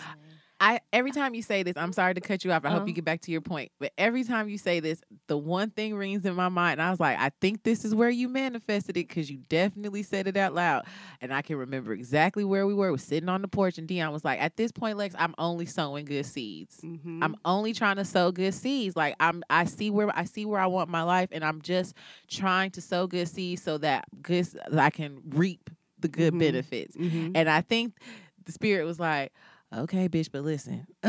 [0.65, 2.65] I every time you say this, I'm sorry to cut you off.
[2.65, 2.87] I hope Uh-huh.
[2.87, 3.73] you get back to your point.
[3.81, 6.75] But every time you say this, the one thing rings in my mind.
[6.75, 10.05] And I was like, I think this is where you manifested it because you definitely
[10.05, 10.85] said it out loud.
[11.21, 12.87] And I can remember exactly where we were.
[12.87, 15.35] We was sitting on the porch, and Dion was like, At this point, Lex, I'm
[15.37, 16.81] only sowing good seeds.
[16.85, 17.25] Mm-hmm.
[17.25, 18.95] I'm only trying to sow good seeds.
[18.95, 21.95] Like I'm I see where I see where I want my life and I'm just
[22.29, 24.47] trying to sow good seeds so that good
[24.79, 26.39] I can reap the good Mhm.
[26.39, 26.97] benefits.
[26.97, 27.33] mm-hmm.
[27.35, 27.95] And I think
[28.45, 29.33] the spirit was like,
[29.81, 30.87] okay, bitch, but listen.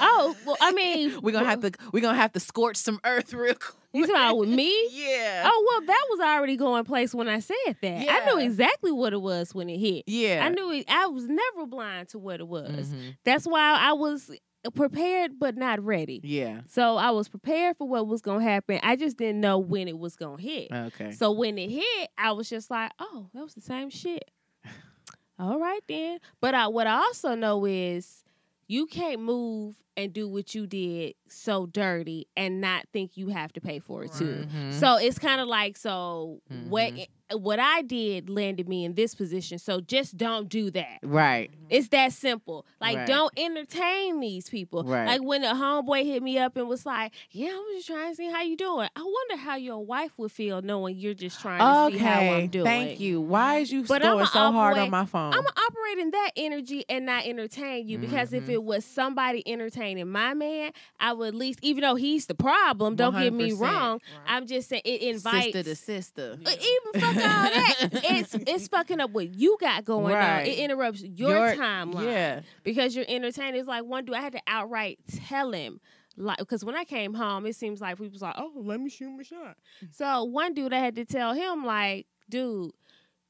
[0.00, 3.32] Oh, well, I mean, we're gonna have to we're gonna have to scorch some earth
[3.32, 3.74] real quick.
[3.92, 4.88] You talking about with me?
[4.92, 5.42] Yeah.
[5.44, 8.06] Oh well, that was already going place when I said that.
[8.08, 10.04] I knew exactly what it was when it hit.
[10.06, 10.42] Yeah.
[10.44, 10.86] I knew it.
[10.88, 12.88] I was never blind to what it was.
[12.88, 13.16] Mhm.
[13.24, 14.30] That's why I was
[14.74, 16.20] prepared but not ready.
[16.22, 16.60] Yeah.
[16.68, 18.78] So I was prepared for what was gonna happen.
[18.82, 20.68] I just didn't know when it was gonna hit.
[20.72, 21.10] Okay.
[21.12, 24.24] So when it hit, I was just like, "Oh, that was the same shit."
[25.38, 26.18] All right then.
[26.40, 28.24] But I, what I also know is
[28.66, 33.52] you can't move and do what you did so dirty and not think you have
[33.52, 34.46] to pay for it too.
[34.48, 34.72] Mhm.
[34.72, 37.06] So it's kind of like so what Mhm.
[37.40, 39.58] what I did landed me in this position.
[39.58, 41.00] So just don't do that.
[41.02, 41.50] right.
[41.68, 42.64] It's that simple.
[42.80, 43.06] Like Right.
[43.06, 44.82] don't entertain these people.
[44.84, 45.04] Right.
[45.06, 48.08] Like when a homeboy hit me up and was like, "Yeah, I was just trying
[48.12, 51.38] to see how you doing." I wonder how your wife would feel knowing you're just
[51.40, 52.34] trying to see how Okay.
[52.36, 52.64] I'm doing.
[52.64, 53.20] Thank you.
[53.20, 55.34] Why is you But I'ma so hard on my phone?
[55.34, 55.44] I'm
[55.98, 58.50] in that energy and not entertain you because if Mhm.
[58.52, 62.96] it was somebody entertaining my man, I would at least, even though he's the problem,
[62.96, 63.60] don't get me 100%.
[63.60, 64.00] wrong.
[64.26, 66.38] I'm just saying it invites sister to sister.
[66.44, 67.88] Uh, Even fuck all that.
[67.92, 70.40] it's it's fucking up what you got going on.
[70.46, 72.04] It interrupts your, Your- timeline.
[72.04, 72.40] Yeah.
[72.64, 73.58] Because you're entertaining.
[73.60, 75.80] It's like one dude I had to outright tell him.
[76.16, 78.90] Like, because when I came home, it seems like people was like, "Oh, let me
[78.90, 79.56] shoot my shot."
[79.92, 82.72] So one dude, I had to tell him, like, "Dude,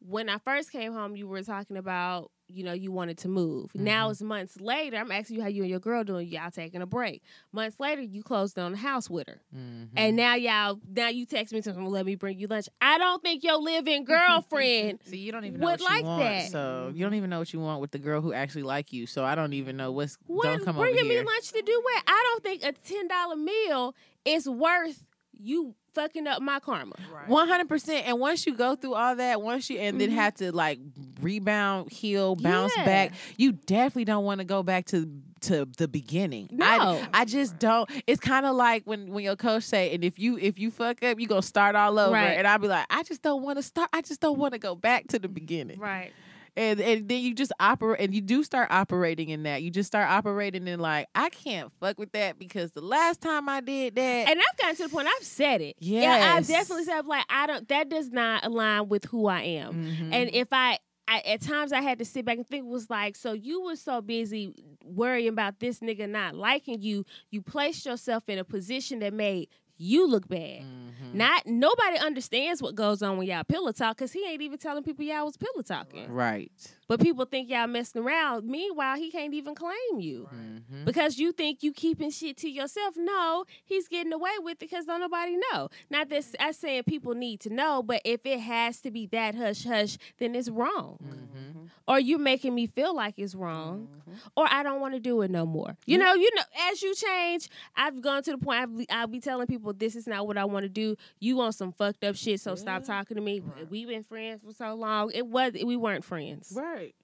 [0.00, 3.70] when I first came home, you were talking about, you know, you wanted to move.
[3.74, 4.96] Now it's months later.
[4.96, 6.28] I'm asking you how you and your girl doing.
[6.28, 7.22] Y'all taking a break.
[7.52, 9.88] Months later, you closed on the house with her, Mhm.
[9.96, 12.68] and now y'all, now you text me to let me bring you lunch.
[12.80, 16.04] I don't think your living girlfriend See, you don't even know would what you like
[16.04, 16.50] want, that.
[16.50, 19.06] so you don't even know what you want with the girl who actually like you.
[19.06, 20.16] So I don't even know what's.
[20.26, 21.22] What don't come over bringing here.
[21.22, 22.02] me lunch to do what?
[22.06, 23.94] I don't think a ten dollar meal
[24.24, 25.04] is worth
[25.40, 26.94] you fucking up my karma.
[27.26, 28.06] One hundred percent.
[28.06, 30.14] And once you go through all that, once you and then Mhm.
[30.14, 30.78] have to like
[31.20, 32.84] rebound, heal, bounce Yeah.
[32.84, 35.08] back, you definitely don't want to go back to
[35.40, 36.48] to the beginning.
[36.50, 36.66] No.
[36.66, 37.88] I, I just don't.
[38.08, 41.02] It's kind of like when when your coach say, and if you if you fuck
[41.04, 42.12] up, you gonna start all over.
[42.12, 42.36] Right.
[42.38, 43.88] And I'll be like, I just don't want to start.
[43.92, 45.78] I just don't want to go back to the beginning.
[45.78, 46.12] Right.
[46.58, 49.62] And and then you just operate, and you do start operating in that.
[49.62, 53.48] You just start operating in like, I can't fuck with that because the last time
[53.48, 55.76] I did that, And I've gotten to the point I've said it.
[55.78, 59.74] Yeah, I've definitely said like I don't that does not align with who I am.
[59.74, 60.12] Mhm.
[60.12, 63.14] And if I, I at times I had to sit back and think was like,
[63.14, 64.52] so you were so busy
[64.84, 69.48] worrying about this nigga not liking you, you placed yourself in a position that made
[69.78, 70.62] you look bad.
[70.62, 71.14] Mhm.
[71.14, 74.82] Not nobody understands what goes on when y'all pillow talk because he ain't even telling
[74.82, 76.12] people y'all was pillow talking.
[76.12, 76.50] right.
[76.88, 78.46] But people think y'all messing around.
[78.46, 80.26] Meanwhile, he can't even claim you.
[80.32, 80.86] Mhm.
[80.86, 82.96] Because you think you keeping shit to yourself.
[82.96, 85.68] No, he's getting away with it because don't nobody know.
[85.90, 89.34] Not that I'm saying people need to know, but if it has to be that
[89.34, 90.98] hush hush, then it's wrong.
[91.02, 91.68] Mhm.
[91.86, 93.88] Or you're making me feel like it's wrong.
[94.36, 95.76] Or I don't want to do it no more.
[95.86, 99.20] You know, you know, as you change, I've gone to the point I've, I'll be
[99.20, 100.96] telling people this is not what I want to do.
[101.20, 103.42] You want some fucked up shit, so stop talking to me.
[103.70, 105.10] We've been friends for so long.
[105.14, 106.52] It was we weren't friends.
[106.56, 106.94] Right.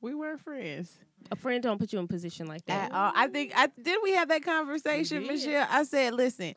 [0.00, 0.98] We weren't friends
[1.30, 2.90] A friend don't put you in a position like that.
[2.90, 3.12] at all.
[3.14, 3.98] I think I did.
[4.02, 5.26] We have that conversation.
[5.28, 5.66] Michelle.
[5.70, 6.54] I said, listen.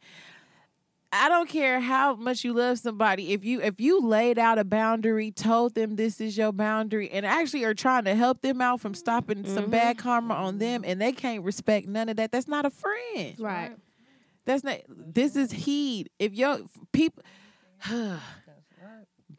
[1.12, 3.32] I don't care how much you love somebody.
[3.32, 7.26] If you if you laid out a boundary, told them this is your boundary, and
[7.26, 9.72] actually are trying to help them out from stopping some Mhm.
[9.72, 13.36] bad karma on them, and they can't respect none of that, that's not a friend.
[13.40, 13.72] Right.
[14.46, 14.80] That's not.
[14.88, 15.62] This is mm-hmm.
[15.62, 16.10] heed.
[16.20, 16.60] If your
[16.92, 17.24] people,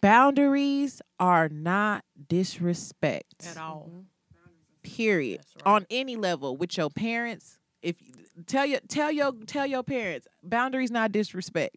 [0.00, 3.88] boundaries are not disrespect At all.
[3.90, 4.00] Mm-hmm.
[4.82, 5.72] period right.
[5.74, 7.96] on any level with your parents if
[8.46, 11.76] tell your tell your tell your parents boundaries not disrespect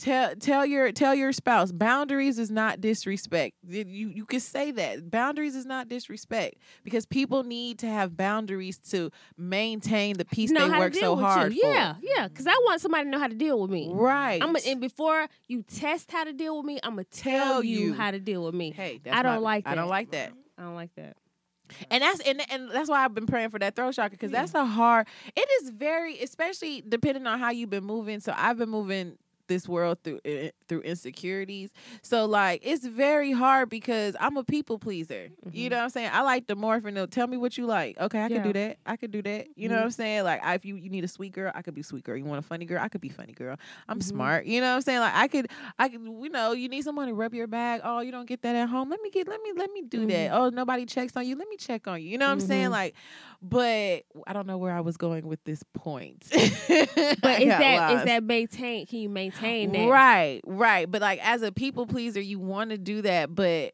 [0.00, 5.10] tell tell your tell your spouse boundaries is not disrespect you you can say that
[5.10, 10.68] boundaries is not disrespect because people need to have boundaries to maintain the peace know
[10.68, 11.60] they work so hard you.
[11.62, 12.28] for Yeah, yeah.
[12.28, 13.90] Because I want somebody to know how to deal with me.
[13.92, 17.64] right I'm and before you test how to deal with me, I'm gonna tell, Tell
[17.64, 17.92] you, you.
[17.94, 18.72] how to deal with me.
[18.72, 19.90] hey that's I don't my- like i don't that.
[19.90, 21.16] like that I don't like that.
[21.90, 24.54] And that's and, and that's why I've been praying for that throat chakra because that's
[24.54, 25.06] a hard.
[25.36, 28.18] It is very, especially depending on how you've been moving.
[28.20, 29.16] So I've been moving
[29.50, 31.70] this world through eh, through insecurities.
[32.02, 35.28] So like it's very hard because I'm a people pleaser.
[35.52, 35.70] You Mhm.
[35.72, 36.10] know what I'm saying?
[36.14, 37.98] I like to morph and they'll tell me what you like.
[38.00, 38.78] Okay, I can do that.
[38.86, 39.48] I can do that.
[39.56, 39.78] You know Mhm.
[39.78, 40.24] what I'm saying?
[40.24, 42.16] Like I, if you, you need a sweet girl, I could be sweet girl.
[42.16, 43.56] You want a funny girl, I could be funny girl.
[43.88, 44.04] I'm Mhm.
[44.04, 44.46] smart.
[44.46, 45.00] You know what I'm saying?
[45.00, 45.48] Like I could
[45.78, 47.82] I could you know, you need someone to rub your back.
[47.84, 48.88] Oh, you don't get that at home.
[48.90, 50.30] Let me get let me let me do that.
[50.32, 51.36] Oh, nobody checks on you.
[51.36, 52.08] Let me check on you.
[52.08, 52.68] You know what I'm saying?
[52.68, 52.70] Mhm.
[52.70, 52.94] Like
[53.42, 56.24] but I don't know where I was going with this point.
[57.20, 58.86] But is that is that maintain?
[58.86, 59.88] Can you maintain that?
[59.88, 60.90] Right, right.
[60.90, 63.72] But like as a people pleaser, you want to do that, but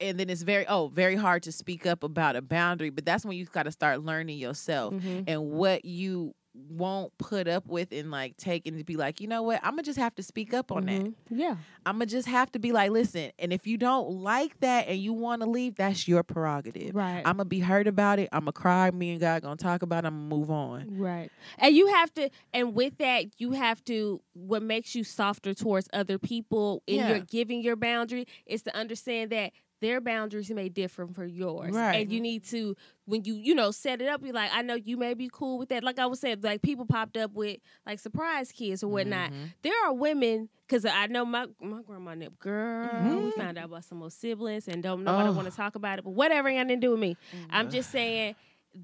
[0.00, 2.90] and then it's very oh very hard to speak up about a boundary.
[2.90, 5.24] But that's when you got to start learning yourself Mhm.
[5.26, 6.34] and what you
[6.70, 9.72] won't put up with and like take and to be like, you know what, I'm
[9.72, 11.00] gonna just have to speak up on that.
[11.02, 11.14] Mhm.
[11.30, 11.56] Yeah.
[11.86, 13.30] I'm gonna just have to be like, listen.
[13.38, 16.94] And if you don't like that and you want to leave, that's your prerogative.
[16.94, 17.18] Right.
[17.24, 18.28] I'm gonna be hurt about it.
[18.32, 18.90] I'm gonna cry.
[18.90, 20.04] Me and God gonna talk about.
[20.04, 20.08] it.
[20.08, 20.98] I'm gonna move on.
[20.98, 21.30] Right.
[21.58, 25.88] And you have to and with that you have to what makes you softer towards
[25.92, 27.08] other people in Yeah.
[27.10, 31.72] your giving your boundary is to understand that their boundaries may differ from yours.
[31.74, 32.02] Right.
[32.02, 32.74] And you need to
[33.06, 35.58] when you, you know, set it up, you're like, I know you may be cool
[35.58, 35.82] with that.
[35.82, 39.30] Like I was saying, like people popped up with like surprise kids or whatnot.
[39.32, 39.52] Mhm.
[39.62, 42.88] There are women because I know my my grandma named girl.
[43.02, 43.34] We Mhm.
[43.34, 45.14] found out about some more siblings and don't know.
[45.16, 45.38] I don't Oh.
[45.38, 47.16] want to talk about it, but whatever, ain't got nothing to do with me.
[47.50, 48.34] I'm just saying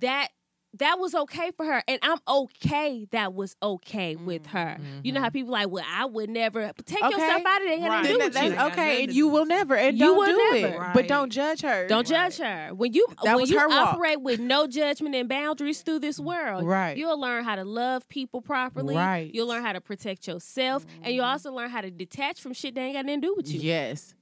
[0.00, 0.28] that
[0.78, 3.06] that was okay for her, and I'm okay.
[3.12, 4.78] That was okay with mm, her.
[5.02, 5.32] You know how mm-hmm.
[5.32, 7.10] people like, well, I would never but take Okay.
[7.10, 8.02] yourself out of there Ain't got Right.
[8.02, 8.52] nothing do Then with that's you.
[8.52, 10.74] Ain't okay, and you will never, and You don't will do never.
[10.74, 10.78] it.
[10.78, 10.94] Right.
[10.94, 11.86] But don't judge her.
[11.86, 12.70] Don't judge her.
[12.74, 13.94] When you That when was you her walk.
[13.94, 16.96] operate with no judgment and boundaries through this mm, world, Right.
[16.96, 18.96] you'll learn how to love people properly.
[18.96, 19.32] Right.
[19.32, 21.32] You'll learn how to protect yourself, and you'll mm-hmm.
[21.32, 23.60] also learn how to detach from shit that ain't got nothing to do with you.
[23.60, 24.14] Yes.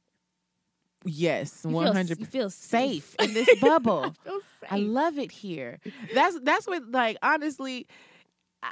[1.05, 4.15] Yes, one hundred You feel safe in this bubble.
[4.25, 5.81] feel I love it here.
[6.15, 7.87] That's that's what like honestly.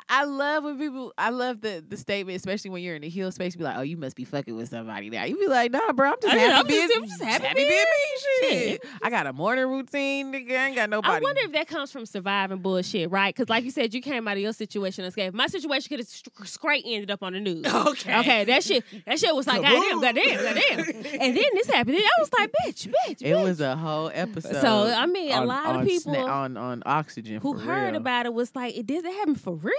[0.09, 1.13] I- love when people.
[1.19, 3.57] I love the the statement, especially when you're in the heal space.
[3.57, 6.11] Be like, "Oh, you must be fucking with somebody now." You be like, "Nah, bro,
[6.11, 8.49] I'm just I- happy I'm being, just- I'm just happy being being me.
[8.49, 10.53] me." Shit, I got a morning routine, nigga.
[10.57, 11.15] I ain't got nobody.
[11.17, 13.35] I wonder if that comes from surviving bullshit, right?
[13.35, 15.35] Because, like you said, you came out of your situation unscathed.
[15.35, 17.65] My situation could have st- straight ended up on the news.
[17.91, 18.19] Okay.
[18.21, 20.81] Okay, that shit, that shit was like, goddamn, goddamn, goddamn.
[21.21, 21.97] And then this happened.
[21.97, 23.23] And I was like, bitch, bitch, bitch.
[23.27, 24.61] It was a whole episode.
[24.61, 27.97] So, I mean, a lot of people sna- on on oxygen who heard real.
[27.97, 29.75] about it was like, it did that happen for real?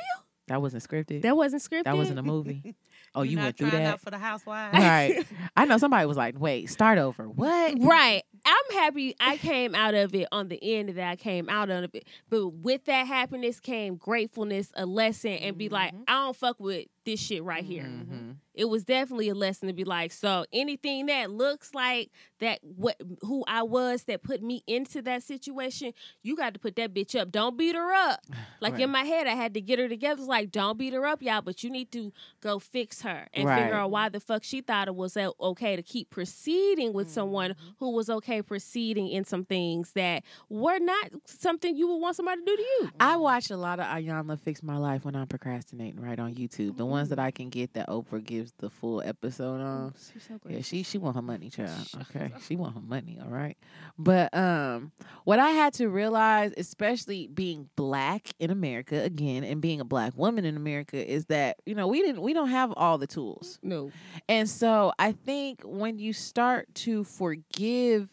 [0.48, 1.22] That wasn't scripted.
[1.22, 1.84] That wasn't scripted.
[1.86, 2.76] That wasn't a movie.
[3.14, 3.82] Oh, you not went through that.
[3.82, 4.78] out for the housewives.
[4.78, 5.26] right.
[5.58, 7.76] I know somebody was like, "Wait, start over." What?
[7.82, 8.24] Right.
[8.46, 11.94] I'm happy I came out of it on the end that I came out of
[11.94, 12.08] it.
[12.30, 16.04] But with that happiness came gratefulness, a lesson, and be like, Mm-hmm.
[16.08, 17.84] I don't fuck with this shit right here.
[17.84, 18.36] Mhm.
[18.54, 22.98] It was definitely a lesson to be like, so anything that looks like that what
[23.22, 27.18] who I was that put me into that situation, you got to put that bitch
[27.20, 27.32] up.
[27.32, 28.20] Don't beat her up.
[28.62, 28.82] Like Right.
[28.84, 30.20] in my head, I had to get her together.
[30.22, 33.48] It's like, don't beat her up, y'all, but you need to go fix her and
[33.48, 33.64] Right.
[33.64, 37.52] figure out why the fuck she thought it was okay to keep proceeding with someone
[37.52, 37.70] Mm-hmm.
[37.80, 42.40] who was okay proceeding in some things that were not something you would want somebody
[42.42, 42.90] to do to you.
[43.00, 46.78] I watch a lot of Iyanla fix my life when I'm procrastinating right on YouTube.
[46.78, 49.94] The ones that I can get that Oprah gives the full episode on.
[50.14, 51.88] She's so Yeah, she she want her money, child.
[52.02, 53.20] Okay, she want her money.
[53.22, 53.58] All right,
[53.98, 54.92] but um,
[55.24, 60.16] what I had to realize, especially being black in America again, and being a black
[60.16, 63.60] woman in America, is that you know we didn't we don't have all the tools.
[63.64, 63.92] No.
[64.30, 68.10] And so I think when you start to forgive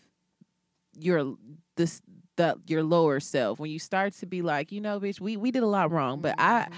[0.99, 1.35] your
[1.77, 2.01] this
[2.37, 5.51] the your lower self, when you start to be like, you know, bitch, we we
[5.51, 6.69] did a lot wrong, but I I-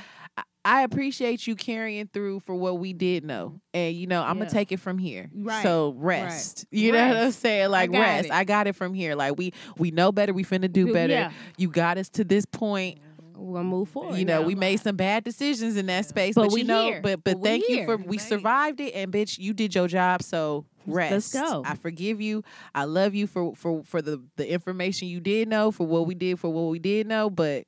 [0.65, 3.61] I appreciate you carrying through for what we did know.
[3.73, 4.45] And you know, I'm Yeah.
[4.45, 5.31] gonna take it from here.
[5.35, 6.67] Right, So rest.
[6.71, 7.71] You know what I'm saying?
[7.71, 8.27] Like got rest.
[8.27, 8.33] it.
[8.33, 9.15] I got it from here.
[9.15, 11.13] Like we we know better, we finna do better.
[11.15, 11.33] yeah.
[11.57, 12.99] You got us to this point
[13.35, 14.19] We're gonna move forward.
[14.19, 14.47] you know, now.
[14.47, 17.01] we made some bad decisions in that space, But but, we you know, here.
[17.03, 18.21] but but, But thank you for We it.
[18.21, 20.23] survived it, and bitch, you did your job.
[20.23, 21.13] So rest.
[21.35, 21.63] Let's go.
[21.65, 22.43] I forgive you.
[22.75, 26.15] I love you for for for the the information you did know, for what we
[26.15, 27.31] did, for what we did know.
[27.31, 27.65] But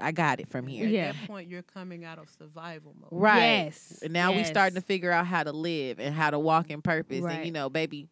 [0.00, 0.86] I got it from here.
[0.86, 1.12] At Yeah.
[1.12, 3.10] that point, you're coming out of survival mode.
[3.12, 3.64] Right.
[3.64, 3.98] Yes.
[4.02, 6.82] And now we starting to figure out how to live and how to walk in
[6.82, 7.24] purpose.
[7.24, 8.08] And you know, baby,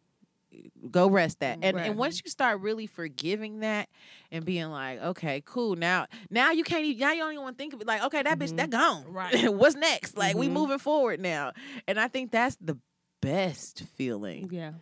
[0.89, 1.59] go rest that.
[1.61, 1.85] And Right.
[1.87, 3.89] and once you start really forgiving that
[4.31, 5.75] and being like, okay, cool.
[5.75, 8.03] Now now you can't even now you don't even want to think of it like,
[8.03, 8.55] okay, that bitch, Mm-hmm.
[8.57, 9.05] that gone.
[9.07, 9.49] Right.
[9.53, 10.17] What's next?
[10.17, 10.53] Like we Mhm.
[10.53, 11.51] moving forward now.
[11.87, 12.77] And I think that's the
[13.21, 14.49] best feeling.
[14.51, 14.73] Yeah.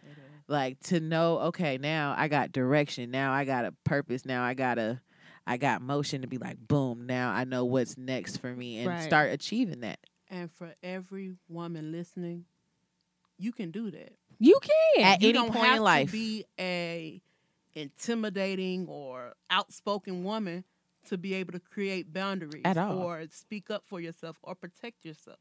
[0.47, 3.09] Like to know, okay, now I got direction.
[3.11, 4.25] Now I got a purpose.
[4.25, 4.99] Now I got a
[5.45, 8.87] I got motion to be like, boom, now I know what's next for me and
[8.89, 9.03] Right.
[9.03, 9.99] start achieving that.
[10.29, 12.45] And for every woman listening,
[13.37, 14.13] you can do that.
[14.39, 15.03] You can.
[15.05, 16.07] At you any don't point have in life.
[16.07, 17.21] to be a
[17.75, 20.63] intimidating or outspoken woman
[21.07, 22.97] to be able to create boundaries At all.
[22.99, 25.39] or speak up for yourself or protect yourself.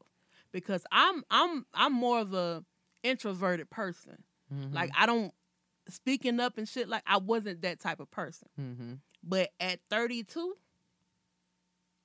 [0.51, 2.63] Because I'm I'm I'm more of a
[3.01, 4.23] introverted person.
[4.53, 4.73] Mhm.
[4.73, 5.33] Like I don't
[5.89, 8.49] speaking up and shit like I wasn't that type of person.
[8.59, 8.99] Mhm.
[9.23, 10.55] But at 32,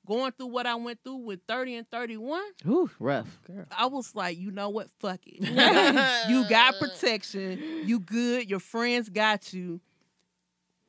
[0.06, 3.38] going through what I went through with 30 and 31, Ooh, rough.
[3.46, 3.66] Girl.
[3.70, 4.88] I was like, you know what?
[5.00, 5.40] Fuck it.
[6.30, 7.60] you got protection.
[7.86, 8.48] You good.
[8.48, 9.80] Your friends got you.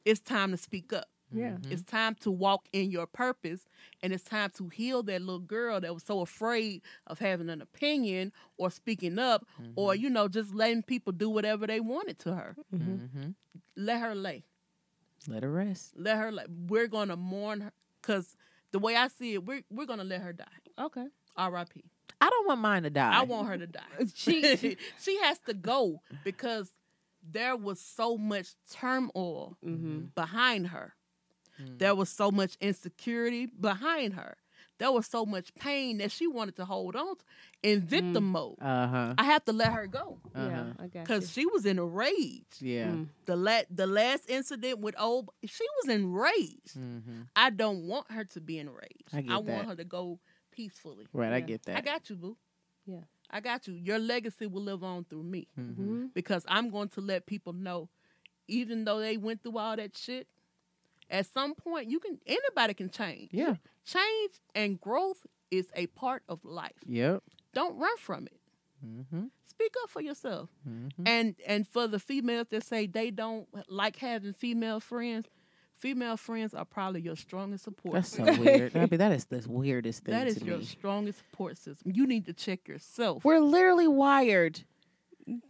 [0.06, 1.08] It's time to speak up.
[1.32, 1.58] Yeah.
[1.58, 1.72] Mhm.
[1.72, 3.66] It's time to walk in your purpose.
[4.02, 7.62] And it's time to heal that little girl that was so afraid of having an
[7.62, 9.46] opinion or speaking up
[9.76, 12.56] or, you know, just letting people do whatever they wanted to her.
[12.74, 13.36] Mhm.
[13.76, 14.44] Let her lay.
[15.28, 15.94] Let her rest.
[15.98, 16.46] Let her lay.
[16.68, 17.72] We're going to mourn her.
[18.02, 18.36] Because
[18.72, 20.46] the way I see it, we're, we're going to let her die.
[20.80, 21.06] Okay.
[21.36, 21.84] R.I.P.
[22.22, 23.18] I don't want mine to die.
[23.20, 23.82] I want her to die.
[24.16, 24.42] She
[25.02, 26.72] she has to go because
[27.32, 30.06] there was so much turmoil Mm-hmm.
[30.16, 30.96] behind her.
[31.62, 31.78] Mm.
[31.80, 34.38] There was so much insecurity behind her.
[34.80, 37.24] There was so much pain that she wanted to hold on to
[37.62, 38.56] in victim mode.
[38.62, 39.14] Uh huh.
[39.18, 40.48] I have to let her go Uh-huh.
[40.50, 41.02] Yeah, I got you.
[41.02, 42.46] because she was in a rage.
[42.60, 42.88] Yeah.
[42.88, 43.08] Mm.
[43.26, 46.78] The la- the last incident with old, she was enraged.
[46.78, 47.22] Mm-hmm.
[47.36, 49.14] I don't want her to be enraged.
[49.14, 49.66] I get want that.
[49.66, 50.20] her to go
[50.52, 51.08] peacefully.
[51.14, 51.34] Right.
[51.34, 51.78] I get that.
[51.78, 52.38] I got you, boo.
[52.86, 53.02] Yeah.
[53.30, 53.74] I got you.
[53.76, 55.84] Your legacy will live on through me mm-hmm.
[56.06, 56.14] Mhm.
[56.14, 57.90] because I'm going to let people know,
[58.48, 60.28] even though they went through all that shit,
[61.10, 63.30] at some point you can anybody can change.
[63.32, 63.56] Yeah.
[63.86, 66.74] Change and growth is a part of life.
[66.86, 67.24] Yep.
[67.54, 68.40] Don't run from it.
[68.86, 69.26] Mm-hmm.
[69.48, 70.50] Speak up for yourself.
[70.68, 71.04] Mm-hmm.
[71.06, 75.28] And and for the females that say they don't like having female friends,
[75.78, 77.96] female friends are probably your strongest support.
[77.96, 78.76] That's so weird.
[78.76, 80.66] I mean, that is the weirdest thing that is your me.
[80.66, 81.92] strongest support system.
[81.94, 83.26] You need to check yourself.
[83.26, 84.62] We're literally wired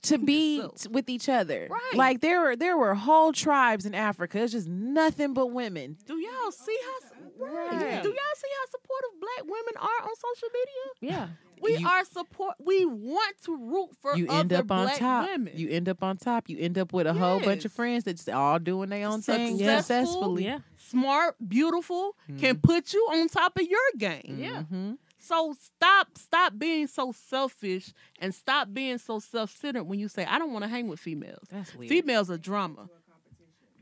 [0.03, 0.81] to be yourself.
[0.81, 1.67] t- with each other.
[1.69, 1.95] Right.
[1.95, 4.41] Like there were there were whole tribes in Africa.
[4.43, 5.97] It's just nothing but women.
[6.05, 7.71] Do y'all see how right.
[7.71, 8.03] Right.
[8.03, 11.13] Do y'all see how supportive black women are on social media?
[11.17, 11.27] Yeah.
[11.61, 12.55] We You- are support.
[12.63, 15.27] We want to root for you other end up on black top.
[15.29, 15.53] women.
[15.55, 16.47] You end up on top.
[16.49, 17.75] You end up with a whole bunch of Yes.
[17.75, 19.81] friends that's all doing their own thing Successful.
[19.81, 20.45] successfully.
[20.45, 20.59] Yeah.
[20.77, 24.37] smart, beautiful, can put you on top of your game.
[24.39, 24.63] Yeah.
[24.71, 24.97] Mhm.
[25.29, 30.39] So stop, stop being so selfish and stop being so self-centered when you say, "I
[30.39, 31.89] don't want to hang with females." That's weird.
[31.89, 32.89] Females are drama.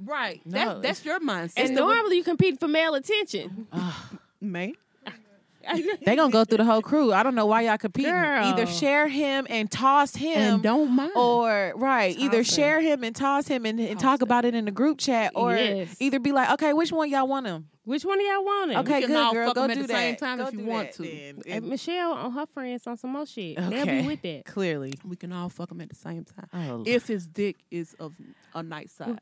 [0.04, 0.42] Right.
[0.46, 1.54] No, that's that's your mindset.
[1.56, 3.68] And normally you compete for male attention.
[4.42, 4.74] Man.
[6.06, 7.12] They gonna go through the whole crew.
[7.14, 8.14] I don't know why y'all competing.
[8.14, 11.12] Either share him and toss him, and don't mind.
[11.16, 12.44] or right, either him.
[12.44, 14.28] share him and toss him and, and Toss talk him.
[14.28, 15.96] about it in the group chat, or Yes.
[16.00, 17.68] either be like, okay, which one y'all want him?
[17.84, 18.78] Which one of y'all want it?
[18.80, 19.94] Okay, can good girl, fuck go 'em at do the that.
[19.96, 21.04] same time Go if you want to.
[21.04, 21.38] then.
[21.40, 23.56] Uh, and Michelle on her friends on some more shit.
[23.58, 24.44] They'll be with that.
[24.46, 26.50] Clearly, we can all fuck them at the same time.
[26.54, 28.14] oh, If his dick is of
[28.54, 29.18] a nice size.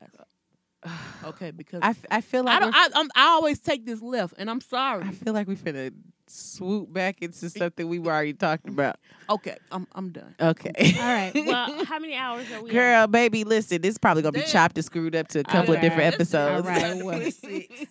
[1.24, 2.74] Okay, because I, f- I feel like I don't.
[2.74, 5.04] I, I'm, I always take this left, and I'm sorry.
[5.04, 5.92] I feel like we finna
[6.28, 8.96] swoop back into something we've already talked about.
[9.28, 10.34] Okay, I'm I'm done.
[10.40, 10.94] Okay.
[10.98, 11.32] All right.
[11.34, 12.70] Well, how many hours are we?
[12.70, 12.72] at?
[12.72, 14.48] Girl, baby, listen, this is probably gonna be Damn.
[14.50, 16.66] chopped and screwed up to a couple of different episodes.
[16.66, 16.96] All right.
[17.04, 17.22] Well,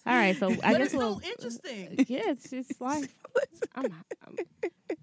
[0.06, 0.38] all right.
[0.38, 1.20] So I but guess it's we'll.
[1.20, 2.06] so interesting.
[2.08, 3.10] Yeah, it's just like
[3.76, 3.94] I'm,
[4.26, 4.36] I'm,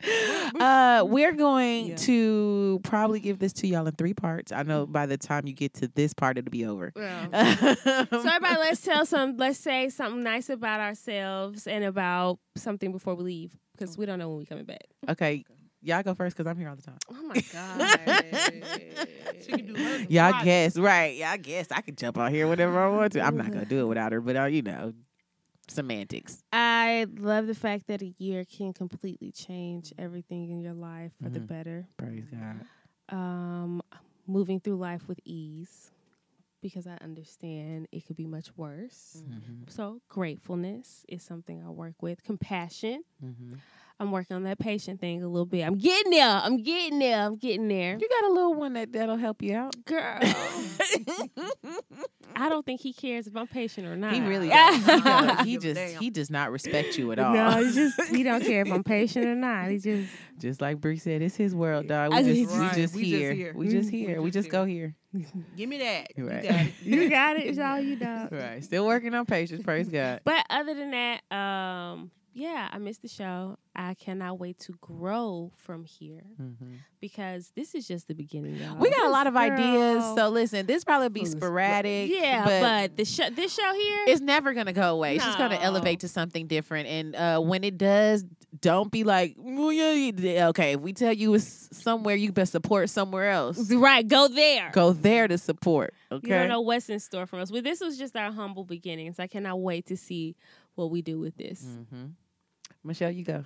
[0.60, 1.96] Uh, we're going Yeah.
[1.96, 4.50] to probably give this to y'all in three parts.
[4.52, 6.92] I know by the time you get to this part, it'll be over.
[6.94, 7.28] well.
[7.32, 9.36] So everybody, let's tell some.
[9.36, 14.18] Let's say something nice about ourselves and about something before we leave because we don't
[14.18, 14.84] know when we're coming back.
[15.08, 15.44] okay,
[15.82, 16.98] y'all go first because I'm here all the time.
[17.10, 17.98] Oh my god.
[19.44, 20.44] She can do hers Y'all right.
[20.44, 21.16] guess, right?
[21.16, 21.70] Y'all guess.
[21.72, 23.20] I can jump out here whenever I want to.
[23.22, 24.92] I'm not gonna do it without her, but uh, you know,
[25.68, 26.42] semantics.
[26.52, 31.30] I love the fact that a year can completely change everything in your life for
[31.30, 31.46] the Mhm.
[31.46, 31.86] better.
[31.96, 32.64] Praise God.
[33.16, 33.82] Um,
[34.26, 35.91] moving through life with ease
[36.62, 39.22] because I understand it could be much worse.
[39.28, 39.64] Mm-hmm.
[39.68, 42.22] So gratefulness is something I work with.
[42.24, 43.02] Compassion.
[43.22, 43.54] Mm-hmm.
[44.02, 45.62] I'm working on that patient thing a little bit.
[45.62, 46.26] I'm getting there.
[46.28, 47.20] I'm getting there.
[47.22, 47.96] I'm getting there.
[48.00, 49.76] You got a little one that that'll help you out.
[49.84, 50.18] Girl.
[52.34, 54.12] I don't think he cares if I'm patient or not.
[54.14, 54.74] He really don't.
[54.82, 55.40] he, don't.
[55.46, 56.00] he just damn.
[56.00, 57.32] he does not respect you at all.
[57.32, 59.68] No, he just he don't care if I'm patient or not.
[59.70, 62.10] He just Just like Bree said, it's his world, dog.
[62.10, 63.32] We I just, just- we just we just here.
[63.32, 63.52] here.
[63.54, 64.20] We just We here.
[64.20, 64.94] We just just go here.
[65.56, 66.08] Give me that.
[66.16, 66.72] You got it.
[66.82, 67.46] you got it.
[67.46, 68.28] It's all you know.
[68.32, 68.64] Right.
[68.64, 69.62] Still working on patience.
[69.62, 70.22] Praise God.
[70.24, 73.58] But other than that, um, yeah, I missed the show.
[73.74, 76.74] I cannot wait to grow from here Mm-hmm.
[77.00, 78.56] because this is just the beginning.
[78.56, 78.76] Y'all.
[78.76, 80.02] We got a lot of ideas.
[80.16, 82.10] So listen, this probably be sporadic.
[82.10, 85.16] yeah, but, but, the show, this show here, it's never gonna go away.
[85.16, 86.88] It's just gonna elevate to something different.
[86.88, 88.24] And uh, when it does,
[88.60, 90.72] don't be like, "Well, yeah, yeah." okay.
[90.72, 93.70] If we tell you it's somewhere, you best support somewhere else.
[93.72, 94.70] right, go there.
[94.72, 95.94] Go there to support.
[96.10, 96.28] Okay.
[96.28, 97.50] You don't know what's in store for us.
[97.50, 99.18] Well, this was just our humble beginnings.
[99.18, 100.36] I cannot wait to see
[100.74, 101.62] what we do with this.
[101.64, 102.04] Mm-hmm.
[102.84, 103.44] Michelle, you go.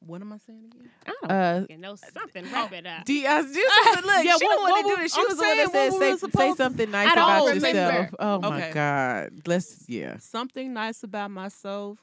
[0.00, 0.90] What am I saying again?
[1.06, 2.50] I don't Uh, know something.
[2.52, 3.04] Wrap it up.
[3.04, 5.14] Do you, was just, look, Yeah, she what- what to do this.
[5.14, 7.78] She I'm was the one that saying said we say, say something nice about remember.
[7.78, 8.14] yourself.
[8.18, 9.30] Oh my God.
[9.46, 10.16] Let's yeah.
[10.18, 11.98] Something nice about myself.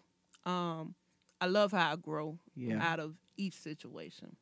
[0.45, 0.95] Um,
[1.41, 2.79] I love how I grow Yeah.
[2.81, 4.37] out of each situation,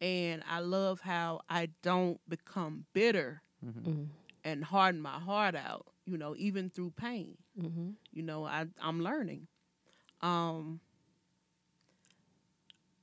[0.00, 3.90] and I love how I don't become bitter Mm-hmm.
[3.90, 4.06] Mm,
[4.44, 5.86] and harden my heart out.
[6.06, 7.36] You know, even through pain.
[7.58, 9.46] hmm you know I, i'm learning
[10.20, 10.80] um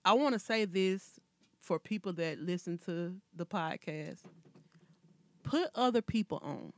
[0.05, 1.19] i want to say this
[1.59, 4.19] for people that listen to the podcast
[5.43, 6.73] put other people on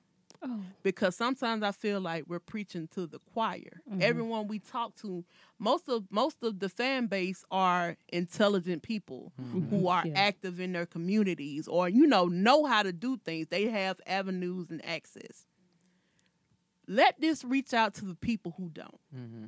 [0.45, 0.60] Oh.
[0.84, 4.02] because sometimes i feel like we're preaching to the choir Mhm.
[4.02, 5.24] everyone we talk to
[5.58, 9.32] most of most of the fan base are intelligent people
[9.70, 10.14] who are Yeah.
[10.18, 14.70] active in their communities or you know know how to do things they have avenues
[14.70, 15.45] and access
[16.90, 19.45] let this reach out to the people who don't Mm-hmm.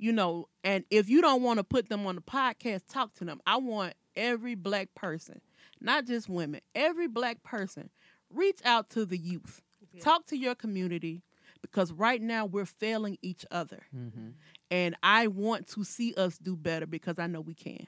[0.00, 3.24] You know, and if you don't want to put them on the podcast, talk to
[3.24, 3.40] them.
[3.46, 5.40] I want every black person,
[5.80, 7.90] not just women, every black person,
[8.32, 9.60] reach out to the youth,
[10.00, 11.22] talk to your community,
[11.62, 14.32] because right now we're failing each other, Mhm.
[14.70, 17.86] and I want to see us do better because I know we can.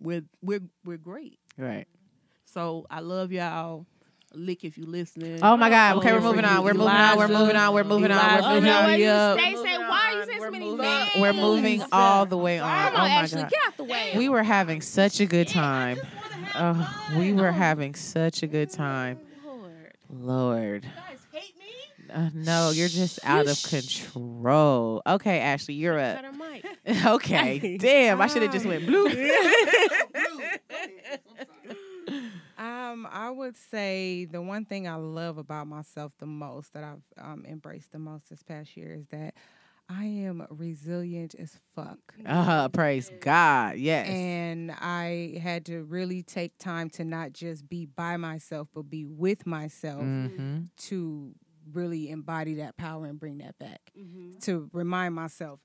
[0.00, 1.38] We're we're we're great.
[1.56, 1.86] Right.
[2.44, 3.86] So I love y'all.
[4.34, 5.38] Lick if you listening.
[5.42, 5.96] Oh my God.
[5.96, 6.62] Oh, Okay, we're moving on.
[6.62, 7.16] We're moving on.
[7.18, 7.72] We're moving on.
[7.74, 8.42] We're moving on.
[8.42, 8.84] We're moving no, on.
[8.84, 9.38] what you Yup.
[9.38, 11.10] say, say, why you say so many names?
[11.18, 12.68] We're moving all the way on.
[12.92, 13.50] Come Oh on, my Ashley, God.
[13.50, 14.12] get out the way.
[14.16, 15.98] We were having such a good time.
[16.54, 19.18] Oh, we were having such a good time.
[19.46, 19.92] Lord.
[20.10, 20.82] Lord.
[20.82, 22.12] guys hate me?
[22.12, 25.00] Uh, no, you're just out of control.
[25.06, 26.22] Okay, Ashley, you're up.
[27.06, 27.76] okay.
[27.80, 29.08] Damn, I should have just went blue.
[32.58, 37.02] Um, I would say the one thing I love about myself the most that I've
[37.24, 39.34] um, embraced the most this past year is that
[39.88, 41.98] I am resilient as fuck.
[42.26, 43.76] Uh, praise God.
[43.76, 44.08] Yes.
[44.08, 49.04] And I had to really take time to not just be by myself, but be
[49.06, 51.32] with myself hmm to
[51.72, 53.92] really embody that power and bring that back.
[53.98, 54.40] Mhm.
[54.44, 55.60] To remind myself,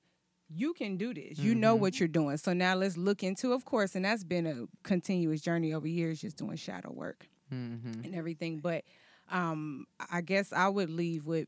[0.49, 1.37] you can do this.
[1.39, 1.79] You know Mhm.
[1.79, 2.37] what you're doing.
[2.37, 6.21] So now let's look into, of course, and that's been a continuous journey over years,
[6.21, 8.59] just doing shadow work hmm and everything.
[8.59, 8.83] But
[9.29, 11.47] um, I guess I would leave with.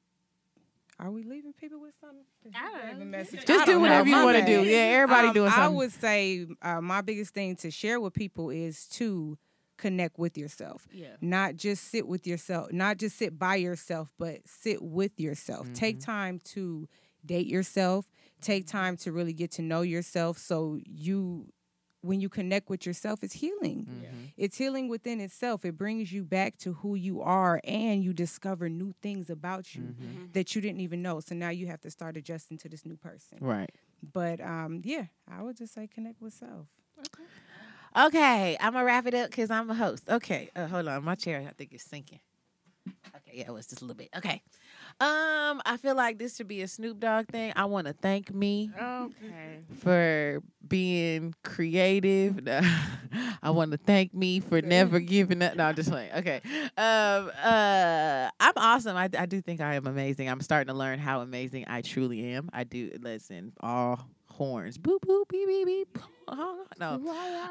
[0.98, 2.24] Are we leaving people with something?
[2.56, 3.42] I don't Leave a message?
[3.42, 4.18] I Just do don't whatever know.
[4.20, 4.64] you want to do.
[4.64, 8.50] Yeah, everybody Um, doing I would say uh, my biggest thing to share with people
[8.50, 9.38] is to
[9.76, 10.88] connect with yourself.
[10.94, 11.18] Yeah.
[11.20, 15.68] Not just sit with yourself, not just sit by yourself, but sit with yourself.
[15.74, 16.06] Take Mhm.
[16.06, 16.88] time to
[17.26, 18.10] date yourself.
[18.46, 20.38] Take time to really get to know yourself.
[20.38, 21.52] So you,
[22.02, 23.88] when you connect with yourself, it's healing.
[23.90, 24.32] Mhm.
[24.38, 25.66] It's healing within itself.
[25.66, 29.96] It brings you back to who you are, and you discover new things about you
[30.00, 30.32] Mhm.
[30.34, 31.20] that you didn't even know.
[31.22, 33.40] So now you have to start adjusting to this new person.
[33.42, 33.72] Right.
[34.04, 36.68] But um, yeah, I would just say connect with self.
[37.98, 40.04] Okay, I'm gonna wrap it up because I'm a host.
[40.10, 42.20] Okay, uh, hold on, my chair I think is sinking.
[43.16, 44.10] Okay, yeah, it was just a little bit.
[44.16, 44.42] Okay,
[45.02, 47.52] um, I feel like this should be a Snoop Dogg thing.
[47.56, 49.60] I want to thank me Okay.
[49.80, 52.40] for being creative.
[53.44, 55.56] I want to thank me for never giving up.
[55.56, 56.12] No, I'm just playing.
[56.14, 56.42] Okay,
[56.78, 58.96] um, uh, I'm awesome.
[58.98, 60.30] I, I do think I am amazing.
[60.30, 62.50] I'm starting to learn how amazing I truly am.
[62.54, 64.78] I do listen all horns.
[64.78, 66.00] Boop boop beep beep beep.
[66.80, 67.00] No,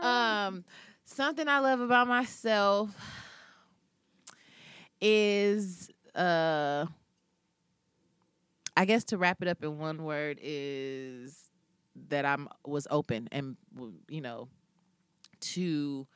[0.02, 0.64] um,
[1.04, 2.90] something I love about myself
[5.00, 6.86] is uh
[8.76, 11.50] I guess to wrap it up in one word is
[12.08, 13.56] that I'm was open and
[14.08, 14.48] you know
[15.40, 16.06] to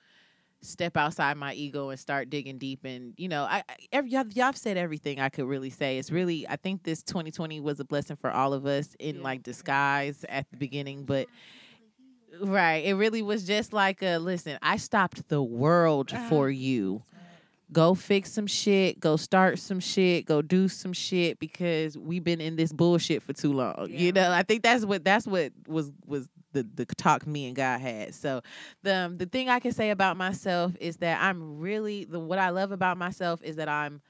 [0.60, 4.24] step outside my ego and start digging deep and you know I, I every y'all,
[4.34, 7.78] y'all have said everything I could really say it's really I think this 2020 was
[7.78, 11.28] a blessing for all of us in like disguise at the beginning but
[12.40, 12.84] Right.
[12.84, 16.28] It really was just like a listen, I stopped the world Uh-huh.
[16.28, 17.02] for you.
[17.70, 22.40] Go fix some shit, go start some shit, go do some shit because we've been
[22.40, 23.88] in this bullshit for too long.
[23.90, 23.98] Yeah.
[23.98, 27.54] You know, I think that's what that's what was was the the talk me and
[27.54, 28.14] God had.
[28.14, 28.40] So
[28.82, 32.38] the um, the thing I can say about myself is that I'm really the what
[32.38, 34.00] I love about myself is that I'm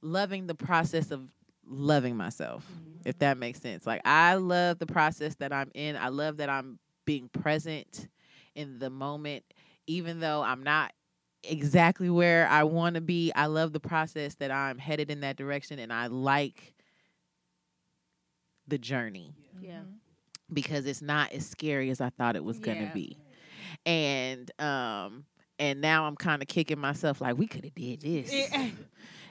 [0.00, 1.28] loving the process of
[1.66, 2.66] loving myself
[3.04, 3.86] if that makes sense.
[3.86, 5.96] Like I love the process that I'm in.
[5.96, 8.08] I love that I'm being present
[8.54, 9.44] in the moment,
[9.86, 10.92] even though I'm not
[11.44, 13.32] exactly where I want to be.
[13.34, 16.74] I love the process that I'm headed in that direction, and I like
[18.68, 19.82] the journey Yeah.
[20.52, 22.92] because it's not as scary as I thought it was gonna Yeah.
[22.92, 23.18] be.
[23.86, 25.24] And um
[25.58, 28.30] and now I'm kind of kicking myself like we could have did this.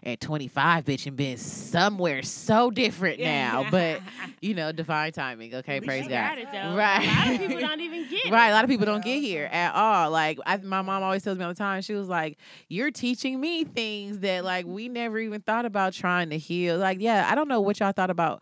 [0.04, 3.68] At 25, bitch, and been somewhere so different now.
[3.70, 4.02] But
[4.42, 5.54] you know, divine timing.
[5.54, 6.38] Okay, praise God.
[6.40, 6.48] it.
[6.52, 7.04] Right.
[7.04, 8.32] A lot of people don't even get.
[8.32, 10.10] Right, a lot of people don't get here at all.
[10.10, 11.84] Like I, my mom always tells me all the time.
[11.84, 16.32] She was like, "You're teaching me things that like we never even thought about trying
[16.32, 18.42] to heal." Like, yeah, I don't know what y'all thought about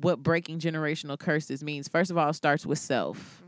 [0.00, 1.86] what breaking generational curses means.
[1.86, 3.44] First of all, it starts with self.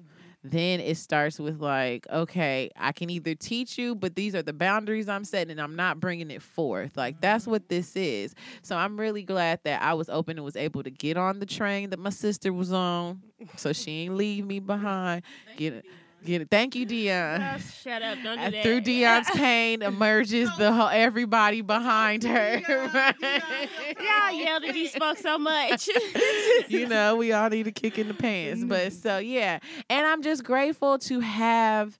[0.50, 4.52] Then it starts with like, okay, I can either teach you, but these are the
[4.52, 6.96] boundaries I'm setting, and I'm not bringing it forth.
[6.96, 7.68] Like that's what mm.
[7.68, 8.34] this is.
[8.62, 11.46] So I'm really glad that I was open and was able to get on the
[11.46, 13.22] train that my sister was on,
[13.56, 15.22] so she ain't leave me behind.
[15.56, 15.84] Get it,
[16.24, 16.50] get it.
[16.50, 17.42] Thank you, Dion.
[17.42, 18.18] Oh, shut up.
[18.22, 18.62] Don't do Uh, that.
[18.62, 22.60] Through Dion's pain emerges the whole everybody behind her.
[22.68, 25.88] Y'all yelled at me spoke so much.
[26.68, 28.64] you know, we all need a kick in the pants.
[28.64, 29.58] But so yeah,
[29.88, 31.98] and I'm just grateful to have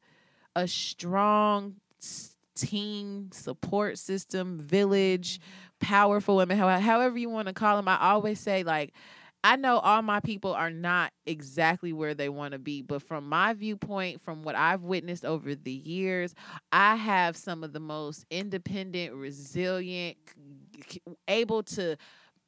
[0.56, 1.76] a strong
[2.54, 5.40] team support system, village,
[5.80, 7.88] powerful women, however you want to call them.
[7.88, 8.92] I always say like.
[9.48, 13.26] I know all my people are not exactly where they want to be, but from
[13.30, 16.34] my viewpoint, from what I've witnessed over the years,
[16.70, 20.18] I have some of the most independent, resilient,
[21.26, 21.96] able to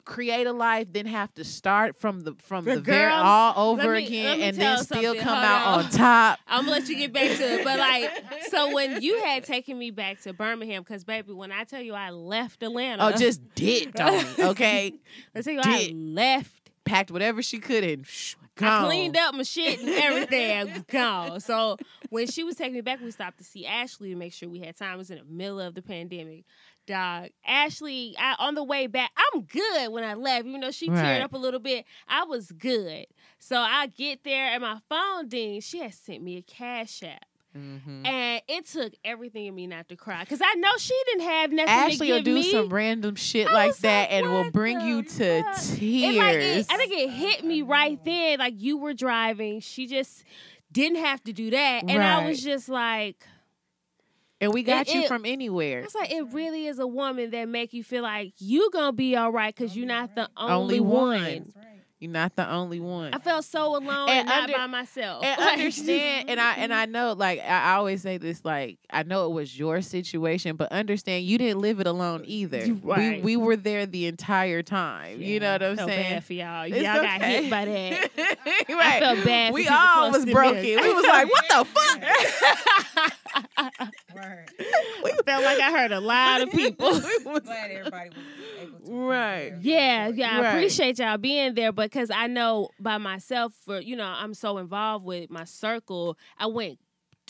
[0.04, 4.06] create a life, then have to start from the from the very all over me-
[4.06, 5.84] again and then still come Hold out on.
[5.86, 6.38] on top.
[6.46, 8.10] I'm gonna let you get back to it, but like,
[8.50, 11.94] so when you had taken me back to Birmingham, because baby, when I tell you
[11.94, 14.26] I left oh, Atlanta, Oh, just did, Tony.
[14.38, 14.92] Okay,
[15.34, 16.59] I tell you I left.
[16.90, 18.84] Packed whatever she could and shh, I gone.
[18.86, 20.50] cleaned up my shit and everything.
[20.56, 21.40] I was gone.
[21.40, 21.76] So
[22.10, 24.60] when she was taking me back, we stopped to see Ashley to make sure we
[24.60, 24.94] had time.
[24.94, 26.44] It was in the middle of the pandemic.
[26.86, 30.46] Dog, Ashley, I, on the way back, I'm good when I left.
[30.46, 31.20] Even though she Right.
[31.20, 33.06] teared up a little bit, I was good.
[33.38, 35.60] So I get there and my phone ding.
[35.60, 37.24] She had sent me a cash app.
[37.56, 38.06] Mhm.
[38.06, 40.20] And it took everything in me not to cry.
[40.20, 42.50] Because I know she didn't have nothing Ashley to will do me.
[42.50, 45.56] some random shit I like that like, and will bring the you to fuck?
[45.56, 46.14] tears.
[46.14, 48.38] It like it, I think it hit me right then.
[48.38, 50.22] Like you were driving, she just
[50.70, 53.26] didn't have to do that, and I was just like,
[54.40, 55.82] and we got it- you it- from I anywhere.
[55.82, 59.16] was like, it really is a woman that make you feel like you gonna be
[59.16, 61.22] all right because you're not the Only only, one.
[61.22, 61.52] one.
[62.00, 62.02] That's right.
[62.02, 63.12] You're not the only one.
[63.14, 65.22] I felt so alone And and, not by myself.
[65.24, 69.02] and Like, understand and i and i know like i always say this like i
[69.02, 73.22] know it was your situation but understand you didn't live it alone either right.
[73.22, 76.32] we, we were there the entire time you know what i'm felt saying bad for
[76.34, 76.62] y'all.
[76.64, 78.10] It's y'all got hit by that.
[78.68, 79.02] right.
[79.02, 80.76] felt bad for we all was broken me.
[80.76, 82.00] we was like what the fuck
[85.04, 86.98] we felt like I heard a lot of people.
[87.00, 88.16] Glad everybody was
[88.60, 88.92] able to.
[88.92, 89.52] Right.
[89.60, 90.48] Yeah, yeah, I Right.
[90.50, 95.04] appreciate y'all being there because I know by myself for you know I'm so involved
[95.04, 96.16] with my circle.
[96.38, 96.78] I went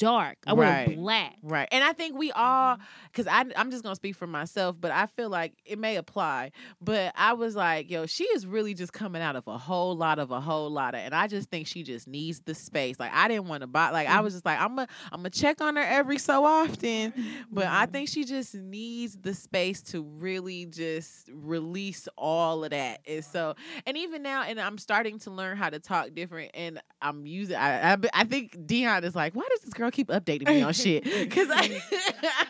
[0.01, 0.39] dark.
[0.47, 0.97] I Right.
[0.97, 1.37] black.
[1.43, 1.69] Right.
[1.71, 2.79] And I think we all,
[3.13, 6.53] because I'm just going to speak for myself, but I feel like it may apply.
[6.81, 10.19] But I was like, yo, she is really just coming out of a whole lot
[10.19, 12.99] of a whole lot of, and I just think she just needs the space.
[12.99, 14.25] Like, I didn't want to buy, like, I mm.
[14.25, 17.13] was just like, I'm going to I'm going to check on her every so often.
[17.51, 17.93] But I mm-hmm.
[17.93, 23.01] think she just needs the space to really just release all of that.
[23.07, 23.55] And so,
[23.87, 26.53] and even now, and I'm starting to learn how to talk different.
[26.55, 30.09] And I'm using, I, I, I think Dion is like, why does this girl keep
[30.09, 31.05] updating me on shit?
[31.31, 31.81] Because I,
[32.23, 32.47] I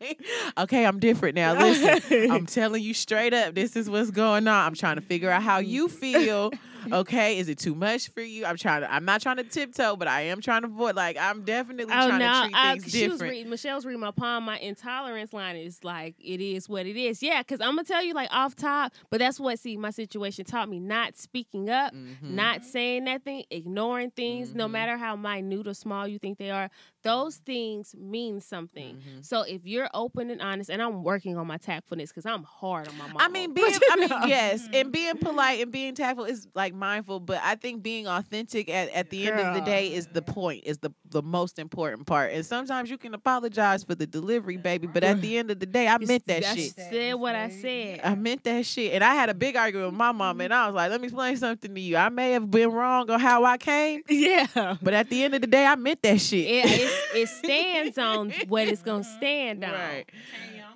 [0.00, 0.20] like,
[0.58, 1.54] okay, I'm different now.
[1.54, 4.66] Listen, I'm telling you straight up, this is what's going on.
[4.66, 6.52] I'm trying to figure out how you feel.
[6.92, 8.44] Okay, is it too much for you?
[8.44, 8.92] I'm trying to.
[8.92, 10.96] I'm not trying to tiptoe, but I am trying to avoid.
[10.96, 12.32] Like I'm definitely Oh trying no!
[12.32, 13.30] to treat I, things she was different.
[13.32, 14.44] reading Michelle's reading my palm.
[14.44, 17.22] My intolerance line is like it is what it is.
[17.22, 20.44] Yeah, because I'm gonna tell you like off top, but that's what see my situation
[20.44, 22.16] taught me: not speaking up, Mhm.
[22.30, 24.70] not saying nothing, ignoring things, no Mhm.
[24.72, 26.70] matter how minute or small you think they are.
[27.02, 28.96] Those things mean something.
[28.96, 29.24] Mhm.
[29.24, 32.88] So if you're open and honest, and I'm working on my tactfulness because I'm hard
[32.88, 33.16] on my mom.
[33.18, 37.20] I mean, being, I mean, yes, and being polite and being tactful is like mindful,
[37.20, 40.64] but I think being authentic at, at the end of the day is the point,
[40.64, 42.32] is the the most important part.
[42.32, 45.66] And sometimes you can apologize for the delivery, baby, but at the end of the
[45.66, 46.74] day, I meant that I shit.
[46.74, 48.00] said what I said.
[48.04, 48.92] I meant that shit.
[48.92, 51.06] And I had a big argument with my mom, and I was like, let me
[51.06, 51.96] explain something to you.
[51.96, 54.76] I may have been wrong on how I came, yeah.
[54.82, 56.46] but at the end of the day, I meant that shit.
[56.46, 59.72] It, it, it stands on what it's gonna stand on.
[59.72, 60.04] Right.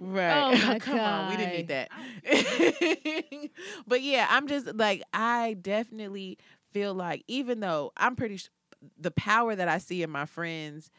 [0.00, 0.42] Right.
[0.42, 3.50] Oh my Come on, we didn't need that.
[3.86, 6.38] but yeah, I'm just like I definitely
[6.72, 8.48] feel like even though I'm pretty sh-
[8.98, 10.90] the power that I see in my friends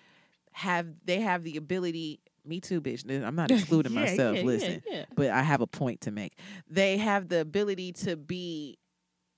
[0.54, 4.46] have they have the ability me too bitch i'm not excluding Yeah, myself yeah, yeah,
[4.46, 5.06] listen yeah.
[5.16, 6.38] but I have a point to make.
[6.70, 8.78] They have the ability to be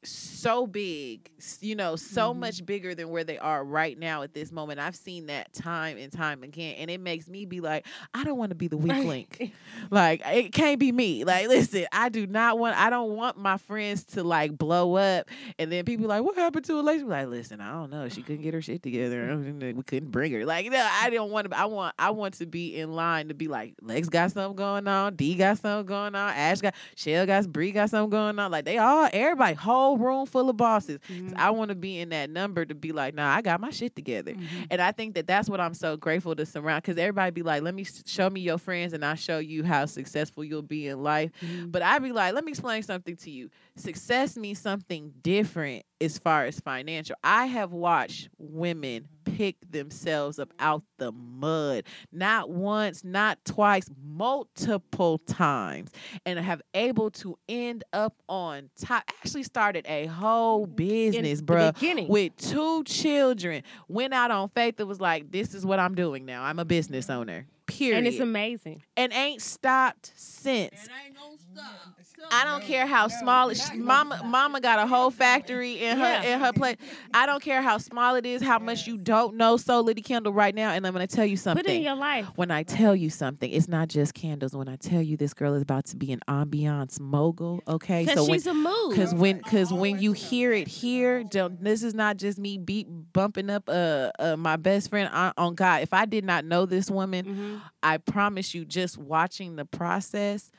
[0.10, 1.30] so big,
[1.62, 2.40] you know, so Mm-hmm.
[2.40, 4.80] much bigger than where they are right now at this moment.
[4.80, 8.38] I've seen that time and time again, and it makes me be like, I don't
[8.38, 9.54] want to be the weak link.
[9.90, 11.24] Like it can't be me.
[11.24, 12.76] Like, listen, I do not want.
[12.78, 15.30] I don't want my friends to like blow up,
[15.60, 17.06] and then people like, what happened to Alicia?
[17.06, 18.10] Like, listen, I don't know.
[18.10, 19.36] She couldn't get her shit together.
[19.38, 20.46] We couldn't bring her.
[20.46, 21.58] Like, no, I don't want to.
[21.58, 21.94] I want.
[22.00, 25.16] I want to be in line to be like, Lex got something going on.
[25.16, 26.34] D got something going on.
[26.34, 26.76] Ash got.
[26.96, 27.48] Shell got.
[27.52, 28.52] Bree got something going on.
[28.52, 29.10] Like they all.
[29.12, 29.56] Everybody.
[29.56, 31.00] Whole room full of bosses.
[31.10, 31.34] Mm-hmm.
[31.38, 33.96] I want to be in that number to be like, nah, I got my shit
[33.96, 34.34] together.
[34.34, 34.64] Mm-hmm.
[34.72, 37.64] And I think that that's what I'm so grateful to surround because everybody be like,
[37.64, 41.04] let me show me your friends and I'll show you how successful you'll be in
[41.04, 41.32] life.
[41.44, 41.70] Mm-hmm.
[41.70, 43.50] But I be like, let me explain something to you.
[43.76, 47.16] Success means something different as far as financial.
[47.24, 49.08] I have watched women
[49.38, 55.92] pick themselves up out the mud, not once, not twice, multiple times,
[56.26, 59.04] and have able to end up on top.
[59.08, 62.08] Actually, started a whole mm, business, In bruh the beginning.
[62.08, 63.64] with two children.
[63.88, 66.44] Went out on faith that was like, this is what I'm doing now.
[66.44, 67.46] I'm a business owner.
[67.66, 67.98] Period.
[67.98, 68.82] and it's amazing.
[68.96, 70.72] and ain't stopped since.
[70.84, 71.97] And ain't gonna stop.
[72.32, 76.34] I don't care how small it, mama mama got a whole factory in her Yeah.
[76.34, 76.78] in her place.
[77.14, 80.34] I don't care how small it is, how much you don't know So Liddy Kendall
[80.34, 81.64] right now, and I'm gonna tell you something.
[81.64, 82.26] Put it in your life.
[82.36, 84.56] when I tell you something, it's not just candles.
[84.56, 88.02] When I tell you this girl is about to be an ambiance mogul, okay?
[88.06, 88.96] Because So when she's a mood.
[88.96, 92.88] Cause when, cause when you hear it here, don't, this is not just me beat
[93.14, 95.82] bumping up uh, uh my best friend on, on God.
[95.84, 97.62] If I did not know this woman, Mhm.
[97.84, 100.52] I promise you, just watching the process,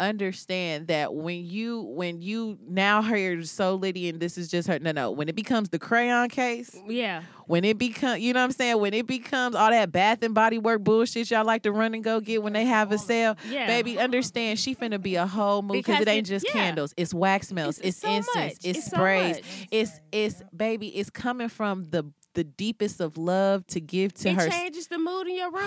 [0.00, 4.78] understand that when you when you now hear so Liddy and this is just her.
[4.78, 5.10] No, no.
[5.10, 7.22] When it becomes the crayon case, mm, Yeah.
[7.46, 8.80] when it become, you know what I'm saying?
[8.80, 12.02] When it becomes all that Bath and Body Work bullshit y'all like to run and
[12.02, 13.66] go get when they have a sale, Yeah.
[13.66, 16.52] baby, understand she finna be a whole mood because it ain't just yeah.
[16.52, 16.94] candles.
[16.96, 18.52] It's wax melts, It's- it's, so incense, much.
[18.64, 19.40] it's, It's sprays,
[19.70, 24.34] it's it's baby, it's coming from the the deepest of love to give to it
[24.36, 24.46] her.
[24.46, 25.60] It changes the mood in your room.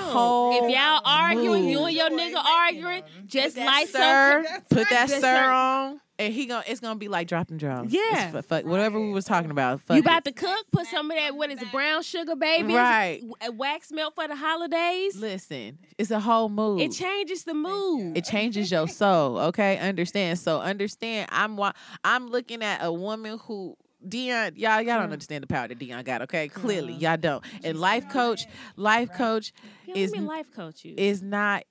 [0.63, 4.61] if y'all arguing, you and your nigga arguing, just That light sir, some.
[4.69, 7.91] put that Just sir sir- on, and he gonna it's gonna be like dropping draws.
[7.91, 8.01] Yeah.
[8.27, 9.81] It's fu- fuck, whatever we was talking about.
[9.81, 10.05] Fuck You it.
[10.05, 10.65] about to cook?
[10.71, 11.35] Put some of that.
[11.35, 11.71] What is it?
[11.71, 12.73] Brown sugar, baby.
[12.73, 13.21] Right.
[13.53, 15.17] Wax melt for the holidays.
[15.17, 16.81] Listen, it's a whole mood.
[16.81, 18.17] It changes the mood.
[18.17, 19.37] It changes your soul.
[19.39, 20.39] Okay, understand.
[20.39, 21.29] So understand.
[21.31, 21.73] I'm wa-
[22.03, 23.75] I'm looking at a woman who
[24.07, 26.21] Dion, y'all, y'all don't understand the power that Dion got.
[26.23, 27.43] Okay, clearly y'all don't.
[27.63, 28.45] And life coach,
[28.75, 29.51] life coach
[29.85, 30.93] Yeah, is let me life coach you.
[30.97, 31.63] is not.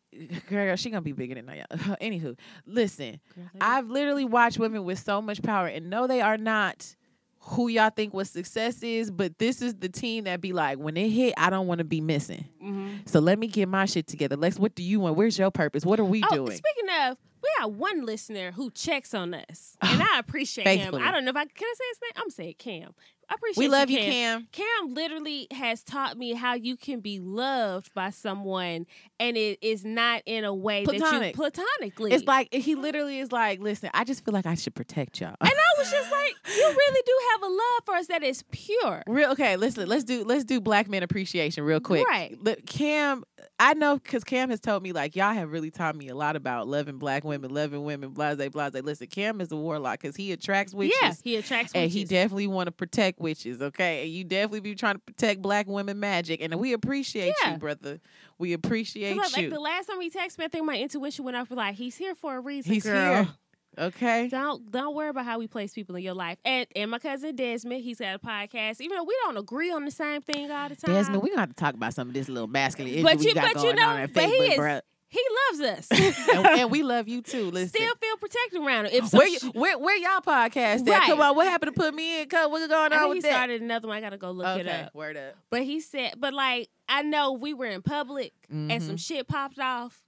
[0.49, 1.65] Girl, she gonna be bigger than I.
[2.01, 6.37] Anywho, listen, Girl, I've literally watched women with so much power, and no, they are
[6.39, 6.95] not
[7.47, 9.11] who y'all think what success is.
[9.11, 11.85] But this is the team that be like, when it hit, I don't want to
[11.85, 12.45] be missing.
[12.63, 13.07] Mhm.
[13.09, 14.37] So let me get my shit together.
[14.37, 15.17] Lex, what do you want?
[15.17, 15.85] Where's your purpose?
[15.85, 16.57] What are we Oh, doing?
[16.57, 20.95] speaking of, we got one listener who checks on us, and I appreciate him.
[20.95, 22.23] I don't know if I can I say his name.
[22.23, 22.95] I'm saying Cam.
[23.29, 24.47] I appreciate We love you, Cam.
[24.53, 24.67] Cam.
[24.83, 28.87] Cam literally has taught me how you can be loved by someone,
[29.19, 31.21] and it is not in a way Platonic.
[31.21, 32.13] that you platonically.
[32.13, 35.37] It's like he literally is like, listen, I just feel like I should protect y'all.
[35.41, 35.51] and
[35.85, 39.03] was just like, you really do have a love for us that is pure.
[39.07, 42.07] Real okay, listen, let's do let's do black men appreciation real quick.
[42.07, 42.37] Right.
[42.43, 43.25] Look, Cam,
[43.59, 46.37] I know because Cam has told me like y'all have really taught me a lot
[46.37, 48.73] about loving black women, loving women, blase, blase.
[48.75, 50.97] Listen, Cam is a warlock because he attracts witches.
[51.01, 51.85] Yeah, he attracts witches.
[51.85, 54.03] And he definitely want to protect witches, okay?
[54.05, 57.53] And you definitely be trying to protect black women magic, and we appreciate Yeah.
[57.53, 58.01] you, brother.
[58.39, 59.51] We appreciate like, you.
[59.51, 62.15] the last time he texted me, I think my intuition went off like, he's here
[62.17, 63.25] for a reason, He's girl.
[63.25, 63.29] here,
[63.79, 64.29] okay?
[64.29, 66.39] Don't don't worry about how we place people in your life.
[66.45, 68.81] And and my cousin Desmond, he's got a podcast.
[68.81, 70.95] Even though we don't agree on the same thing all the time.
[70.95, 73.35] Desmond, we gonna have to talk about some of this little masculine but we you
[73.35, 74.81] got but you going on know, at but he is bruh.
[75.09, 75.21] he
[75.53, 76.19] loves us.
[76.35, 77.51] and, and we love you too.
[77.51, 77.69] Listen.
[77.69, 78.93] Still feel protected around him.
[78.95, 80.89] If some where, you, where where y'all podcast at?
[80.89, 81.03] Right.
[81.07, 82.29] Come on, what happened to put me in?
[82.29, 83.31] Come, what's going on he with that?
[83.31, 83.97] started another one.
[83.97, 84.95] I gotta go look it up.
[84.95, 85.35] word up.
[85.51, 88.87] But he said, but like I know we were in public and Mm-hmm.
[88.87, 90.03] some shit popped off.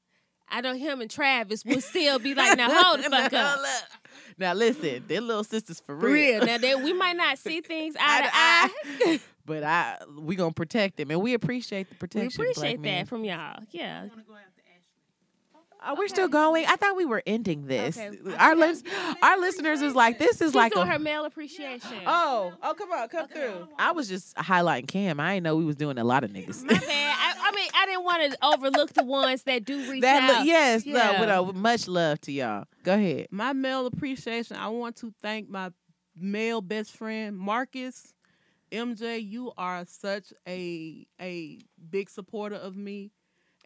[0.48, 3.58] I know him and Travis would still be like, now hold the fuck up.
[4.38, 6.38] Now listen, they're little sisters for For real.
[6.38, 6.46] real.
[6.46, 9.20] Now they, we might not see things eye Eye to to eye.
[9.46, 12.42] But I, we gonna protect them, and we appreciate the protection.
[12.42, 13.04] We appreciate men.
[13.04, 13.60] that from y'all.
[13.70, 14.08] Yeah.
[15.88, 16.66] Oh, we're still going.
[16.66, 17.96] I thought we were ending this.
[17.96, 18.16] Okay.
[18.38, 18.82] Our lis-
[19.22, 20.92] our listeners is like, this is She's like doing a.
[20.92, 21.98] her male appreciation.
[22.06, 23.68] Oh, oh, come on, come through.
[23.78, 25.20] I was just highlighting Cam.
[25.20, 26.62] I didn't know we was doing a lot of niggas.
[26.64, 26.82] My bad.
[26.88, 30.38] I, I mean, I didn't want to overlook the ones that do reach that out.
[30.38, 31.12] look, yes, Yeah.
[31.12, 32.64] no, with uh, much love to y'all.
[32.82, 33.28] Go ahead.
[33.30, 35.70] my male appreciation, I want to thank my
[36.16, 38.12] male best friend Marcus.
[38.72, 41.58] MJ, you are such a a
[41.88, 43.12] big supporter of me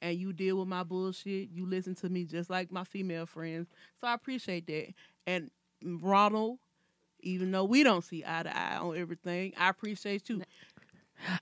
[0.03, 1.51] and you deal with my bullshit.
[1.51, 3.69] You listen to me just like my female friends.
[4.01, 4.89] So I appreciate that.
[5.27, 5.51] And
[5.85, 6.59] Ronald,
[7.21, 10.43] even though we don't see eye to eye on everything, I appreciate you.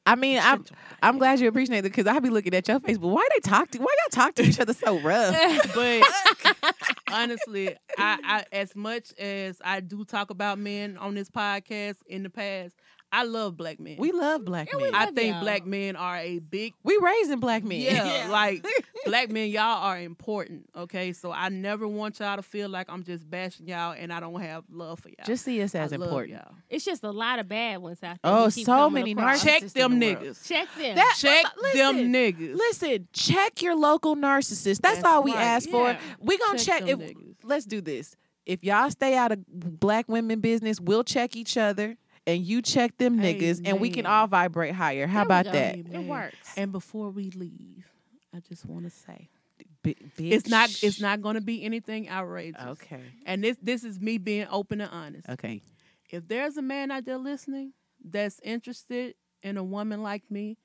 [0.06, 0.64] I mean, I'm
[1.02, 3.40] I'm glad you appreciate it because I be looking at your face, but why they
[3.40, 5.36] talk to why y'all talk to each other so rough?
[5.74, 6.02] but
[7.12, 12.24] honestly, I, I as much as I do talk about men on this podcast in
[12.24, 12.74] the past,
[13.10, 13.96] I love black men.
[13.98, 14.94] We love black we men.
[14.94, 15.40] I think y'all.
[15.42, 17.80] black men are a big we raising black men.
[17.80, 18.66] yeah, like
[19.06, 20.68] black men, y'all are important.
[20.76, 24.20] Okay, so I never want y'all to feel like I'm just bashing y'all and I
[24.20, 25.24] don't have love for y'all.
[25.24, 26.34] Just see us I as love important.
[26.34, 26.54] y'all.
[26.68, 28.32] It's just a lot of bad ones out there.
[28.32, 29.44] Oh, keep so many narcissists.
[29.44, 30.24] Check in them the world.
[30.26, 30.46] niggas.
[30.46, 30.96] Check them.
[30.96, 32.56] That- Check listen, them niggas.
[32.56, 34.80] Listen, check your local narcissist.
[34.82, 35.40] That's, That's all we right.
[35.40, 35.96] ask for.
[36.20, 37.36] We gonna check, Check if them niggas.
[37.44, 38.16] let's do this.
[38.44, 41.96] If y'all stay out of black women business, we'll check each other
[42.28, 45.06] and you check them niggas and we can all vibrate higher.
[45.06, 45.52] How There about go.
[45.52, 45.76] that?
[45.78, 46.52] It works.
[46.56, 47.90] And before we leave,
[48.34, 49.30] I just want to say
[49.82, 52.60] B- it's not it's not going to be anything outrageous.
[52.62, 53.02] Okay.
[53.26, 55.28] And this this is me being open and honest.
[55.28, 55.62] Okay.
[56.10, 57.72] If there's a man out there listening
[58.04, 60.56] that's interested in a woman like me,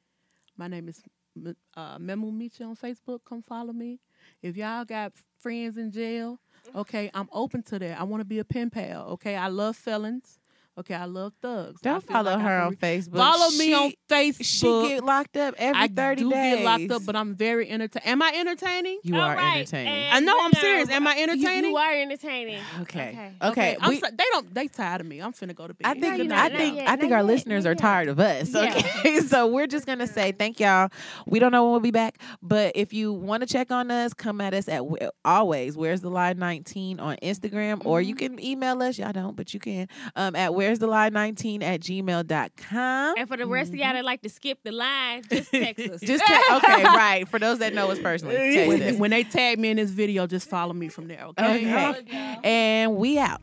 [0.58, 1.02] My name is
[1.36, 3.20] M- uh, Memo Michi on Facebook.
[3.28, 4.00] Come follow me.
[4.42, 6.40] If y'all got friends in jail,
[6.76, 8.00] okay, I'm open to that.
[8.00, 9.08] I want to be a pen pal.
[9.14, 10.40] Okay, I love felons.
[10.76, 11.82] Okay, I love thugs.
[11.82, 13.18] Don't follow like her on Facebook.
[13.18, 14.44] Follow me on Facebook.
[14.44, 16.56] She get locked up every I thirty do days.
[16.58, 18.08] get locked up, but I'm very entertaining.
[18.10, 19.00] Am I entertaining?
[19.04, 19.94] you All are right, entertaining.
[19.94, 20.90] and I know I'm we're serious.
[20.90, 21.70] Am I entertaining?
[21.72, 22.60] You, are entertaining.
[22.82, 23.10] Okay.
[23.10, 23.32] Okay.
[23.44, 23.78] Okay.
[23.80, 24.52] I'm we- so- they don't.
[24.54, 25.20] They tired of me.
[25.22, 25.86] I'm finna go to bed.
[25.86, 27.78] I think you're I think yet, I think not our yet, listeners not are yet.
[27.80, 28.50] tired of us.
[28.52, 28.76] Yeah.
[28.76, 30.90] Okay, so we're just gonna say thank y'all.
[31.28, 34.14] We don't know when we'll be back, but if you want to check on us,
[34.16, 34.82] come at us at
[35.24, 35.78] always.
[35.78, 38.98] Where's the line nineteen on Instagram, or you can email us.
[38.98, 43.16] Y'all don't, but you can um, at where's the line nineteen at gmail.com.
[43.18, 43.96] And for the rest of y'all mm-hmm.
[43.96, 46.02] that like to skip the line, just text us.
[46.02, 47.28] Just te- okay, right.
[47.28, 49.00] For those that know us personally, text when, us.
[49.00, 51.26] when they tag me in this video, just follow me from there.
[51.26, 51.94] Okay.
[52.00, 52.38] Okay.
[52.44, 53.42] And we out.